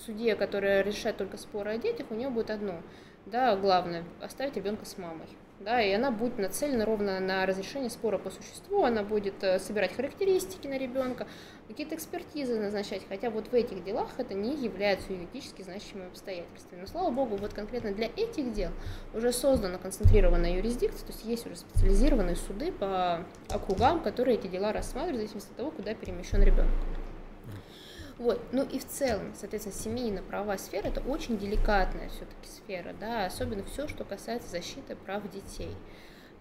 [0.05, 2.81] судье, которая решает только споры о детях, у нее будет одно,
[3.25, 5.27] да, главное, оставить ребенка с мамой.
[5.61, 9.95] Да, и она будет нацелена ровно на разрешение спора по существу, она будет э, собирать
[9.95, 11.27] характеристики на ребенка,
[11.69, 16.81] какие-то экспертизы назначать, хотя вот в этих делах это не является юридически значимыми обстоятельствами.
[16.81, 18.71] Но, слава богу, вот конкретно для этих дел
[19.13, 24.73] уже создана концентрированная юрисдикция, то есть есть уже специализированные суды по округам, которые эти дела
[24.73, 26.73] рассматривают в зависимости от того, куда перемещен ребенок.
[28.17, 28.41] Вот.
[28.53, 33.87] Ну и в целом, соответственно, семейно-правовая сфера– это очень деликатная все-таки сфера, да, особенно все,
[33.87, 35.75] что касается защиты прав детей.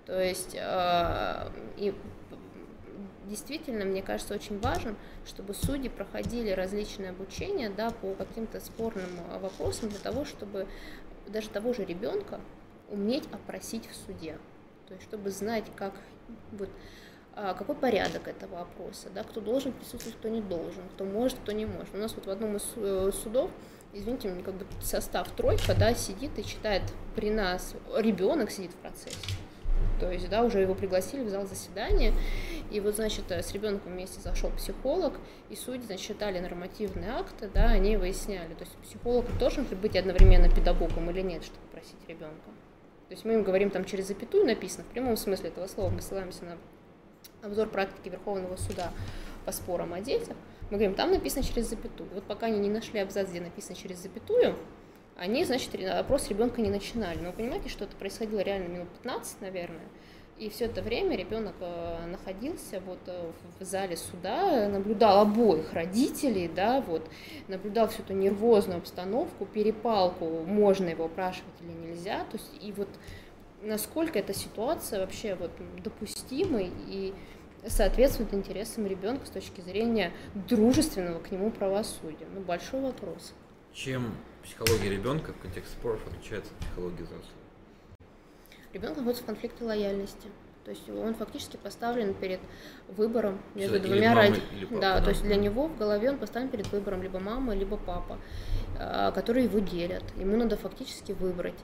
[0.07, 1.95] То есть, э, и
[3.27, 4.97] действительно, мне кажется, очень важным,
[5.27, 10.69] чтобы судьи проходили различные обучения да, по каким-то спорным э, вопросам для того, чтобы
[11.27, 12.41] даже того же ребенка
[12.91, 14.39] уметь опросить в суде.
[14.87, 15.95] То есть, чтобы знать, как
[16.53, 16.69] вот,
[17.35, 21.67] какой порядок этого опроса, да, кто должен присутствовать, кто не должен, кто может, кто не
[21.67, 21.95] может.
[21.95, 23.51] У нас вот в одном из э, судов,
[23.93, 26.83] извините, мне как бы состав тройка, да, сидит и читает
[27.17, 29.19] при нас, ребенок сидит в процессе.
[30.01, 32.13] То есть, да, уже его пригласили в зал заседания,
[32.71, 35.15] и вот, значит, с ребенком вместе зашел психолог,
[35.51, 40.49] и судьи, значит, читали нормативные акты, да, они выясняли, то есть психолог должен быть одновременно
[40.49, 42.51] педагогом или нет, чтобы просить ребенка.
[43.09, 46.01] То есть мы им говорим там через запятую написано, в прямом смысле этого слова, мы
[46.01, 46.59] ссылаемся на
[47.45, 48.91] обзор практики Верховного суда
[49.45, 50.37] по спорам о детях,
[50.71, 52.09] мы говорим, там написано через запятую.
[52.15, 54.57] Вот пока они не нашли абзац, где написано через запятую,
[55.17, 57.19] они, значит, опрос ребенка не начинали.
[57.19, 59.87] Но вы понимаете, что это происходило реально минут 15, наверное.
[60.39, 63.31] И все это время ребенок э, находился вот э,
[63.61, 67.09] в зале суда, наблюдал обоих родителей, да, вот,
[67.47, 72.89] наблюдал всю эту нервозную обстановку, перепалку, можно его опрашивать или нельзя, то есть и вот
[73.63, 75.53] насколько эта ситуация вообще вот
[75.83, 77.15] допустимой и
[77.69, 82.27] соответствует интересам ребенка с точки зрения дружественного к нему правосудия.
[82.35, 83.35] Ну, большой вопрос.
[83.73, 87.39] Чем психология ребенка в контексте споров отличается от психологии взрослого?
[88.73, 90.29] Ребенок находится в конфликте лояльности.
[90.65, 92.41] То есть он фактически поставлен перед
[92.89, 94.81] выбором между Или двумя родителями.
[94.81, 95.01] да.
[95.03, 98.19] то есть для него в голове он поставлен перед выбором либо мама, либо папа,
[98.79, 100.03] а, которые его делят.
[100.17, 101.59] Ему надо фактически выбрать.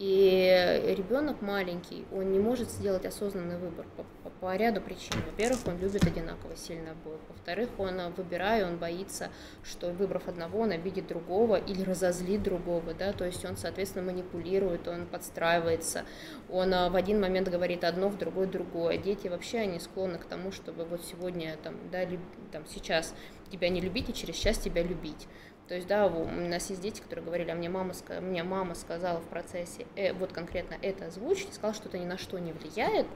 [0.00, 5.12] И ребенок маленький, он не может сделать осознанный выбор по, по- по ряду причин.
[5.26, 7.20] Во-первых, он любит одинаково сильно обоих.
[7.28, 9.28] Во-вторых, он, а, выбирая, он боится,
[9.62, 14.88] что выбрав одного, он обидит другого или разозлит другого, да, то есть он, соответственно, манипулирует,
[14.88, 16.06] он подстраивается,
[16.48, 18.96] он а, в один момент говорит одно, в другой другое.
[18.96, 22.20] Дети вообще, они склонны к тому, чтобы вот сегодня, там, да, люб-
[22.52, 23.14] там, сейчас
[23.52, 25.28] тебя не любить, и через час тебя любить.
[25.70, 29.20] То есть, да, у нас есть дети, которые говорили, а мне мама, мне мама сказала
[29.20, 33.06] в процессе э, вот конкретно это озвучить, сказала, что это ни на что не влияет,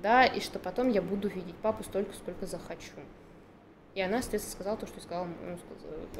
[0.00, 2.94] да, и что потом я буду видеть папу столько, сколько захочу.
[3.96, 5.58] И она, соответственно, сказала то, что сказала, ну,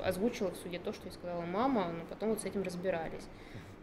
[0.02, 3.28] озвучила в суде то, что и сказала мама, но потом вот с этим разбирались,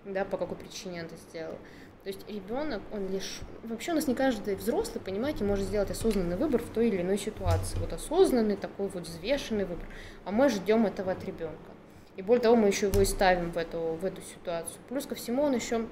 [0.03, 1.60] да, по какой причине она это сделала.
[2.04, 3.40] То есть ребенок, он лишь...
[3.64, 7.18] Вообще у нас не каждый взрослый, понимаете, может сделать осознанный выбор в той или иной
[7.18, 7.78] ситуации.
[7.80, 9.88] Вот осознанный, такой вот взвешенный выбор.
[10.26, 11.72] А мы ждем этого от ребенка.
[12.18, 14.76] И более того, мы еще его и ставим в эту, в эту ситуацию.
[14.90, 15.88] Плюс ко всему он еще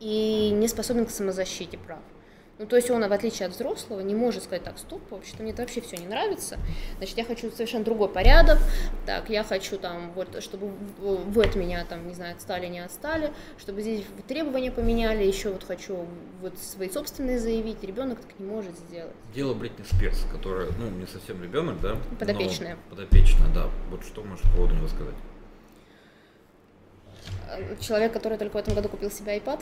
[0.00, 2.00] и не способен к самозащите прав.
[2.58, 5.52] Ну, то есть он, в отличие от взрослого, не может сказать, так, стоп, вообще-то мне
[5.52, 6.58] это вообще все не нравится,
[6.96, 8.58] значит, я хочу совершенно другой порядок,
[9.04, 13.30] так, я хочу там, вот, чтобы вы от меня, там, не знаю, отстали, не отстали,
[13.58, 16.06] чтобы здесь требования поменяли, еще вот хочу
[16.40, 19.14] вот свои собственные заявить, ребенок так не может сделать.
[19.34, 21.96] Дело Бритни Спирс, которая, ну, не совсем ребенок, да?
[22.18, 22.78] Подопечная.
[22.88, 23.68] Подопечная, да.
[23.90, 25.14] Вот что можешь по поводу него сказать?
[27.80, 29.60] Человек, который только в этом году купил себе iPad,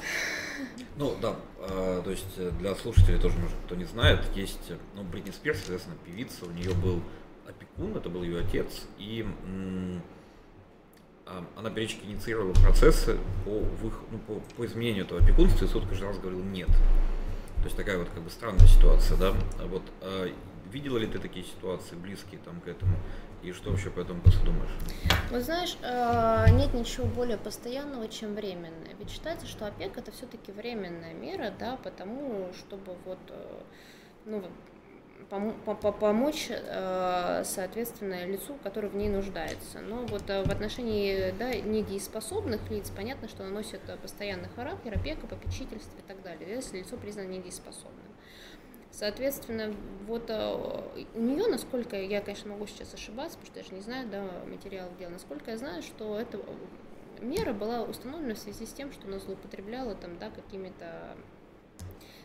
[0.96, 5.02] Ну да, э, то есть э, для слушателей тоже, может, кто не знает, есть, ну,
[5.02, 7.02] Бритни Спирс, соответственно, певица, у нее был
[7.48, 9.26] опекун, это был ее отец, и
[11.26, 15.86] а, она периодически инициировала процессы по, вых- ну, по, по изменению этого опекунства, и суд
[15.88, 16.68] каждый раз говорил нет.
[16.68, 19.34] То есть такая вот как бы странная ситуация, да.
[19.58, 20.30] А вот а,
[20.70, 22.96] видела ли ты такие ситуации, близкие там к этому,
[23.44, 24.70] и что вообще по этому поводу думаешь?
[25.30, 28.94] Вот знаешь, э, нет ничего более постоянного, чем временное.
[28.98, 33.60] Ведь считается, что опека это все-таки временная мера, да, потому чтобы вот, э,
[34.24, 34.42] ну,
[35.30, 39.80] пом- по- по- помочь, э, соответственно, лицу, который в ней нуждается.
[39.80, 43.42] Но вот в отношении да, недееспособных лиц понятно, что
[43.88, 48.03] э, постоянный характер, опека, попечительство и так далее, если лицо признано недееспособным.
[48.96, 49.74] Соответственно,
[50.06, 53.80] вот э, у нее, насколько я, конечно, могу сейчас ошибаться, потому что я же не
[53.80, 56.38] знаю, да, материал дела, насколько я знаю, что эта
[57.20, 61.16] мера была установлена в связи с тем, что она злоупотребляла там, да, какими-то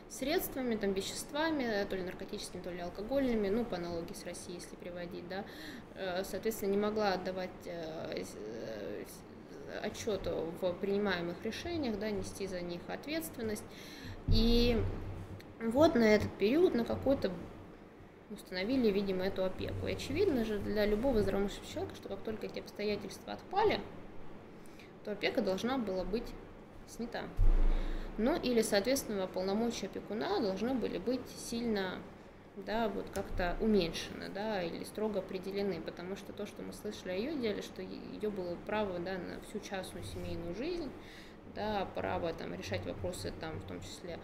[0.09, 4.75] средствами, там, веществами, то ли наркотическими, то ли алкогольными, ну, по аналогии с Россией, если
[4.75, 5.45] приводить, да,
[5.99, 9.03] Э, соответственно, не могла отдавать э, э,
[9.83, 13.65] отчет в принимаемых решениях, да, нести за них ответственность.
[14.29, 14.81] И
[15.59, 17.31] вот на этот период, на какой-то
[18.31, 19.87] установили, видимо, эту опеку.
[19.87, 23.81] И очевидно же для любого здравомыслящего человека, что как только эти обстоятельства отпали,
[25.03, 26.27] то опека должна была быть
[26.87, 27.23] снята.
[28.17, 31.99] Ну или, соответственно, полномочия опекуна должны были быть сильно
[32.65, 37.15] да, вот как-то уменьшены, да, или строго определены, потому что то, что мы слышали о
[37.15, 40.91] ее деле, что ее было право, да, на всю частную семейную жизнь,
[41.55, 44.19] да, право там решать вопросы там, в том числе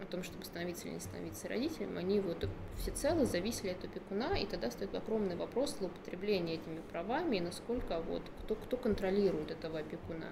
[0.00, 2.48] о том, чтобы становиться или не становиться родителем, они вот
[2.78, 8.22] всецело зависели от опекуна, и тогда стоит огромный вопрос злоупотребления этими правами и насколько вот
[8.42, 10.28] кто, кто контролирует этого опекуна.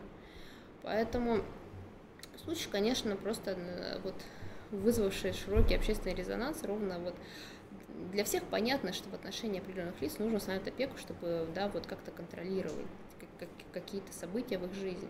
[0.82, 1.42] Поэтому
[2.36, 4.14] случай, конечно, просто э, вот
[4.70, 7.14] вызвавший широкий общественный резонанс, ровно вот
[8.12, 12.10] для всех понятно, что в отношении определенных лиц нужно установить опеку, чтобы да, вот как-то
[12.10, 12.86] контролировать
[13.18, 15.08] как- как- какие-то события в их жизни.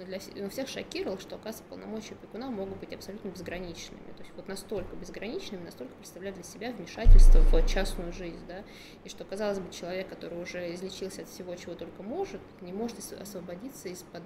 [0.00, 4.00] Но для но всех шокировало, что, оказывается, полномочия опекуна могут быть абсолютно безграничными.
[4.16, 8.40] То есть вот настолько безграничными, настолько представляют для себя вмешательство в частную жизнь.
[8.48, 8.64] Да?
[9.04, 12.96] И что, казалось бы, человек, который уже излечился от всего, чего только может, не может
[13.20, 14.22] освободиться из-под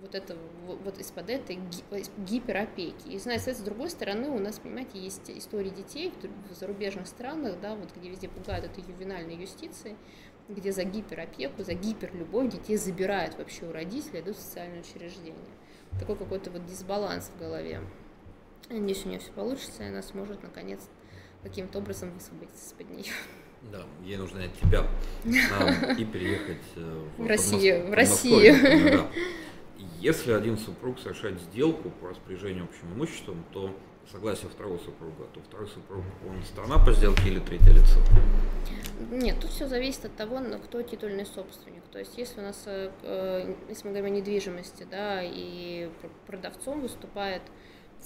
[0.00, 0.36] вот это
[0.66, 1.58] вот из-под этой
[2.18, 3.08] гиперопеки.
[3.08, 6.12] И, знаете, с другой стороны, у нас, понимаете, есть истории детей
[6.50, 9.96] в зарубежных странах, да, вот где везде пугают этой ювенальной юстиции,
[10.48, 15.34] где за гиперопеку, за гиперлюбовь детей забирают вообще у родителей, идут в социальное учреждение.
[15.98, 17.80] Такой какой-то вот дисбаланс в голове.
[18.68, 20.80] Надеюсь, у нее все получится, и она сможет, наконец,
[21.42, 23.12] каким-то образом высвободиться из-под нее.
[23.72, 24.86] Да, ей нужно от тебя
[25.52, 27.86] а, и переехать э, в, в Россию.
[27.88, 28.54] В Россию.
[28.62, 29.10] Да.
[30.00, 33.74] Если один супруг совершает сделку по распоряжению общим имуществом, то
[34.10, 38.00] согласие второго супруга, то второй супруг, он сторона по сделке или третье лицо?
[39.10, 41.82] Нет, тут все зависит от того, кто титульный собственник.
[41.92, 45.90] То есть, если у нас, э, э, если мы говорим о недвижимости, да, и
[46.26, 47.42] продавцом выступает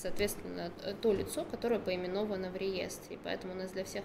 [0.00, 0.70] соответственно,
[1.02, 3.18] то лицо, которое поименовано в реестре.
[3.24, 4.04] Поэтому у нас для всех,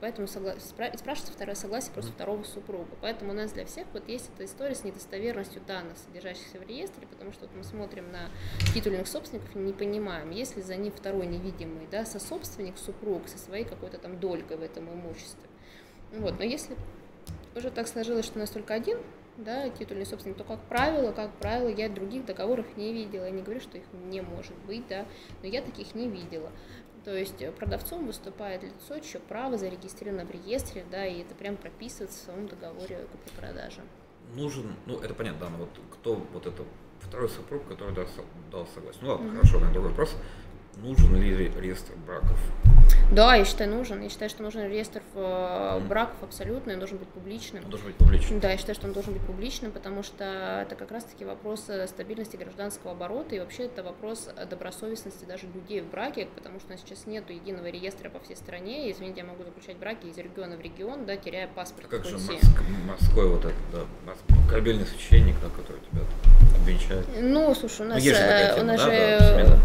[0.00, 0.54] поэтому согла...
[0.60, 2.90] спрашивается второе согласие просто второго супруга.
[3.00, 7.06] Поэтому у нас для всех вот есть эта история с недостоверностью данных, содержащихся в реестре,
[7.06, 8.28] потому что вот мы смотрим на
[8.74, 13.38] титульных собственников и не понимаем, есть ли за ним второй невидимый, да, сособственник, супруг со
[13.38, 15.48] своей какой-то там долькой в этом имуществе.
[16.12, 16.76] Вот, но если
[17.56, 18.98] уже так сложилось, что у нас только один
[19.36, 23.24] да, титульный собственник, то как правило, как правило, я других договоров не видела.
[23.24, 25.06] Я не говорю, что их не может быть, да,
[25.42, 26.50] но я таких не видела.
[27.04, 32.18] То есть продавцом выступает лицо, чье право зарегистрировано в реестре, да, и это прям прописывается
[32.18, 33.82] в своем договоре купли-продажи.
[34.34, 36.64] Нужен, ну это понятно, да, но вот кто вот это
[37.00, 38.06] второй супруг, который дал,
[38.50, 39.02] дал согласие.
[39.02, 39.36] Ну ладно, mm-hmm.
[39.36, 40.16] хорошо, на другой вопрос.
[40.82, 42.38] Нужен ли реестр браков?
[43.12, 44.02] Да, я считаю, нужен.
[44.02, 47.64] Я считаю, что нужен реестр э, браков абсолютно, и должен быть публичным.
[47.64, 48.40] Он должен быть публичным.
[48.40, 51.86] Да, я считаю, что он должен быть публичным, потому что это как раз-таки вопрос э,
[51.86, 56.72] стабильности гражданского оборота, и вообще это вопрос добросовестности даже людей в браке, потому что у
[56.72, 58.88] нас сейчас нет единого реестра по всей стране.
[58.88, 61.86] И, извините, я могу заключать браки из региона в регион, да, теряя паспорт.
[61.86, 62.30] А как же Моск...
[62.86, 64.14] морской вот этот, да,
[64.48, 66.02] корабельный священник, да, который тебя
[66.54, 67.06] обвенчает?
[67.20, 68.16] Ну, слушай, у ну, нас, ну, же,
[68.60, 69.46] у нас да, же...
[69.46, 69.58] Да,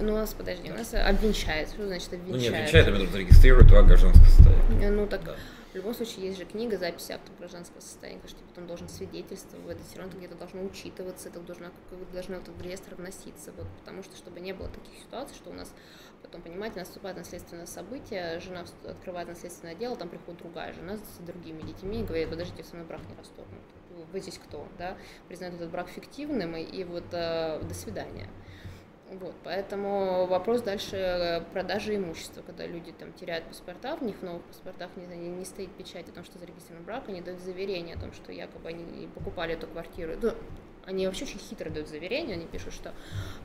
[0.00, 1.68] ну, у нас, подожди, у нас обвенчает.
[1.70, 2.34] Что значит обвенчает?
[2.34, 4.90] Ну, не обвенчает, а именно зарегистрирует два гражданского состояния.
[4.90, 5.36] Ну, так да.
[5.72, 9.98] в любом случае есть же книга записи акта гражданского состояния, что потом должен свидетельствовать, все
[9.98, 11.66] равно где-то должно учитываться, это должно,
[12.12, 15.72] должно в реестр вноситься, вот, потому что, чтобы не было таких ситуаций, что у нас
[16.22, 21.62] потом, понимаете, наступает наследственное событие, жена открывает наследственное дело, там приходит другая жена с другими
[21.62, 23.62] детьми и говорит, подождите, со мной брак не расторгнут.
[24.12, 24.96] Вы здесь кто, да?
[25.28, 28.28] Признают этот брак фиктивным, и, и вот э, до свидания.
[29.10, 34.22] Вот, поэтому вопрос дальше э, продажи имущества, когда люди там теряют паспорта, в них в
[34.22, 37.96] новых паспортах не, не, не стоит печать о том, что зарегистрирован брак, они дают заверение
[37.96, 40.12] о том, что якобы они покупали эту квартиру.
[40.20, 40.34] Ну,
[40.88, 42.94] они вообще очень хитро дают заверение, они пишут, что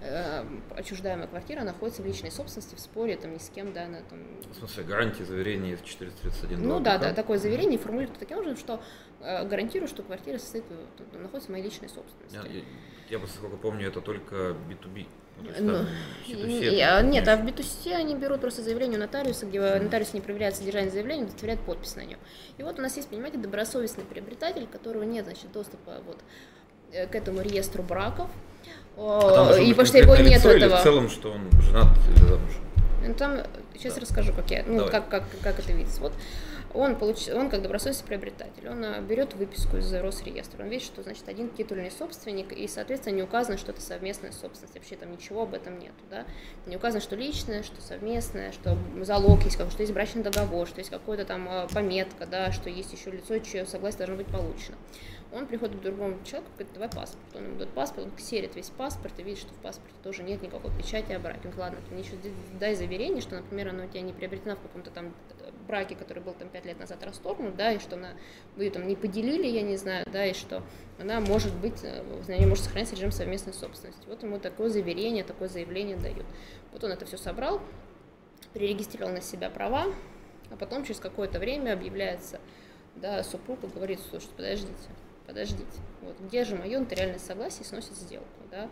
[0.01, 0.45] э,
[0.77, 4.19] отчуждаемая квартира находится в личной собственности, в споре там ни с кем, да, она там...
[4.49, 8.81] В смысле, гарантии заверения 431 Ну да, да, такое заверение формулируют таким образом, что
[9.23, 10.65] гарантирую, что квартира состоит,
[11.13, 12.35] находится в моей личной собственности.
[12.35, 12.63] Я, я,
[13.09, 15.07] я, поскольку помню, это только B2B.
[15.59, 15.85] Ну,
[16.25, 20.55] я, нет, а в B2C они берут просто заявление у нотариуса, где нотариус не проверяет
[20.55, 22.19] содержание заявления, удостоверяет подпись на нем.
[22.57, 26.19] И вот у нас есть, понимаете, добросовестный приобретатель, которого нет, значит, доступа вот
[26.91, 28.29] э, к этому реестру браков.
[28.95, 30.77] А и потому что его нет этого.
[30.77, 32.63] в целом, что он женат или замужем?
[33.05, 33.39] Ну, там,
[33.73, 34.01] сейчас да.
[34.01, 35.99] расскажу, как я, ну, как, как, как это видится.
[35.99, 36.13] Вот
[36.73, 37.27] он, получ...
[37.29, 41.49] он как добросовестный приобретатель, он а, берет выписку из Росреестра, он видит, что значит один
[41.49, 45.77] титульный собственник, и, соответственно, не указано, что это совместная собственность, вообще там ничего об этом
[45.79, 46.25] нету, да,
[46.65, 50.89] не указано, что личное, что совместное, что залог есть, что есть брачный договор, что есть
[50.89, 54.75] какая-то там а, пометка, да, что есть еще лицо, чье согласие должно быть получено.
[55.33, 57.35] Он приходит к другому человеку, говорит, давай паспорт.
[57.35, 60.43] Он ему дает паспорт, он ксерит весь паспорт и видит, что в паспорте тоже нет
[60.43, 61.39] никакой печати о браке.
[61.45, 62.13] Он говорит, ладно, ты мне еще
[62.59, 65.11] дай заверение, что, например, оно у тебя не приобретено в каком-то там
[65.63, 68.13] браке, который был там пять лет назад расторгнут, да, и что она,
[68.55, 70.63] вы ее там не поделили, я не знаю, да, и что
[70.99, 74.03] она может быть, э, за нее может сохранять режим совместной собственности.
[74.07, 76.25] Вот ему такое заверение, такое заявление дают.
[76.71, 77.61] Вот он это все собрал,
[78.53, 79.87] перерегистрировал на себя права,
[80.51, 82.39] а потом через какое-то время объявляется,
[82.95, 84.89] да, супруг и говорит, слушайте, подождите,
[85.25, 88.69] подождите, вот, где же мое нотариальное согласие сносит сделку, да,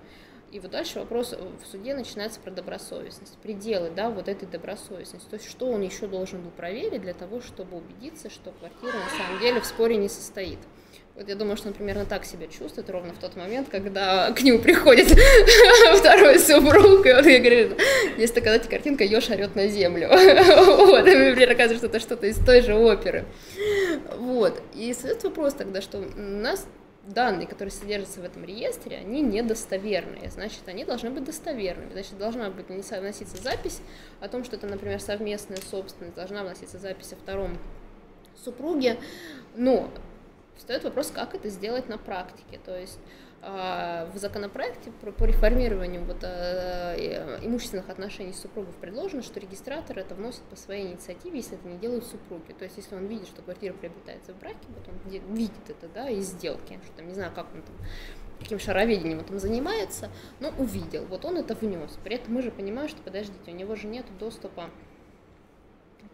[0.51, 5.29] и вот дальше вопрос в суде начинается про добросовестность, пределы, да, вот этой добросовестности.
[5.29, 9.17] То есть, что он еще должен был проверить для того, чтобы убедиться, что квартира на
[9.17, 10.59] самом деле в споре не состоит.
[11.15, 14.41] Вот я думаю, что он примерно так себя чувствует ровно в тот момент, когда к
[14.41, 15.07] нему приходит
[15.97, 17.79] второй супруг, и он говорит,
[18.17, 20.09] есть такая, знаете, картинка «Еж орет на землю».
[20.11, 23.25] Вот, и мне оказывается, что это что-то из той же оперы.
[24.17, 26.65] Вот, и следует вопрос тогда, что у нас
[27.03, 30.29] данные, которые содержатся в этом реестре, они недостоверные.
[30.29, 31.91] Значит, они должны быть достоверными.
[31.91, 33.81] Значит, должна быть вноситься запись
[34.19, 37.57] о том, что это, например, совместная собственность, должна вноситься запись о втором
[38.43, 38.99] супруге.
[39.55, 39.89] Но
[40.57, 42.59] встает вопрос, как это сделать на практике.
[42.63, 42.99] То есть
[43.41, 50.41] в законопроекте по, по реформированию вот, э, имущественных отношений супругов предложено, что регистратор это вносит
[50.43, 52.53] по своей инициативе, если это не делают супруги.
[52.53, 56.09] То есть, если он видит, что квартира приобретается в браке, вот он видит это, да,
[56.09, 57.75] из сделки, что там, не знаю, как он там
[58.39, 60.09] каким шароведением он там занимается,
[60.39, 61.97] но увидел, вот он это внес.
[62.03, 64.71] При этом мы же понимаем, что, подождите, у него же нет доступа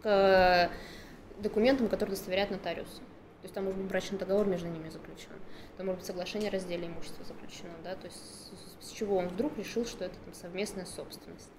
[0.02, 0.70] к
[1.40, 2.98] документам, которые удостоверяют нотариусы.
[2.98, 5.32] То есть там может быть брачный договор между ними заключен,
[5.78, 9.28] там может быть соглашение о разделе имущества заключено, да, то есть с, с чего он
[9.28, 11.50] вдруг решил, что это там совместная собственность.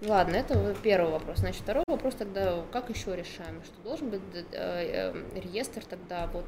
[0.00, 1.38] Ладно, это первый вопрос.
[1.38, 6.46] Значит, второй вопрос тогда, как еще решаем, что должен быть э, э, реестр тогда вот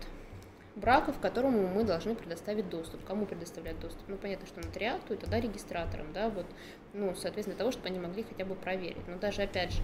[0.76, 3.04] браков, которому мы должны предоставить доступ.
[3.04, 4.02] Кому предоставлять доступ?
[4.06, 6.46] Ну, понятно, что нотариату и тогда регистраторам, да, вот,
[6.92, 9.06] ну, соответственно, для того, чтобы они могли хотя бы проверить.
[9.08, 9.82] Но даже, опять же,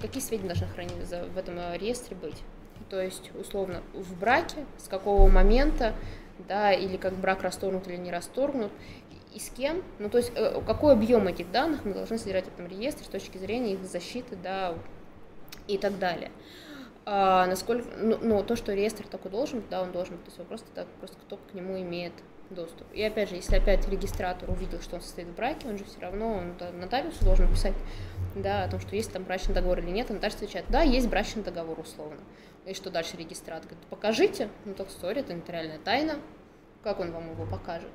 [0.00, 2.42] какие сведения должны храниться в этом реестре быть?
[2.88, 5.94] То есть, условно, в браке, с какого момента,
[6.48, 8.70] да, или как брак расторгнут или не расторгнут,
[9.34, 12.54] и с кем, ну, то есть, э, какой объем этих данных мы должны содержать в
[12.54, 14.74] этом реестре с точки зрения их защиты, да,
[15.66, 16.30] и так далее.
[17.04, 20.86] А, насколько, ну, то, что реестр такой должен да, он должен то есть вопрос тогда
[20.98, 22.12] просто кто к нему имеет
[22.50, 22.86] доступ.
[22.92, 26.00] И опять же, если опять регистратор увидел, что он состоит в браке, он же все
[26.00, 27.74] равно, он нотариусу должен писать,
[28.34, 31.08] да, о том, что есть там брачный договор или нет, он нотариус отвечает, да, есть
[31.08, 32.20] брачный договор условно.
[32.66, 36.16] И что дальше регистратор говорит, покажите, ну так сори, это нотариальная тайна,
[36.82, 37.92] как он вам его покажет.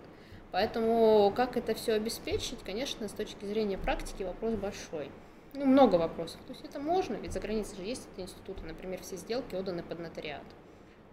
[0.51, 5.11] Поэтому как это все обеспечить, конечно, с точки зрения практики вопрос большой.
[5.53, 6.39] Ну, много вопросов.
[6.47, 9.83] То есть это можно, ведь за границей же есть эти институты, например, все сделки отданы
[9.83, 10.45] под нотариат.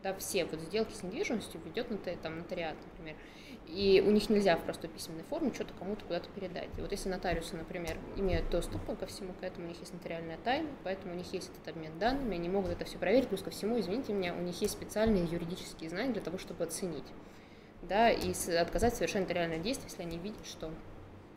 [0.05, 1.89] Да, все вот сделки с недвижимостью ведет
[2.23, 3.17] там, нотариат, например.
[3.69, 6.71] И у них нельзя в простой письменной форме что-то кому-то куда-то передать.
[6.79, 10.39] И вот если нотариусы, например, имеют доступ ко всему к этому, у них есть нотариальная
[10.39, 13.51] тайна, поэтому у них есть этот обмен данными, они могут это все проверить, плюс ко
[13.51, 17.05] всему, извините меня, у них есть специальные юридические знания для того, чтобы оценить,
[17.83, 20.73] да, и отказать совершенно нотариальное действие, если они видят, что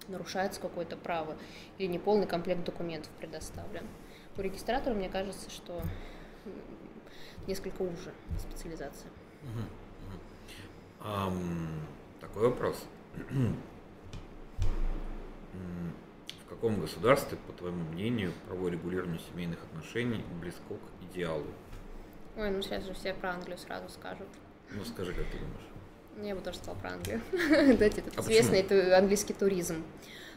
[0.08, 1.36] нарушается какое-то право
[1.78, 3.86] или неполный комплект документов предоставлен.
[4.38, 5.82] У регистратора, мне кажется, что
[7.46, 9.12] несколько уже специализация.
[9.44, 9.82] Угу.
[11.04, 11.82] Um,
[12.32, 12.78] такой вопрос.
[16.40, 21.48] В каком государстве, по твоему мнению, правовое регулирование семейных отношений близко к идеалу?
[22.38, 24.28] Ой, ну сейчас же все про Англию сразу скажут.
[24.70, 26.28] Ну скажи, как ты думаешь?
[26.28, 27.22] Я бы тоже сказала про Англию.
[27.78, 29.84] Дайте этот а известный английский туризм.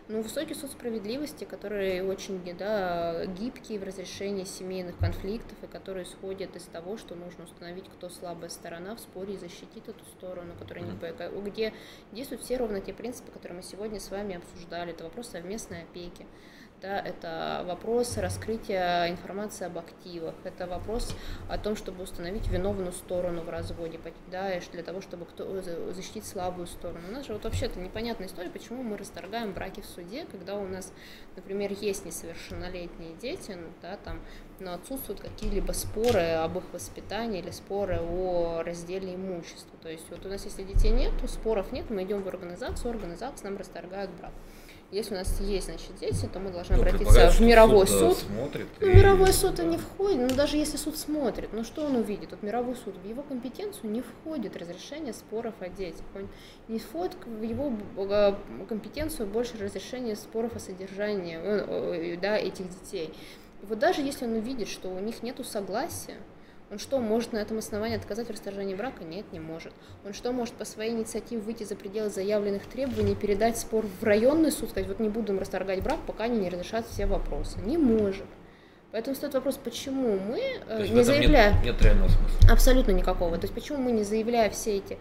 [0.07, 6.55] Ну, высокий суд справедливости, который очень да, гибкий в разрешении семейных конфликтов и который исходит
[6.57, 10.85] из того, что нужно установить, кто слабая сторона в споре и защитить эту сторону, которая
[10.85, 10.93] не,
[11.41, 11.73] где
[12.13, 14.93] действуют все ровно те принципы, которые мы сегодня с вами обсуждали.
[14.93, 16.27] Это вопрос совместной опеки
[16.85, 21.17] да, это вопрос раскрытия информации об активах, это вопрос
[21.49, 23.99] о том, чтобы установить виновную сторону в разводе,
[24.31, 25.63] да, и для того, чтобы кто,
[25.93, 27.01] защитить слабую сторону.
[27.09, 30.57] У нас же вот вообще это непонятная история, почему мы расторгаем браки в суде, когда
[30.57, 30.93] у нас,
[31.37, 34.21] например, есть несовершеннолетние дети, да, там,
[34.61, 39.79] но отсутствуют какие-либо споры об их воспитании или споры о разделе имущества.
[39.83, 43.49] То есть вот у нас, если детей нет, споров нет, мы идем в организацию, организация
[43.49, 44.33] нам расторгает брак.
[44.95, 48.17] Если у нас есть, значит, дети, то мы должны ну, обратиться в мировой суд.
[48.17, 48.95] Смотрит ну, и...
[48.95, 50.31] мировой суд и не входит.
[50.31, 52.31] Ну, даже если суд смотрит, ну что он увидит?
[52.31, 56.05] Вот мировой суд, в его компетенцию не входит разрешение споров о детях.
[56.15, 56.29] Он
[56.69, 58.35] не входит в его э,
[58.69, 63.13] компетенцию больше разрешение споров о содержании э, да, этих детей.
[63.63, 66.19] И вот даже если он увидит, что у них нет согласия,
[66.71, 69.05] он что, может на этом основании отказать в расторжении брака?
[69.05, 69.73] Нет, не может.
[70.05, 74.51] Он что, может по своей инициативе выйти за пределы заявленных требований, передать спор в районный
[74.51, 77.59] суд, сказать, вот не будем расторгать брак, пока они не разрешат все вопросы?
[77.61, 78.27] Не может.
[78.93, 81.55] Поэтому стоит вопрос, почему мы э, не заявляем...
[81.57, 82.39] Нет, нет реального смысла.
[82.51, 83.37] Абсолютно никакого.
[83.37, 84.99] То есть почему мы не заявляя все эти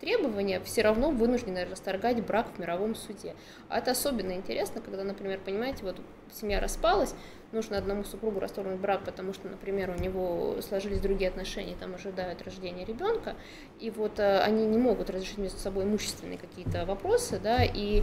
[0.00, 3.34] требования, все равно вынуждены расторгать брак в мировом суде.
[3.68, 5.96] А это особенно интересно, когда, например, понимаете, вот
[6.32, 7.14] семья распалась,
[7.56, 12.42] нужно одному супругу расторгнуть брак, потому что, например, у него сложились другие отношения, там ожидают
[12.42, 13.34] рождения ребенка,
[13.80, 18.02] и вот э, они не могут разрешить между собой имущественные какие-то вопросы, да, и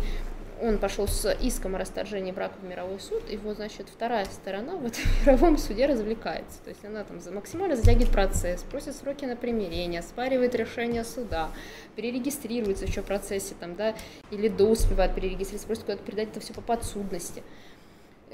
[0.62, 4.76] он пошел с иском о расторжении брака в мировой суд, и вот, значит, вторая сторона
[4.76, 6.62] в этом мировом суде развлекается.
[6.64, 11.50] То есть она там максимально затягивает процесс, просит сроки на примирение, оспаривает решение суда,
[11.96, 13.96] перерегистрируется еще в процессе, там, да,
[14.32, 17.44] или до успевает перерегистрироваться, просит куда-то передать это все по подсудности.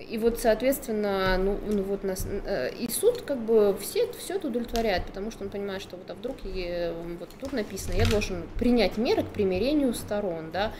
[0.08, 4.48] И вот, соответственно, ну, ну вот нас, э, и суд как бы все, все это
[4.48, 8.44] удовлетворяет, потому что он понимает, что вот а вдруг и, вот тут написано, я должен
[8.58, 10.74] принять меры к примирению сторон, да,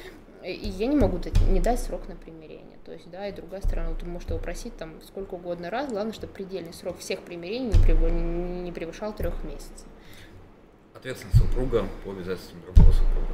[0.44, 2.78] и я не могу дать, не дать срок на примирение.
[2.86, 6.14] То есть, да, и другая сторона, вот, может его просить там сколько угодно раз, главное,
[6.14, 7.74] чтобы предельный срок всех примирений
[8.64, 9.86] не превышал трех месяцев.
[10.96, 13.28] Ответственность супруга по обязательствам другого супруга.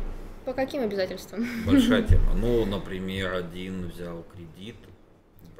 [0.45, 1.45] По каким обязательствам?
[1.65, 2.33] Большая тема.
[2.33, 4.75] Ну, например, один взял кредит,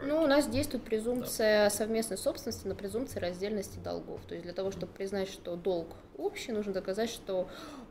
[0.02, 1.70] ну, у нас действует презумпция да.
[1.70, 4.22] совместной собственности на презумпции раздельности долгов.
[4.28, 7.48] То есть для того, чтобы признать, что долг общий, нужно доказать, что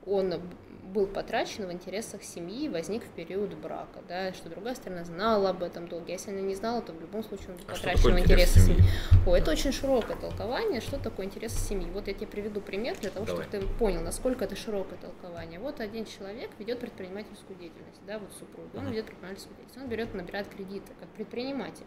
[0.07, 0.35] он
[0.95, 5.51] был потрачен в интересах семьи и возник в период брака, да, что другая сторона знала
[5.51, 6.13] об этом долге.
[6.13, 8.77] Если она не знала, то в любом случае он был а потрачен в интересах семьи.
[8.77, 8.91] семьи.
[9.27, 11.91] О, это очень широкое толкование, что такое интерес семьи.
[11.91, 13.45] Вот я тебе приведу пример для того, Давай.
[13.45, 15.59] чтобы ты понял, насколько это широкое толкование.
[15.59, 20.15] Вот один человек ведет предпринимательскую деятельность, да, вот супруг, он ведет предпринимательскую деятельность, он берет,
[20.15, 21.87] набирает кредиты как предприниматель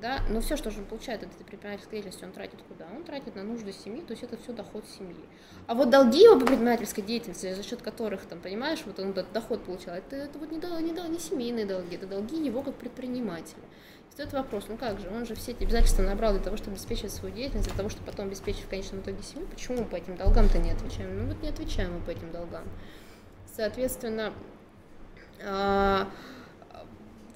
[0.00, 2.86] да, но все, что же он получает от этой предпринимательской деятельности, он тратит куда?
[2.94, 5.24] Он тратит на нужды семьи, то есть это все доход семьи.
[5.66, 9.32] А вот долги его по предпринимательской деятельности, за счет которых, там, понимаешь, вот он этот
[9.32, 13.62] доход получал, это, это вот не, не, не семейные долги, это долги его как предпринимателя.
[14.12, 17.12] Стоит вопрос, ну как же, он же все эти обязательства набрал для того, чтобы обеспечивать
[17.12, 20.16] свою деятельность, для того, чтобы потом обеспечить в конечном итоге семью, почему мы по этим
[20.16, 21.18] долгам-то не отвечаем?
[21.18, 22.64] Ну вот не отвечаем мы по этим долгам.
[23.54, 24.32] Соответственно,
[25.44, 26.08] а,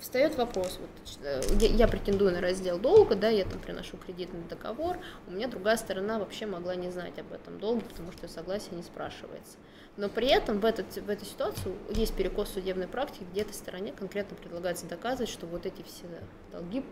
[0.03, 4.43] встает вопрос, вот, э, я, я претендую на раздел долга, да, я там приношу кредитный
[4.51, 4.99] договор,
[5.29, 8.83] у меня другая сторона вообще могла не знать об этом долге, потому что согласие не
[8.83, 9.57] спрашивается.
[9.97, 13.93] Но при этом в, этот, в этой ситуации есть перекос судебной практики, где этой стороне
[13.93, 16.07] конкретно предлагается доказывать, что вот эти все
[16.51, 16.85] долги,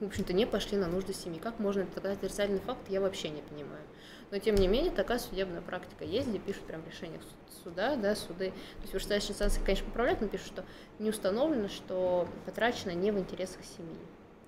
[0.00, 1.40] в общем-то, не пошли на нужды семьи.
[1.40, 3.82] Как можно доказать отрицательный факт, я вообще не понимаю.
[4.30, 7.20] Но, тем не менее, такая судебная практика есть, где пишут прям решение
[7.62, 8.50] суда, да, суды.
[8.50, 10.64] То есть вышестоящие инстанции, конечно, поправляют, но пишут, что
[10.98, 13.98] не установлено, что потрачено не в интересах семьи.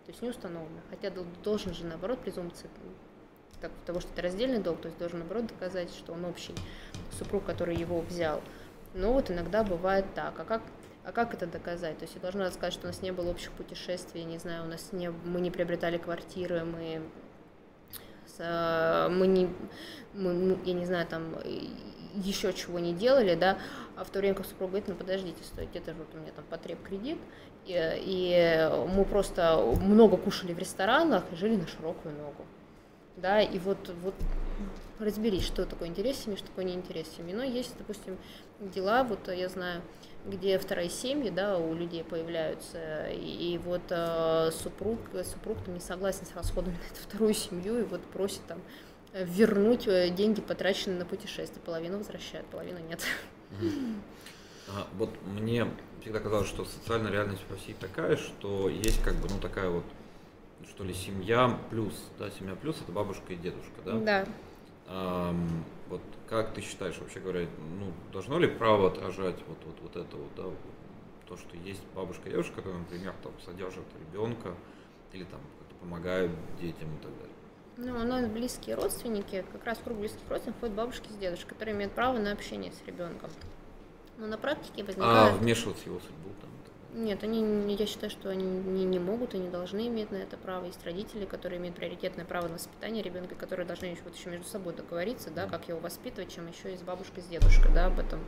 [0.07, 0.81] То есть не установлено.
[0.91, 2.71] Хотя должен же, наоборот, презумпция
[3.61, 6.55] так, того, что это раздельный долг, то есть должен, наоборот, доказать, что он общий
[7.19, 8.41] супруг, который его взял.
[8.95, 10.39] Но вот иногда бывает так.
[10.39, 10.63] А как
[11.09, 11.97] а как это доказать?
[11.97, 14.67] То есть я должна сказать, что у нас не было общих путешествий, не знаю, у
[14.67, 17.01] нас не, мы не приобретали квартиры, мы
[18.39, 19.49] мы не,
[20.15, 21.37] мы, я не знаю, там
[22.15, 23.59] еще чего не делали, да,
[23.97, 26.33] а в то время как супруг говорит, ну подождите, стойте, это же вот у меня
[26.35, 27.19] там потреб кредит,
[27.67, 32.47] и, и мы просто много кушали в ресторанах и жили на широкую ногу,
[33.17, 34.15] да, и вот, вот
[34.99, 37.35] разберись, что такое интерес семьи, что такое не интерес семьи.
[37.35, 38.19] Но есть, допустим,
[38.61, 39.83] дела, вот я знаю,
[40.29, 45.81] где вторые семьи, да, у людей появляются, и, и вот э, супруг, супруг там не
[45.81, 48.61] согласен с расходами на эту вторую семью, и вот просит там
[49.13, 51.63] вернуть э, деньги, потраченные на путешествие.
[51.65, 53.03] Половину возвращают, половину нет.
[54.69, 55.67] А, вот мне
[56.03, 59.85] всегда казалось, что социальная реальность в России такая, что есть как бы, ну, такая вот,
[60.69, 63.99] что ли, семья плюс, да, семья плюс это бабушка и дедушка, да?
[63.99, 64.27] Да.
[64.91, 67.47] Um, вот как ты считаешь, вообще говоря,
[67.79, 70.45] ну, должно ли право отражать вот, вот, вот это вот, да,
[71.27, 74.55] то, что есть бабушка и девушка, которые, например, там содержат ребенка
[75.13, 77.35] или там как-то помогают детям и так далее?
[77.77, 81.51] Ну, у нас близкие родственники, как раз в круг близких родственников входят бабушки с дедушкой,
[81.51, 83.31] которые имеют право на общение с ребенком.
[84.17, 85.33] Но на практике возникает...
[85.33, 86.51] А вмешиваться в его судьбу там?
[86.99, 90.37] Нет, они, я считаю, что они не, не могут и не должны иметь на это
[90.37, 90.65] право.
[90.65, 94.49] Есть родители, которые имеют приоритетное право на воспитание ребенка, которые должны еще, вот еще между
[94.49, 98.01] собой договориться, да, как его воспитывать, чем еще и с бабушкой, с дедушкой, да, об
[98.01, 98.19] этом,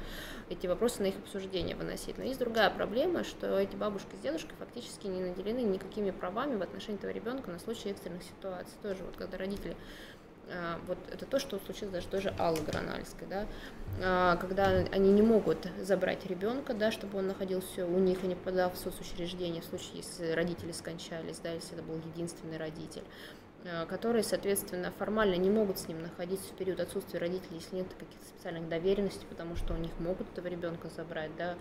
[0.50, 2.16] эти вопросы на их обсуждение выносить.
[2.16, 6.62] Но есть другая проблема, что эти бабушки с дедушкой фактически не наделены никакими правами в
[6.62, 8.74] отношении этого ребенка на случай экстренных ситуаций.
[8.84, 9.76] Тоже вот когда родители
[10.86, 13.46] вот это то, что случилось даже тоже Аллы Гранальской, да,
[14.02, 18.34] а, когда они не могут забрать ребенка, да, чтобы он находился у них и не
[18.34, 23.04] попадал в соцучреждение в случае, если родители скончались, да, если это был единственный родитель
[23.64, 27.88] а, которые, соответственно, формально не могут с ним находиться в период отсутствия родителей, если нет
[27.98, 31.56] каких-то специальных доверенностей, потому что у них могут этого ребенка забрать, да,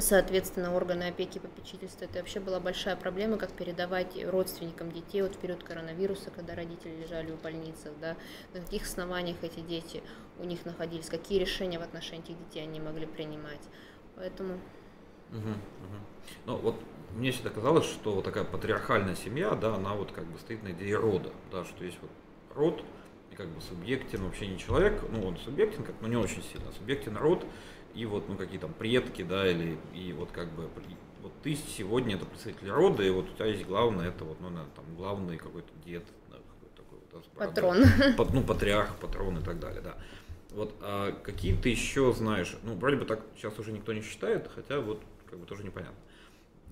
[0.00, 2.04] соответственно, органы опеки и попечительства.
[2.04, 6.94] Это вообще была большая проблема, как передавать родственникам детей вот в период коронавируса, когда родители
[7.02, 8.16] лежали в больницах, да,
[8.54, 10.02] на каких основаниях эти дети
[10.38, 13.62] у них находились, какие решения в отношении этих детей они могли принимать.
[14.14, 14.54] Поэтому...
[15.30, 15.98] Угу, угу.
[16.46, 16.76] Ну вот
[17.14, 20.72] мне всегда казалось, что вот такая патриархальная семья, да, она вот как бы стоит на
[20.72, 22.10] идее рода, да, что есть вот
[22.54, 22.84] род,
[23.30, 26.70] и как бы субъектен вообще не человек, ну он субъектен, как, но не очень сильно,
[26.72, 27.44] субъектен род,
[27.98, 30.68] и вот, ну, какие там предки, да, или, и вот как бы,
[31.20, 34.50] вот ты сегодня это представитель рода, и вот у тебя есть главное, это вот, ну,
[34.50, 37.84] там, главный какой-то дед, да, какой такой вот, Патрон.
[38.16, 39.96] Под, ну, патриарх, патрон и так далее, да.
[40.50, 44.48] Вот, а какие ты еще знаешь, ну, вроде бы так сейчас уже никто не считает,
[44.54, 45.98] хотя вот, как бы тоже непонятно.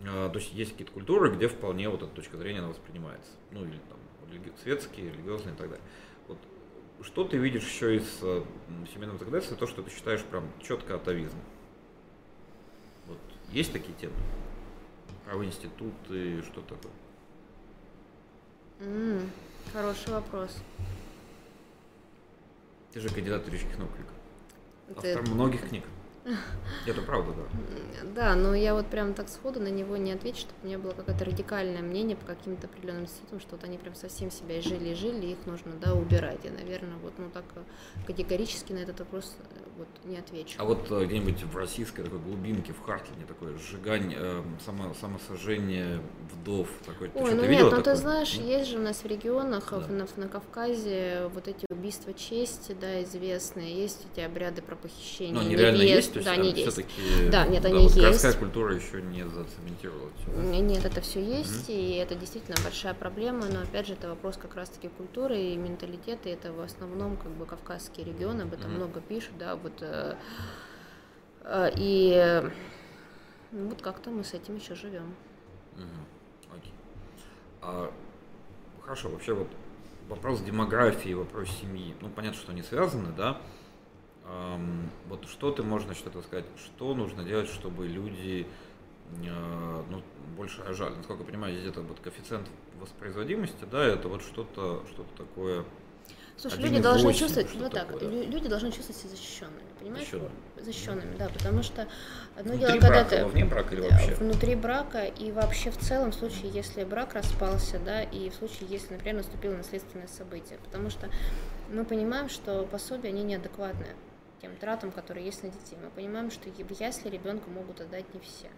[0.06, 3.32] А, то есть есть какие-то культуры, где вполне вот эта точка зрения она воспринимается.
[3.50, 3.98] Ну, или там
[4.62, 5.84] светские, религиозные и так далее.
[7.02, 8.42] Что ты видишь еще из э,
[8.92, 11.38] семейного законодательства, то, что ты считаешь прям четко атовизм?
[13.06, 13.18] Вот
[13.50, 14.14] есть такие темы?
[15.24, 16.92] Правый институт и что такое?
[18.80, 19.28] Mm,
[19.72, 20.58] хороший вопрос.
[22.92, 23.90] Ты же кандидат юридических наук,
[24.96, 25.84] Автор многих книг.
[26.86, 28.04] Это правда, да.
[28.14, 30.92] Да, но я вот прям так сходу на него не отвечу, чтобы у меня было
[30.92, 34.90] какое-то радикальное мнение по каким-то определенным институтам, что вот они прям совсем себя и жили,
[34.90, 36.44] и жили, их нужно, да, убирать.
[36.44, 37.60] И, наверное, вот, ну, так э,
[38.06, 40.56] категорически на этот вопрос э, вот не отвечу.
[40.58, 46.00] А вот э, где-нибудь в российской такой глубинке, в Хартлине, такое сжигание, э, само, самосожжение
[46.32, 47.10] вдов, такое.
[47.14, 47.84] Ой, ну нет, ну такое?
[47.84, 48.46] ты знаешь, нет?
[48.46, 49.86] есть же у нас в регионах, да.
[49.88, 55.82] на, на Кавказе вот эти убийства чести, да, известные, есть эти обряды про похищение реально
[55.82, 56.15] есть?
[56.24, 57.30] То есть, да, они есть.
[57.30, 57.96] Да, нет, да, они вот есть.
[57.96, 60.10] Городская культура еще не зацементировала.
[60.36, 64.54] Нет, это все есть, и это действительно большая проблема, но опять же это вопрос как
[64.54, 69.00] раз-таки культуры и менталитета, и это в основном как бы кавказские регионы, об этом много
[69.00, 70.16] пишут, да, вот э,
[71.44, 72.42] э, и
[73.52, 75.14] ну, вот как-то мы с этим еще живем.
[75.76, 76.16] Mm-hmm.
[77.62, 77.90] А,
[78.82, 79.48] хорошо, вообще вот
[80.08, 83.40] вопрос демографии, вопрос семьи, ну понятно, что они связаны, да,
[85.08, 86.44] вот что ты можешь насчет этого сказать?
[86.56, 88.46] Что нужно делать, чтобы люди
[89.24, 90.02] э, ну,
[90.36, 90.94] больше рожали?
[90.96, 92.48] Насколько я понимаю, здесь это вот коэффициент
[92.80, 95.64] воспроизводимости, да, это вот что-то что такое.
[96.38, 98.26] Слушай, люди должны чувствовать, вот так, такое?
[98.26, 100.04] люди должны чувствовать себя защищенными, понимаешь?
[100.04, 101.88] Защищенными, защищенными да, потому что
[102.36, 104.14] одно внутри дело, брака, когда ты вне брака или вообще?
[104.16, 108.68] внутри брака и вообще в целом в случае, если брак распался, да, и в случае,
[108.68, 111.08] если, например, наступило наследственное событие, потому что
[111.70, 113.96] мы понимаем, что пособия они неадекватные
[114.40, 115.76] тем тратам, которые есть на детей.
[115.82, 118.48] Мы понимаем, что ясли ребенка могут отдать не все.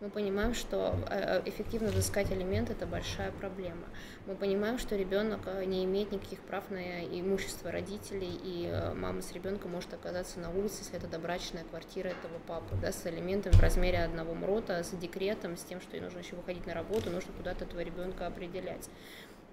[0.00, 3.86] Мы понимаем, что э, э, эффективно взыскать алименты– это большая проблема.
[4.26, 9.32] Мы понимаем, что ребенок э, не имеет никаких прав на имущество родителей, и мама с
[9.32, 13.60] ребенком может оказаться на улице, если это добрачная квартира этого папы, да, с алиментами в
[13.60, 17.32] размере одного мрота, с декретом, с тем, что ей нужно еще выходить на работу, нужно
[17.32, 18.90] куда-то этого ребенка определять.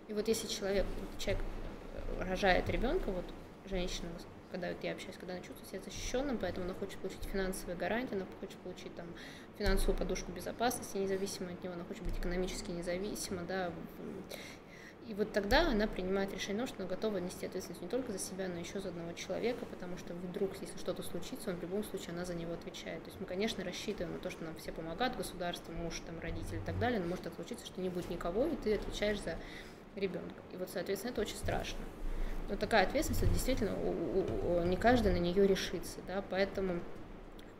[0.09, 0.85] И вот если человек,
[1.19, 1.41] человек
[2.19, 3.25] рожает ребенка, вот
[3.69, 4.09] женщина
[4.53, 8.13] когда вот я общаюсь, когда она чувствует себя защищенным, поэтому она хочет получить финансовые гарантии,
[8.13, 9.07] она хочет получить там
[9.57, 13.73] финансовую подушку безопасности, независимо от него, она хочет быть экономически независима, да,
[15.07, 18.47] и вот тогда она принимает решение, что она готова нести ответственность не только за себя,
[18.47, 22.11] но еще за одного человека, потому что вдруг, если что-то случится, он в любом случае
[22.11, 23.03] она за него отвечает.
[23.03, 26.57] То есть мы, конечно, рассчитываем на то, что нам все помогают, государство, муж, там, родители
[26.57, 29.35] и так далее, но может так случиться, что не будет никого, и ты отвечаешь за
[29.95, 30.41] ребенка.
[30.53, 31.81] И вот, соответственно, это очень страшно.
[32.49, 33.75] Но такая ответственность, действительно,
[34.65, 36.81] не каждый на нее решится, да, поэтому,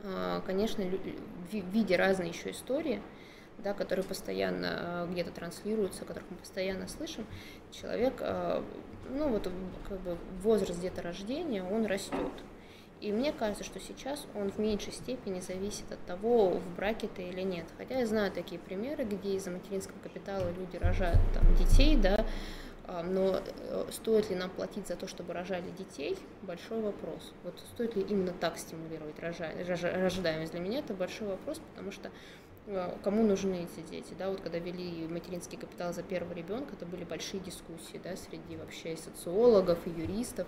[0.04, 0.84] а, конечно,
[1.52, 3.02] видя разные еще истории,
[3.60, 7.26] да, которые постоянно а, где-то транслируются, которых мы постоянно слышим,
[7.72, 8.64] человек, а,
[9.10, 9.50] ну вот
[9.88, 12.32] как бы возраст где-то рождения, он растет.
[13.04, 17.24] И мне кажется, что сейчас он в меньшей степени зависит от того, в браке ты
[17.24, 17.66] или нет.
[17.78, 22.26] Хотя я знаю такие примеры, где из-за материнского капитала люди рожают там детей, да,
[22.88, 27.34] но э, стоит ли нам платить за то, чтобы рожали детей, большой вопрос.
[27.44, 30.52] Вот стоит ли именно так стимулировать рождаемость?
[30.52, 32.12] Для меня это большой вопрос, потому что
[32.66, 36.86] Э, кому нужны эти дети, да, вот когда вели материнский капитал за первого ребенка, это
[36.86, 40.48] были большие дискуссии, да, среди вообще социологов и юристов,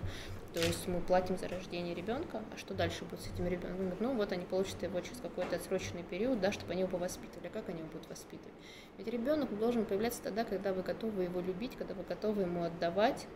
[0.54, 3.92] то есть мы платим за рождение ребенка, а что дальше будет с этим ребенком?
[4.00, 7.68] Ну вот они получат его через какой-то отсроченный период, да, чтобы они его воспитывали, как
[7.68, 8.54] они его будут воспитывать?
[8.98, 13.26] Ведь ребенок должен появляться тогда, когда вы готовы его любить, когда вы готовы ему отдавать,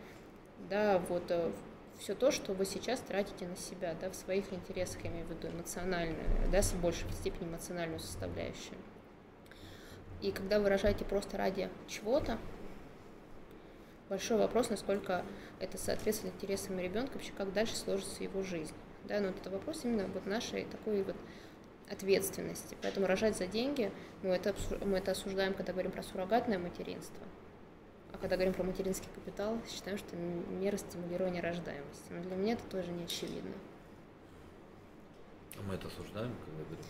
[0.69, 1.51] да, вот э,
[1.99, 5.29] все то, что вы сейчас тратите на себя, да, в своих интересах, я имею в
[5.29, 8.77] виду эмоциональную, да, с большей степени эмоциональную составляющую.
[10.21, 12.39] И когда вы рожаете просто ради чего-то,
[14.09, 15.23] большой вопрос, насколько
[15.59, 18.73] это соответствует интересам ребенка, вообще как дальше сложится его жизнь.
[19.05, 21.15] Да, но это вопрос именно вот нашей такой вот
[21.91, 22.77] ответственности.
[22.81, 23.91] Поэтому рожать за деньги,
[24.23, 24.55] мы это,
[24.85, 27.25] мы это осуждаем, когда говорим про суррогатное материнство–
[28.13, 32.11] а когда говорим про материнский капитал, считаем, что мера стимулирования рождаемости.
[32.11, 33.53] Но для меня это тоже не очевидно.
[35.57, 36.85] А мы это осуждаем, когда говорим?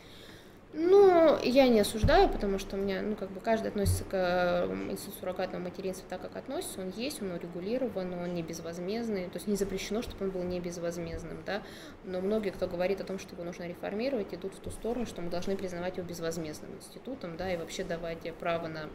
[0.73, 5.19] Ну, я не осуждаю, потому что у меня, ну, как бы каждый относится к институту
[5.19, 6.79] суррогатного материнства так, как относится.
[6.79, 9.25] Он есть, он урегулирован, он не безвозмездный.
[9.25, 11.61] То есть не запрещено, чтобы он был не безвозмездным, да.
[12.05, 15.21] Но многие, кто говорит о том, что его нужно реформировать, идут в ту сторону, что
[15.21, 18.89] мы должны признавать его безвозмездным институтом, да, и вообще давать право на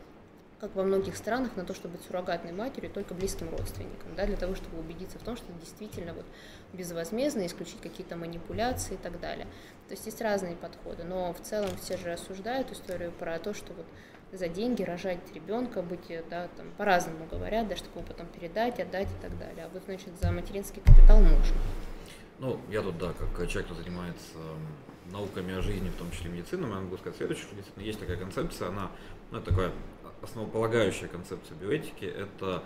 [0.60, 4.36] как во многих странах, на то, чтобы быть суррогатной матерью только близким родственникам, да, для
[4.36, 6.24] того, чтобы убедиться в том, что действительно вот
[6.72, 9.46] безвозмездно, исключить какие-то манипуляции и так далее.
[9.88, 13.72] То есть есть разные подходы, но в целом все же осуждают историю про то, что
[13.72, 13.86] вот
[14.32, 19.08] за деньги рожать ребенка, быть, да, там по-разному говорят, да, чтобы его потом передать, отдать
[19.08, 19.64] и так далее.
[19.64, 21.56] А вот, значит, за материнский капитал можно.
[22.38, 24.36] Ну, я тут, да, как человек, кто занимается
[25.06, 28.16] науками о жизни, в том числе медициной, я могу сказать следующее, что действительно есть такая
[28.16, 28.90] концепция, она,
[29.30, 29.70] ну, такая
[30.22, 32.62] основополагающая концепция биоэтики– это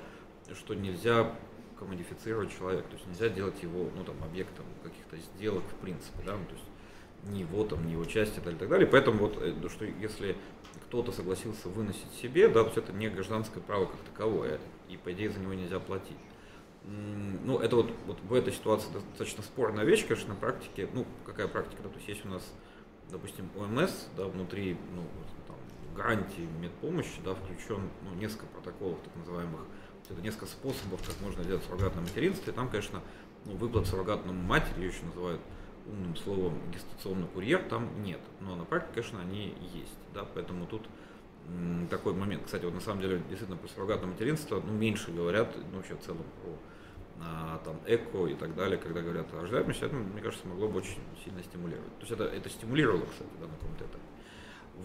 [0.54, 1.32] что нельзя
[1.80, 2.88] комодифицировать человека.
[2.88, 6.52] То есть нельзя делать его, ну, там, объектом каких-то сделок в принципе, да, ну, то
[6.52, 6.64] есть
[7.24, 8.86] ни его там, ни его части и так далее.
[8.86, 10.36] Поэтому вот, э, что если
[10.86, 15.12] кто-то согласился выносить себе, да, то есть это не гражданское право как таковое, и по
[15.12, 16.18] идее за него нельзя платить.
[16.84, 20.88] Ну, это вот, вот в этой ситуации достаточно спорная вещь, конечно, на практике.
[20.94, 22.42] Ну, какая практика, да, то есть есть у нас,
[23.10, 25.04] допустим, ОМС, да, внутри, ну,
[25.46, 25.56] там,
[25.94, 29.60] гарантии медпомощи, да, включен ну, несколько протоколов так называемых,
[30.10, 33.00] это несколько способов, как можно делать суррогатное материнство, и там, конечно,
[33.44, 35.40] ну, выплат суррогатному матери, ее еще называют
[35.86, 38.20] умным словом гестационный курьер, там нет.
[38.40, 39.98] Но на практике, конечно, они есть.
[40.14, 40.82] Да, поэтому тут
[41.90, 42.44] такой момент.
[42.44, 46.00] Кстати, вот на самом деле, действительно, про суррогатное материнство ну, меньше говорят, ну, вообще в
[46.00, 46.52] целом про
[47.22, 50.78] а, там, эко и так далее, когда говорят о рождаемости, это, мне кажется, могло бы
[50.78, 51.94] очень сильно стимулировать.
[51.98, 53.98] То есть это, это стимулировало, кстати, да, на каком-то этапе.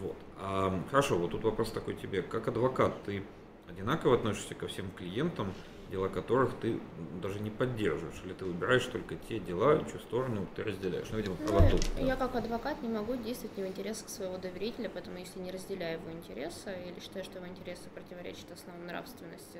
[0.02, 0.18] Вот.
[0.39, 2.22] А, хорошо, вот тут вопрос такой тебе.
[2.22, 3.23] Как адвокат, ты
[3.67, 5.53] одинаково относишься ко всем клиентам,
[5.91, 6.79] дела которых ты
[7.21, 11.07] даже не поддерживаешь, или ты выбираешь только те дела, чью сторону ты разделяешь.
[11.11, 11.77] Ну, видимо, правоту.
[11.97, 15.51] Ну, я как адвокат не могу действовать не в интересах своего доверителя, поэтому если не
[15.51, 19.59] разделяю его интересы или считаю, что его интересы противоречат основам нравственности,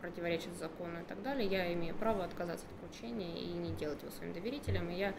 [0.00, 4.10] противоречит закону и так далее, я имею право отказаться от поручения и не делать его
[4.10, 4.90] своим доверителем.
[4.90, 5.14] И я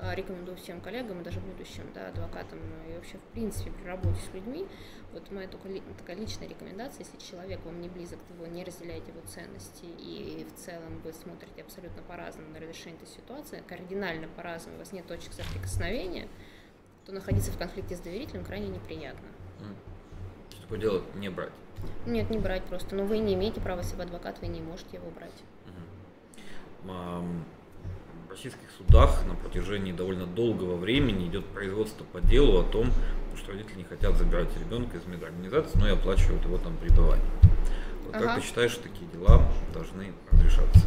[0.00, 2.58] э, рекомендую всем коллегам, и даже будущим да, адвокатам,
[2.88, 4.66] и вообще в принципе при работе с людьми,
[5.12, 5.68] вот моя только
[5.98, 10.58] такая личная рекомендация, если человек вам не близок, вы не разделяете его ценности, и в
[10.58, 15.32] целом вы смотрите абсолютно по-разному на разрешение этой ситуации, кардинально по-разному, у вас нет точек
[15.32, 16.28] соприкосновения,
[17.04, 19.28] то находиться в конфликте с доверителем крайне неприятно.
[20.70, 21.50] Что такое дело не брать?
[22.06, 22.94] Нет, не брать просто.
[22.94, 25.32] Но вы не имеете права, если вы адвокат, вы не можете его брать.
[26.84, 32.92] В российских судах на протяжении довольно долгого времени идет производство по делу о том,
[33.36, 37.26] что родители не хотят забирать ребенка из медорганизации, но и оплачивают его там пребывание.
[38.06, 38.26] Вот ага.
[38.26, 39.42] Как ты считаешь, что такие дела
[39.74, 40.86] должны разрешаться?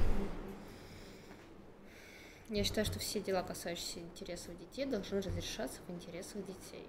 [2.47, 6.87] Я считаю, что все дела, касающиеся интересов детей, должны разрешаться в интересах детей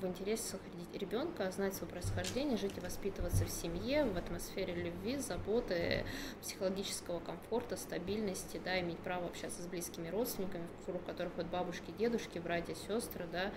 [0.00, 0.60] в интересах
[0.92, 6.04] ребенка знать свое происхождение, жить и воспитываться в семье, в атмосфере любви, заботы,
[6.40, 11.92] психологического комфорта, стабильности, да, иметь право общаться с близкими родственниками, в круг которых вот бабушки,
[11.98, 13.52] дедушки, братья, сестры, да,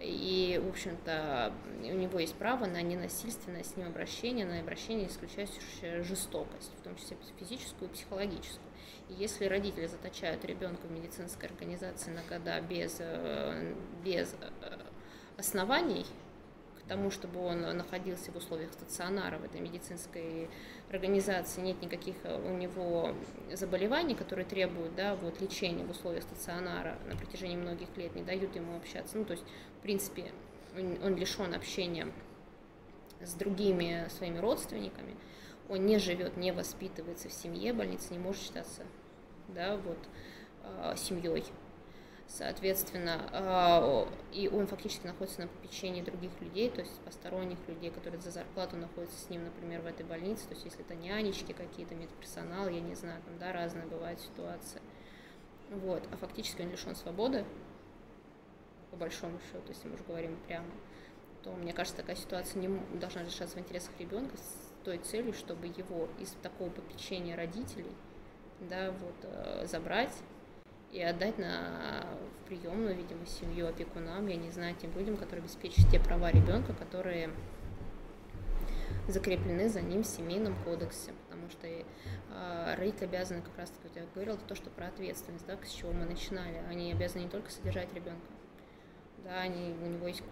[0.00, 6.02] и, в общем-то, у него есть право на ненасильственное с ним обращение, на обращение, исключающее
[6.02, 8.70] жестокость, в том числе физическую и психологическую.
[9.10, 14.78] И если родители заточают ребенка в медицинской организации на года без, э, без э,
[15.40, 16.06] оснований
[16.78, 20.48] к тому, чтобы он находился в условиях стационара в этой медицинской
[20.90, 23.14] организации, нет никаких э, у него
[23.52, 28.54] заболеваний, которые требуют да, вот, лечения в условиях стационара на протяжении многих лет, не дают
[28.54, 29.18] ему общаться.
[29.18, 29.44] Ну, то есть,
[29.78, 30.30] в принципе,
[30.76, 32.06] он лишен общения
[33.20, 35.16] с другими своими родственниками,
[35.68, 38.82] он не живет, не воспитывается в семье, больница не может считаться
[39.48, 39.98] да, вот,
[40.64, 41.44] э, семьей.
[42.30, 48.20] Соответственно, а, и он фактически находится на попечении других людей, то есть посторонних людей, которые
[48.20, 50.46] за зарплату находятся с ним, например, в этой больнице.
[50.46, 54.80] То есть если это нянечки какие-то, медперсонал, я не знаю, там, да, разные бывают ситуации.
[55.70, 56.04] Вот.
[56.12, 57.44] А фактически он лишен свободы,
[58.92, 60.70] по большому счету, если мы уже говорим прямо,
[61.42, 65.66] то, мне кажется, такая ситуация не должна решаться в интересах ребенка с той целью, чтобы
[65.66, 67.92] его из такого попечения родителей
[68.60, 70.12] да, вот, э, забрать
[70.92, 72.04] и отдать на
[72.40, 76.74] в приемную, видимо, семью опекунам, я не знаю, тем людям, которые обеспечат те права ребенка,
[76.74, 77.30] которые
[79.06, 84.06] закреплены за ним в семейном кодексе, потому что э, родители обязаны, как раз таки, я
[84.14, 87.92] говорила, то, что про ответственность, да, с чего мы начинали, они обязаны не только содержать
[87.94, 88.26] ребенка,
[89.24, 90.22] да, они, у него есть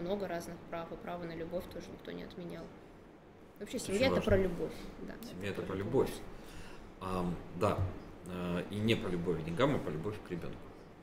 [0.00, 2.64] много разных прав, и право на любовь тоже никто не отменял.
[3.58, 4.72] Вообще, семья это про любовь.
[5.02, 6.10] Да, семья это про любовь.
[7.00, 7.26] А,
[7.60, 7.78] да,
[8.70, 10.58] и не по любовь к деньгам, а по любовь к ребенку.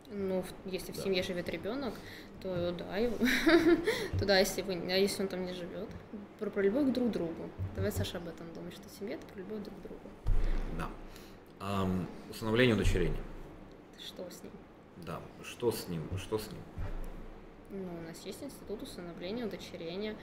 [0.09, 1.01] Ну, если да.
[1.01, 1.93] в семье живет ребенок,
[2.41, 3.17] то да, его,
[4.19, 5.89] то да, если, вы, а если он там не живет,
[6.39, 7.49] про, про любовь к друг другу.
[7.75, 10.01] Давай, Саша, об этом думаешь, что семья это про любовь друг к другу.
[10.77, 10.89] Да.
[11.59, 13.19] Um, усыновление удочерения.
[13.99, 14.51] Что с ним?
[14.97, 16.03] Да, что с ним?
[16.17, 16.61] Что с ним?
[17.69, 20.15] Ну, у нас есть институт усыновления, удочерения.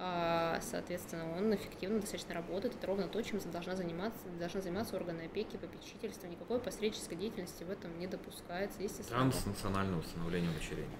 [0.00, 2.74] А, соответственно, он эффективно достаточно работает.
[2.76, 6.28] Это ровно то, чем должна заниматься, должна заниматься органы опеки, попечительства.
[6.28, 8.78] Никакой посреднической деятельности в этом не допускается.
[9.08, 10.98] Транснациональное установление удочерения.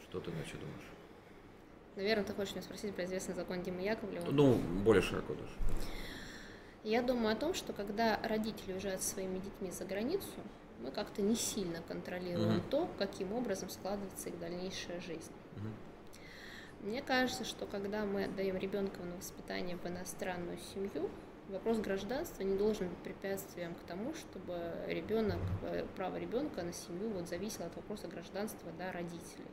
[0.00, 0.86] Что ты вообще думаешь?
[1.96, 4.30] Наверное, ты хочешь меня спросить про известный закон Димы Яковлева?
[4.30, 4.54] Ну,
[4.84, 5.52] более широко даже.
[6.84, 10.28] Я думаю о том, что когда родители уезжают со своими детьми за границу,
[10.80, 15.32] мы как-то не сильно контролируем mm то, каким образом складывается их дальнейшая жизнь.
[15.56, 15.85] mm
[16.80, 21.10] мне кажется, что когда мы отдаем ребенка на воспитание в иностранную семью,
[21.48, 24.58] Вопрос гражданства не должен быть препятствием к тому, чтобы
[24.88, 29.46] ребенок, э, право ребенка на семью вот зависело от вопроса гражданства да, родителей.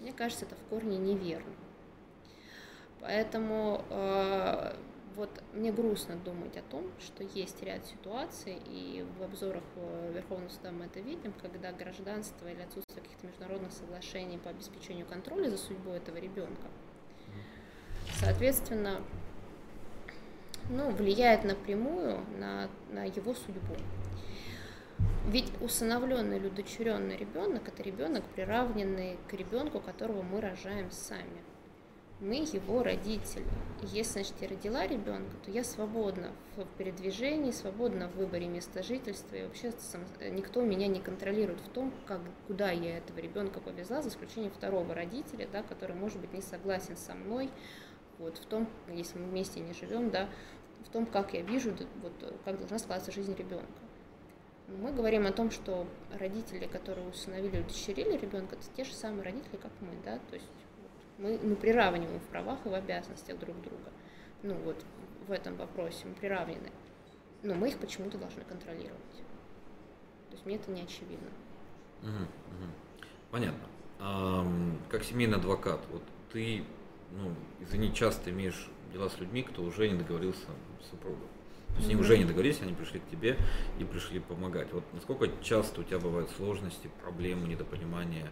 [0.00, 1.52] Мне кажется, это в корне неверно.
[3.00, 4.76] Поэтому э,
[5.16, 10.48] вот мне грустно думать о том, что есть ряд ситуаций, и в обзорах э, Верховного
[10.48, 15.58] суда мы это видим, когда гражданство или отсутствие каких-то международных соглашений по обеспечению контроля за
[15.58, 16.68] судьбой этого ребенка,
[18.20, 19.02] соответственно,
[20.68, 23.74] ну, влияет напрямую на, на его судьбу.
[25.26, 31.42] Ведь усыновленный или удочеренный ребенок это ребенок, приравненный к ребенку, которого мы рожаем сами
[32.20, 33.46] мы его родители.
[33.82, 38.82] И если, значит, я родила ребенка, то я свободна в передвижении, свободна в выборе места
[38.82, 40.02] жительства, и вообще сам,
[40.32, 44.94] никто меня не контролирует в том, как, куда я этого ребенка повезла, за исключением второго
[44.94, 47.50] родителя, да, который, может быть, не согласен со мной,
[48.18, 50.28] вот, в том, если мы вместе не живем, да,
[50.84, 52.12] в том, как я вижу, вот,
[52.44, 53.66] как должна складываться жизнь ребенка.
[54.68, 59.56] Мы говорим о том, что родители, которые усыновили, удочерили ребенка, это те же самые родители,
[59.56, 60.46] как мы, да, то есть
[61.20, 63.90] мы, мы приравниваем в правах и в обязанностях друг друга.
[64.42, 64.84] Ну вот
[65.28, 66.70] в этом вопросе мы приравнены.
[67.42, 69.14] Но мы их почему-то должны контролировать.
[70.28, 71.28] То есть мне это не очевидно.
[72.02, 72.70] Угу, угу.
[73.30, 73.66] Понятно.
[73.98, 74.46] А,
[74.88, 76.02] как семейный адвокат, вот
[76.32, 76.64] ты,
[77.12, 80.46] ну, извини, часто имеешь дела с людьми, кто уже не договорился
[80.82, 81.28] с супругом.
[81.68, 83.36] То есть они уже не договорились, они пришли к тебе
[83.78, 84.72] и пришли помогать.
[84.72, 88.28] Вот насколько часто у тебя бывают сложности, проблемы, недопонимания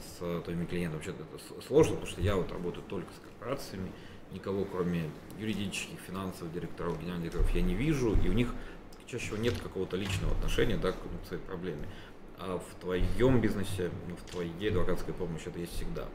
[0.00, 0.96] с твоими клиентами.
[0.96, 3.90] Вообще это сложно, потому что я вот работаю только с корпорациями,
[4.32, 8.54] никого кроме юридических, финансовых директоров, генеральных директоров я не вижу, и у них
[9.06, 10.96] чаще всего нет какого-то личного отношения да, к
[11.26, 11.86] своей проблеме.
[12.38, 16.06] А в твоем бизнесе, ну, в твоей адвокатской помощи это есть всегда.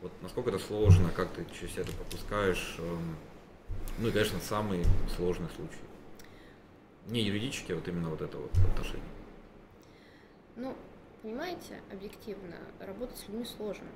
[0.00, 3.16] Вот насколько это сложно, как ты через это пропускаешь, эм,
[3.98, 4.84] ну и, конечно, самый
[5.16, 5.80] сложный случай.
[7.08, 9.02] Не юридически, а вот именно вот это вот отношение.
[10.56, 10.76] Ну,
[11.26, 13.88] Понимаете, объективно, работать с людьми сложно.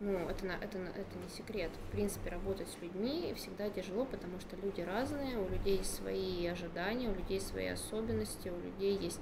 [0.00, 1.70] Ну, это, это, это не секрет.
[1.88, 6.46] В принципе, работать с людьми всегда тяжело, потому что люди разные, у людей есть свои
[6.46, 9.20] ожидания, у людей свои особенности, у людей есть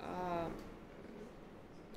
[0.00, 0.50] а,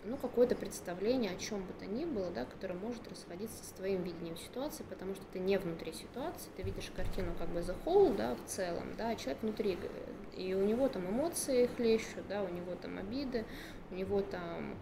[0.03, 4.03] ну, какое-то представление о чем бы то ни было, да, которое может расходиться с твоим
[4.03, 8.15] видением ситуации, потому что ты не внутри ситуации, ты видишь картину как бы за whole,
[8.17, 9.77] да, в целом, да, а человек внутри,
[10.35, 13.45] и у него там эмоции хлещут, да, у него там обиды,
[13.91, 14.75] у него там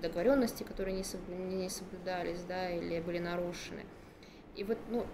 [0.00, 3.84] договоренности, которые не, соблю, не соблюдались, да, или были нарушены.
[4.54, 5.04] И вот, ну,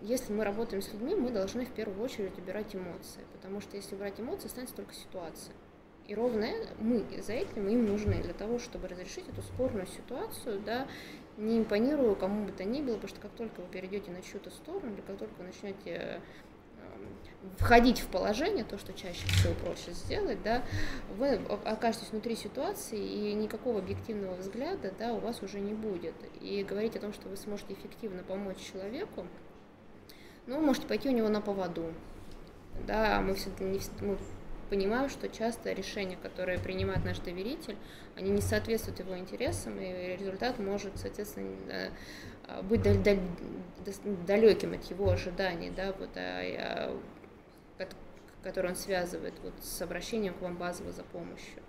[0.00, 3.94] если мы работаем с людьми, мы должны в первую очередь убирать эмоции, потому что если
[3.96, 5.54] убрать эмоции, останется только ситуация.
[6.06, 6.46] И ровно
[6.78, 10.86] мы за этим им нужны, для того, чтобы разрешить эту спорную ситуацию, да,
[11.36, 14.50] не импонируя кому бы то ни было, потому что как только вы перейдете на чью-то
[14.50, 16.20] сторону, или как только вы начнете
[17.58, 20.62] входить в положение, то, что чаще всего проще сделать, да,
[21.16, 26.14] вы окажетесь внутри ситуации, и никакого объективного взгляда да, у вас уже не будет.
[26.40, 29.26] И говорить о том, что вы сможете эффективно помочь человеку,
[30.46, 31.92] ну, можете пойти у него на поводу.
[32.86, 34.18] Да, мы все не, мы
[34.68, 37.76] понимаю, что часто решения, которые принимает наш доверитель,
[38.16, 41.90] они не соответствуют его интересам, и результат может, соответственно,
[42.62, 42.82] быть
[44.26, 46.98] далеким от его ожиданий, да, вот, а,
[47.78, 47.86] а,
[48.42, 51.62] который он связывает вот, с обращением к вам базово за помощью.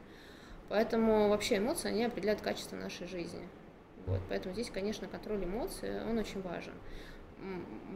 [0.70, 3.48] Поэтому вообще эмоции, они определяют качество нашей жизни.
[4.06, 6.74] Вот, поэтому здесь, конечно, контроль эмоций, он очень важен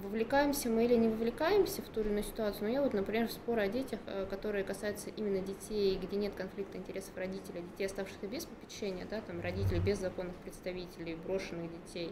[0.04, 2.64] вовлекаемся мы или не вовлекаемся в ту или иную ситуацию.
[2.64, 6.34] Но я вот, например, в споры о детях, э, которые касаются именно детей, где нет
[6.36, 12.12] конфликта интересов родителей, детей, оставшихся без попечения, да, там родителей без законных представителей, брошенных детей,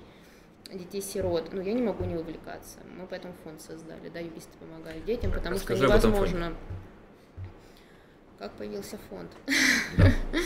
[0.71, 2.79] детей-сирот, ну, я не могу не вовлекаться.
[2.97, 6.53] Мы поэтому фонд создали, да, юристы помогают детям, потому Расскажи что невозможно...
[8.37, 9.31] Как появился фонд?
[9.97, 10.11] Да.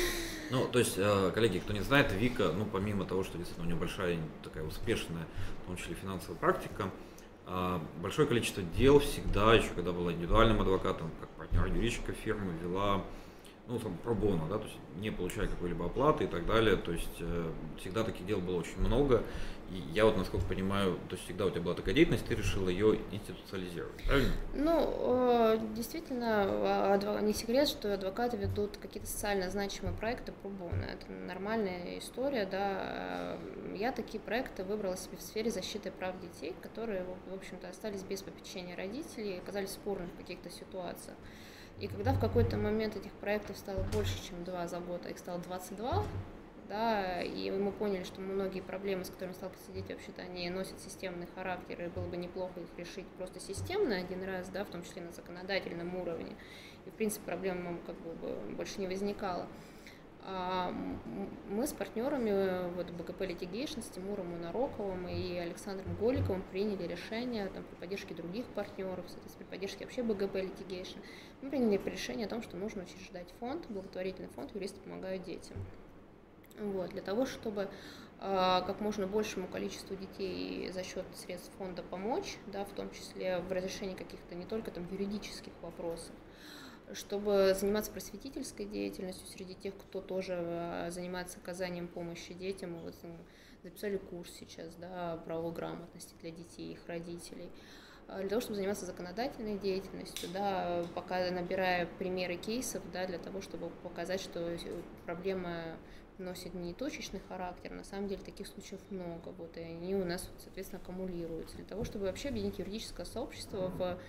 [0.50, 3.70] Ну, то есть, э, коллеги, кто не знает, Вика, ну, помимо того, что действительно у
[3.70, 5.26] нее большая, такая успешная,
[5.64, 6.90] в том числе финансовая практика,
[7.48, 13.04] э, большое количество дел всегда, еще когда была индивидуальным адвокатом, как партнер юридической фирмы, вела
[13.68, 17.16] ну, там, пробона, да, то есть не получая какой-либо оплаты и так далее, то есть
[17.20, 19.24] э, всегда таких дел было очень много,
[19.72, 22.70] и я вот, насколько понимаю, то есть всегда у тебя была такая деятельность, ты решила
[22.70, 24.32] ее институциализировать, правильно?
[24.54, 31.98] Ну, э, действительно, не секрет, что адвокаты ведут какие-то социально значимые проекты пробона, это нормальная
[32.00, 33.38] история, да,
[33.76, 38.22] я такие проекты выбрала себе в сфере защиты прав детей, которые, в общем-то, остались без
[38.22, 41.18] попечения родителей, оказались спорными в каких-то ситуациях.
[41.80, 45.18] И когда в какой-то момент этих проектов стало больше, чем два за год, а их
[45.18, 46.06] стало 22,
[46.74, 51.28] да, и мы поняли, что многие проблемы, с которыми сталкиваются дети, вообще-то они носят системный
[51.36, 55.04] характер, и было бы неплохо их решить просто системно один раз, да, в том числе
[55.04, 56.36] на законодательном уровне,
[56.88, 59.48] и, в принципе, проблем как бы больше не возникало.
[60.26, 60.74] А,
[61.48, 67.64] мы с партнерами вот, БГП Litigation, с Тимуром Унароковым и Александром Голиковым приняли решение там,
[67.66, 70.98] при поддержке других партнеров, соответственно, при поддержке вообще БГП Litigation,
[71.44, 75.58] мы приняли решение о том, что нужно учреждать фонд, благотворительный фонд «Юристы помогают детям».
[76.60, 77.70] Вот, для того, чтобы
[78.20, 83.40] а, как можно большему количеству детей за счет средств фонда помочь, да, в том числе
[83.40, 86.16] в разрешении каких-то не только там юридических вопросов,
[86.94, 92.74] чтобы заниматься просветительской деятельностью среди тех, кто тоже э, занимается оказанием помощи детям.
[92.74, 92.96] Мы вот
[93.64, 97.50] записали курс сейчас да, правовой грамотности для детей и их родителей.
[98.08, 103.42] А, для того, чтобы заниматься законодательной деятельностью, да, пока набирая примеры кейсов, да, для того,
[103.42, 104.58] чтобы показать, что
[105.06, 105.78] проблема
[106.18, 110.30] носит не точечный характер, на самом деле таких случаев много, вот, и они у нас,
[110.40, 111.56] соответственно, аккумулируются.
[111.56, 114.00] Для того, чтобы вообще объединить юридическое сообщество в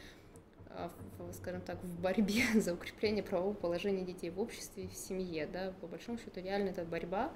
[0.76, 4.94] а, в, скажем так, в борьбе за укрепление правового положения детей в обществе и в
[4.94, 5.47] семье.
[5.47, 5.72] Да?
[5.81, 7.32] По большому счету, реально это борьба,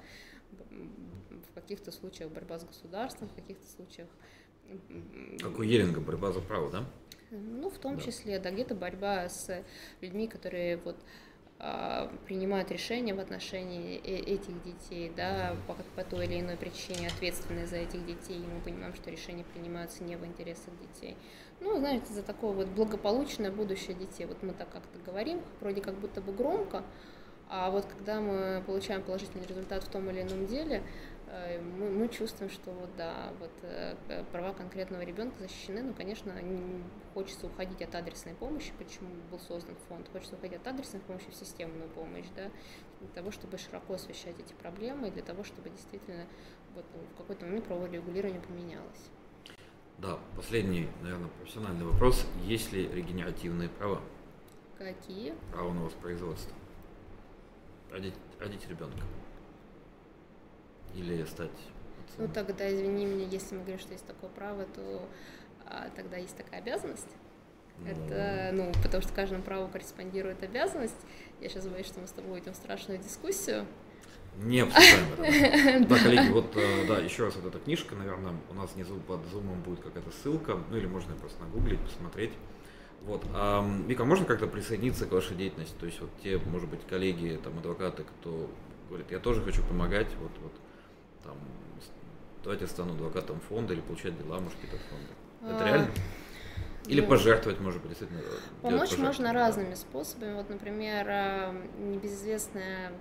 [0.50, 4.08] в каких-то случаях борьба с государством, в каких-то случаях...
[5.40, 6.84] Как у Еринга, борьба за право, да?
[7.30, 8.02] Ну, в том да.
[8.02, 9.62] числе, да, где-то борьба с
[10.00, 10.96] людьми, которые вот
[12.26, 17.66] принимают решения в отношении э, этих детей, да, по, по той или иной причине ответственны
[17.66, 21.16] за этих детей, и мы понимаем, что решения принимаются не в интересах детей.
[21.60, 24.26] Ну, знаете, за такое вот благополучное будущее детей.
[24.26, 26.84] Вот мы так как-то говорим, вроде как будто бы громко,
[27.48, 30.82] а вот когда мы получаем положительный результат в том или ином деле,
[31.78, 36.34] мы, мы чувствуем, что вот да, вот э, права конкретного ребенка защищены, но, конечно,
[37.14, 41.34] хочется уходить от адресной помощи, почему был создан фонд, хочется уходить от адресной помощи в
[41.34, 42.50] системную помощь, да,
[43.00, 46.26] для того, чтобы широко освещать эти проблемы, и для того, чтобы действительно
[46.74, 46.84] вот
[47.14, 49.10] в какой-то момент правовое регулирование поменялось.
[49.98, 52.24] Да, последний, наверное, профессиональный вопрос.
[52.44, 54.00] Есть ли регенеративные права?
[54.78, 55.34] Какие?
[55.52, 56.54] Право на воспроизводство
[57.90, 59.02] родить, родить ребенка?
[60.94, 61.50] Или стать?
[62.18, 65.08] Ну тогда, извини меня, если мы говорим, что есть такое право, то
[65.66, 67.08] а, тогда есть такая обязанность.
[67.78, 67.86] Ну...
[67.86, 70.96] Это, ну, потому что каждому праву корреспондирует обязанность.
[71.40, 73.66] Я сейчас боюсь, что мы с тобой уйдем в страшную дискуссию.
[74.42, 75.88] Не обсуждаем это.
[75.88, 79.24] Да, коллеги, вот, э, да, еще раз вот эта книжка, наверное, у нас внизу под
[79.26, 82.32] зумом будет какая-то ссылка, ну или можно просто нагуглить, посмотреть.
[83.02, 83.24] Вот.
[83.34, 85.74] А, Вика, можно как-то присоединиться к вашей деятельности?
[85.78, 88.50] То есть вот те, может быть, коллеги, там, адвокаты, кто
[88.88, 90.52] говорит, я тоже хочу помогать, вот, вот,
[91.28, 91.36] там,
[92.42, 95.54] давайте стану адвокатом фонда или получать дела, может, какие-то фонды.
[95.54, 95.90] Это а, реально?
[96.86, 98.22] Или ну, пожертвовать, может быть, действительно.
[98.62, 100.34] Помочь можно разными способами.
[100.34, 102.92] Вот, например, э, небезызвестная а,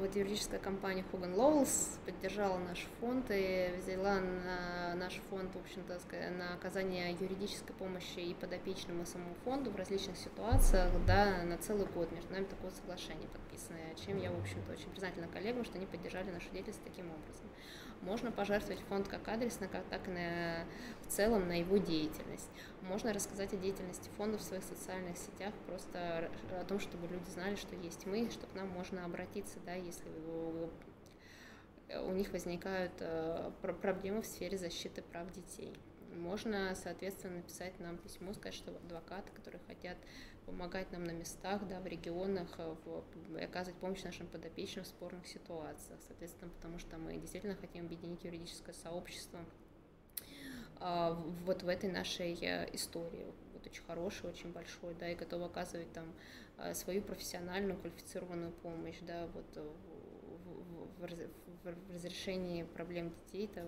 [0.00, 5.98] вот юридическая компания Hogan Lovells поддержала наш фонд и взяла на наш фонд, в общем-то,
[6.38, 12.12] на оказание юридической помощи и подопечному самому фонду в различных ситуациях, да, на целый год.
[12.12, 16.30] Между нами такое соглашение подписанное, чем я, в общем-то, очень признательна коллегам, что они поддержали
[16.30, 17.47] нашу деятельность таким образом.
[18.02, 20.64] Можно пожертвовать фонд как адресно, как, так и на,
[21.02, 22.48] в целом на его деятельность.
[22.82, 26.30] Можно рассказать о деятельности фонда в своих социальных сетях, просто
[26.60, 30.08] о том, чтобы люди знали, что есть мы, что к нам можно обратиться, да, если
[30.28, 30.70] у,
[32.06, 33.50] у них возникают э,
[33.82, 35.74] проблемы в сфере защиты прав детей.
[36.14, 39.96] Можно, соответственно, написать нам письмо, сказать, что адвокаты, которые хотят
[40.48, 45.26] помогать нам на местах, да, в регионах, э, в, оказывать помощь нашим подопечным в спорных
[45.26, 46.00] ситуациях.
[46.06, 49.40] Соответственно, потому что мы действительно хотим объединить юридическое сообщество
[50.80, 51.12] а,
[51.44, 53.26] вот в этой нашей э, истории.
[53.52, 56.06] Вот очень хороший, очень большой, да, и готовы оказывать там
[56.56, 61.14] э, свою профессиональную, квалифицированную помощь, да, вот в, в,
[61.64, 63.66] в, разрешении проблем детей, там,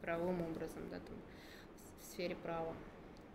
[0.00, 1.16] правовым образом, да, там,
[2.00, 2.74] в сфере права.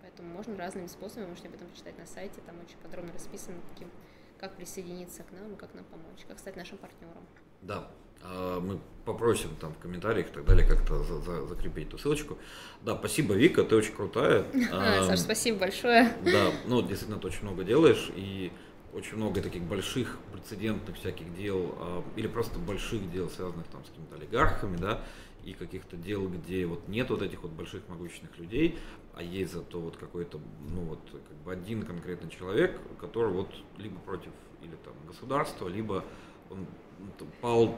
[0.06, 3.90] Поэтому можно разными способами, можете об этом почитать на сайте, там очень подробно расписано, каким,
[4.38, 7.26] как присоединиться к нам и как нам помочь, как стать нашим партнером.
[7.64, 7.90] Да,
[8.22, 12.38] а, мы попросим там в комментариях и так далее как-то за, за, закрепить эту ссылочку.
[12.84, 14.46] Да, спасибо, Вика, ты очень крутая.
[14.70, 16.14] Саша, спасибо большое.
[16.24, 18.52] Да, ну действительно ты очень много делаешь и
[18.94, 24.16] очень много таких больших прецедентных всяких дел или просто больших дел, связанных там с какими-то
[24.16, 25.04] олигархами, да,
[25.46, 28.78] и каких-то дел, где вот нет вот этих вот больших могущественных людей,
[29.16, 30.40] а есть зато вот какой-то,
[30.70, 34.32] ну вот, как бы один конкретный человек, который вот либо против
[34.62, 36.04] или там государства, либо
[36.50, 36.66] он
[37.00, 37.78] ну, пал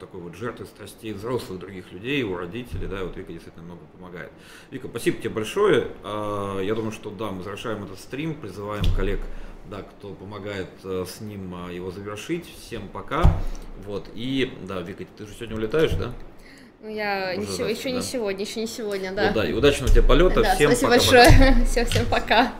[0.00, 3.82] такой вот жертвой страстей взрослых других людей, его родителей, да, и вот Вика действительно много
[3.92, 4.32] помогает.
[4.70, 5.88] Вика, спасибо тебе большое.
[6.02, 9.20] А, я думаю, что да, мы завершаем этот стрим, призываем коллег
[9.70, 12.46] да, кто помогает э, с ним э, его завершить.
[12.46, 13.40] Всем пока.
[13.84, 16.12] Вот, и, да, Вика, ты же сегодня улетаешь, да?
[16.82, 17.90] Ну, я Уже еще, завтра, еще да.
[17.96, 19.24] не сегодня, еще не сегодня, да.
[19.26, 20.42] Вот, да, и удачного тебе полета.
[20.42, 21.20] Да, Всем спасибо пока-пока.
[21.30, 21.64] большое.
[21.66, 22.52] Все, всем пока.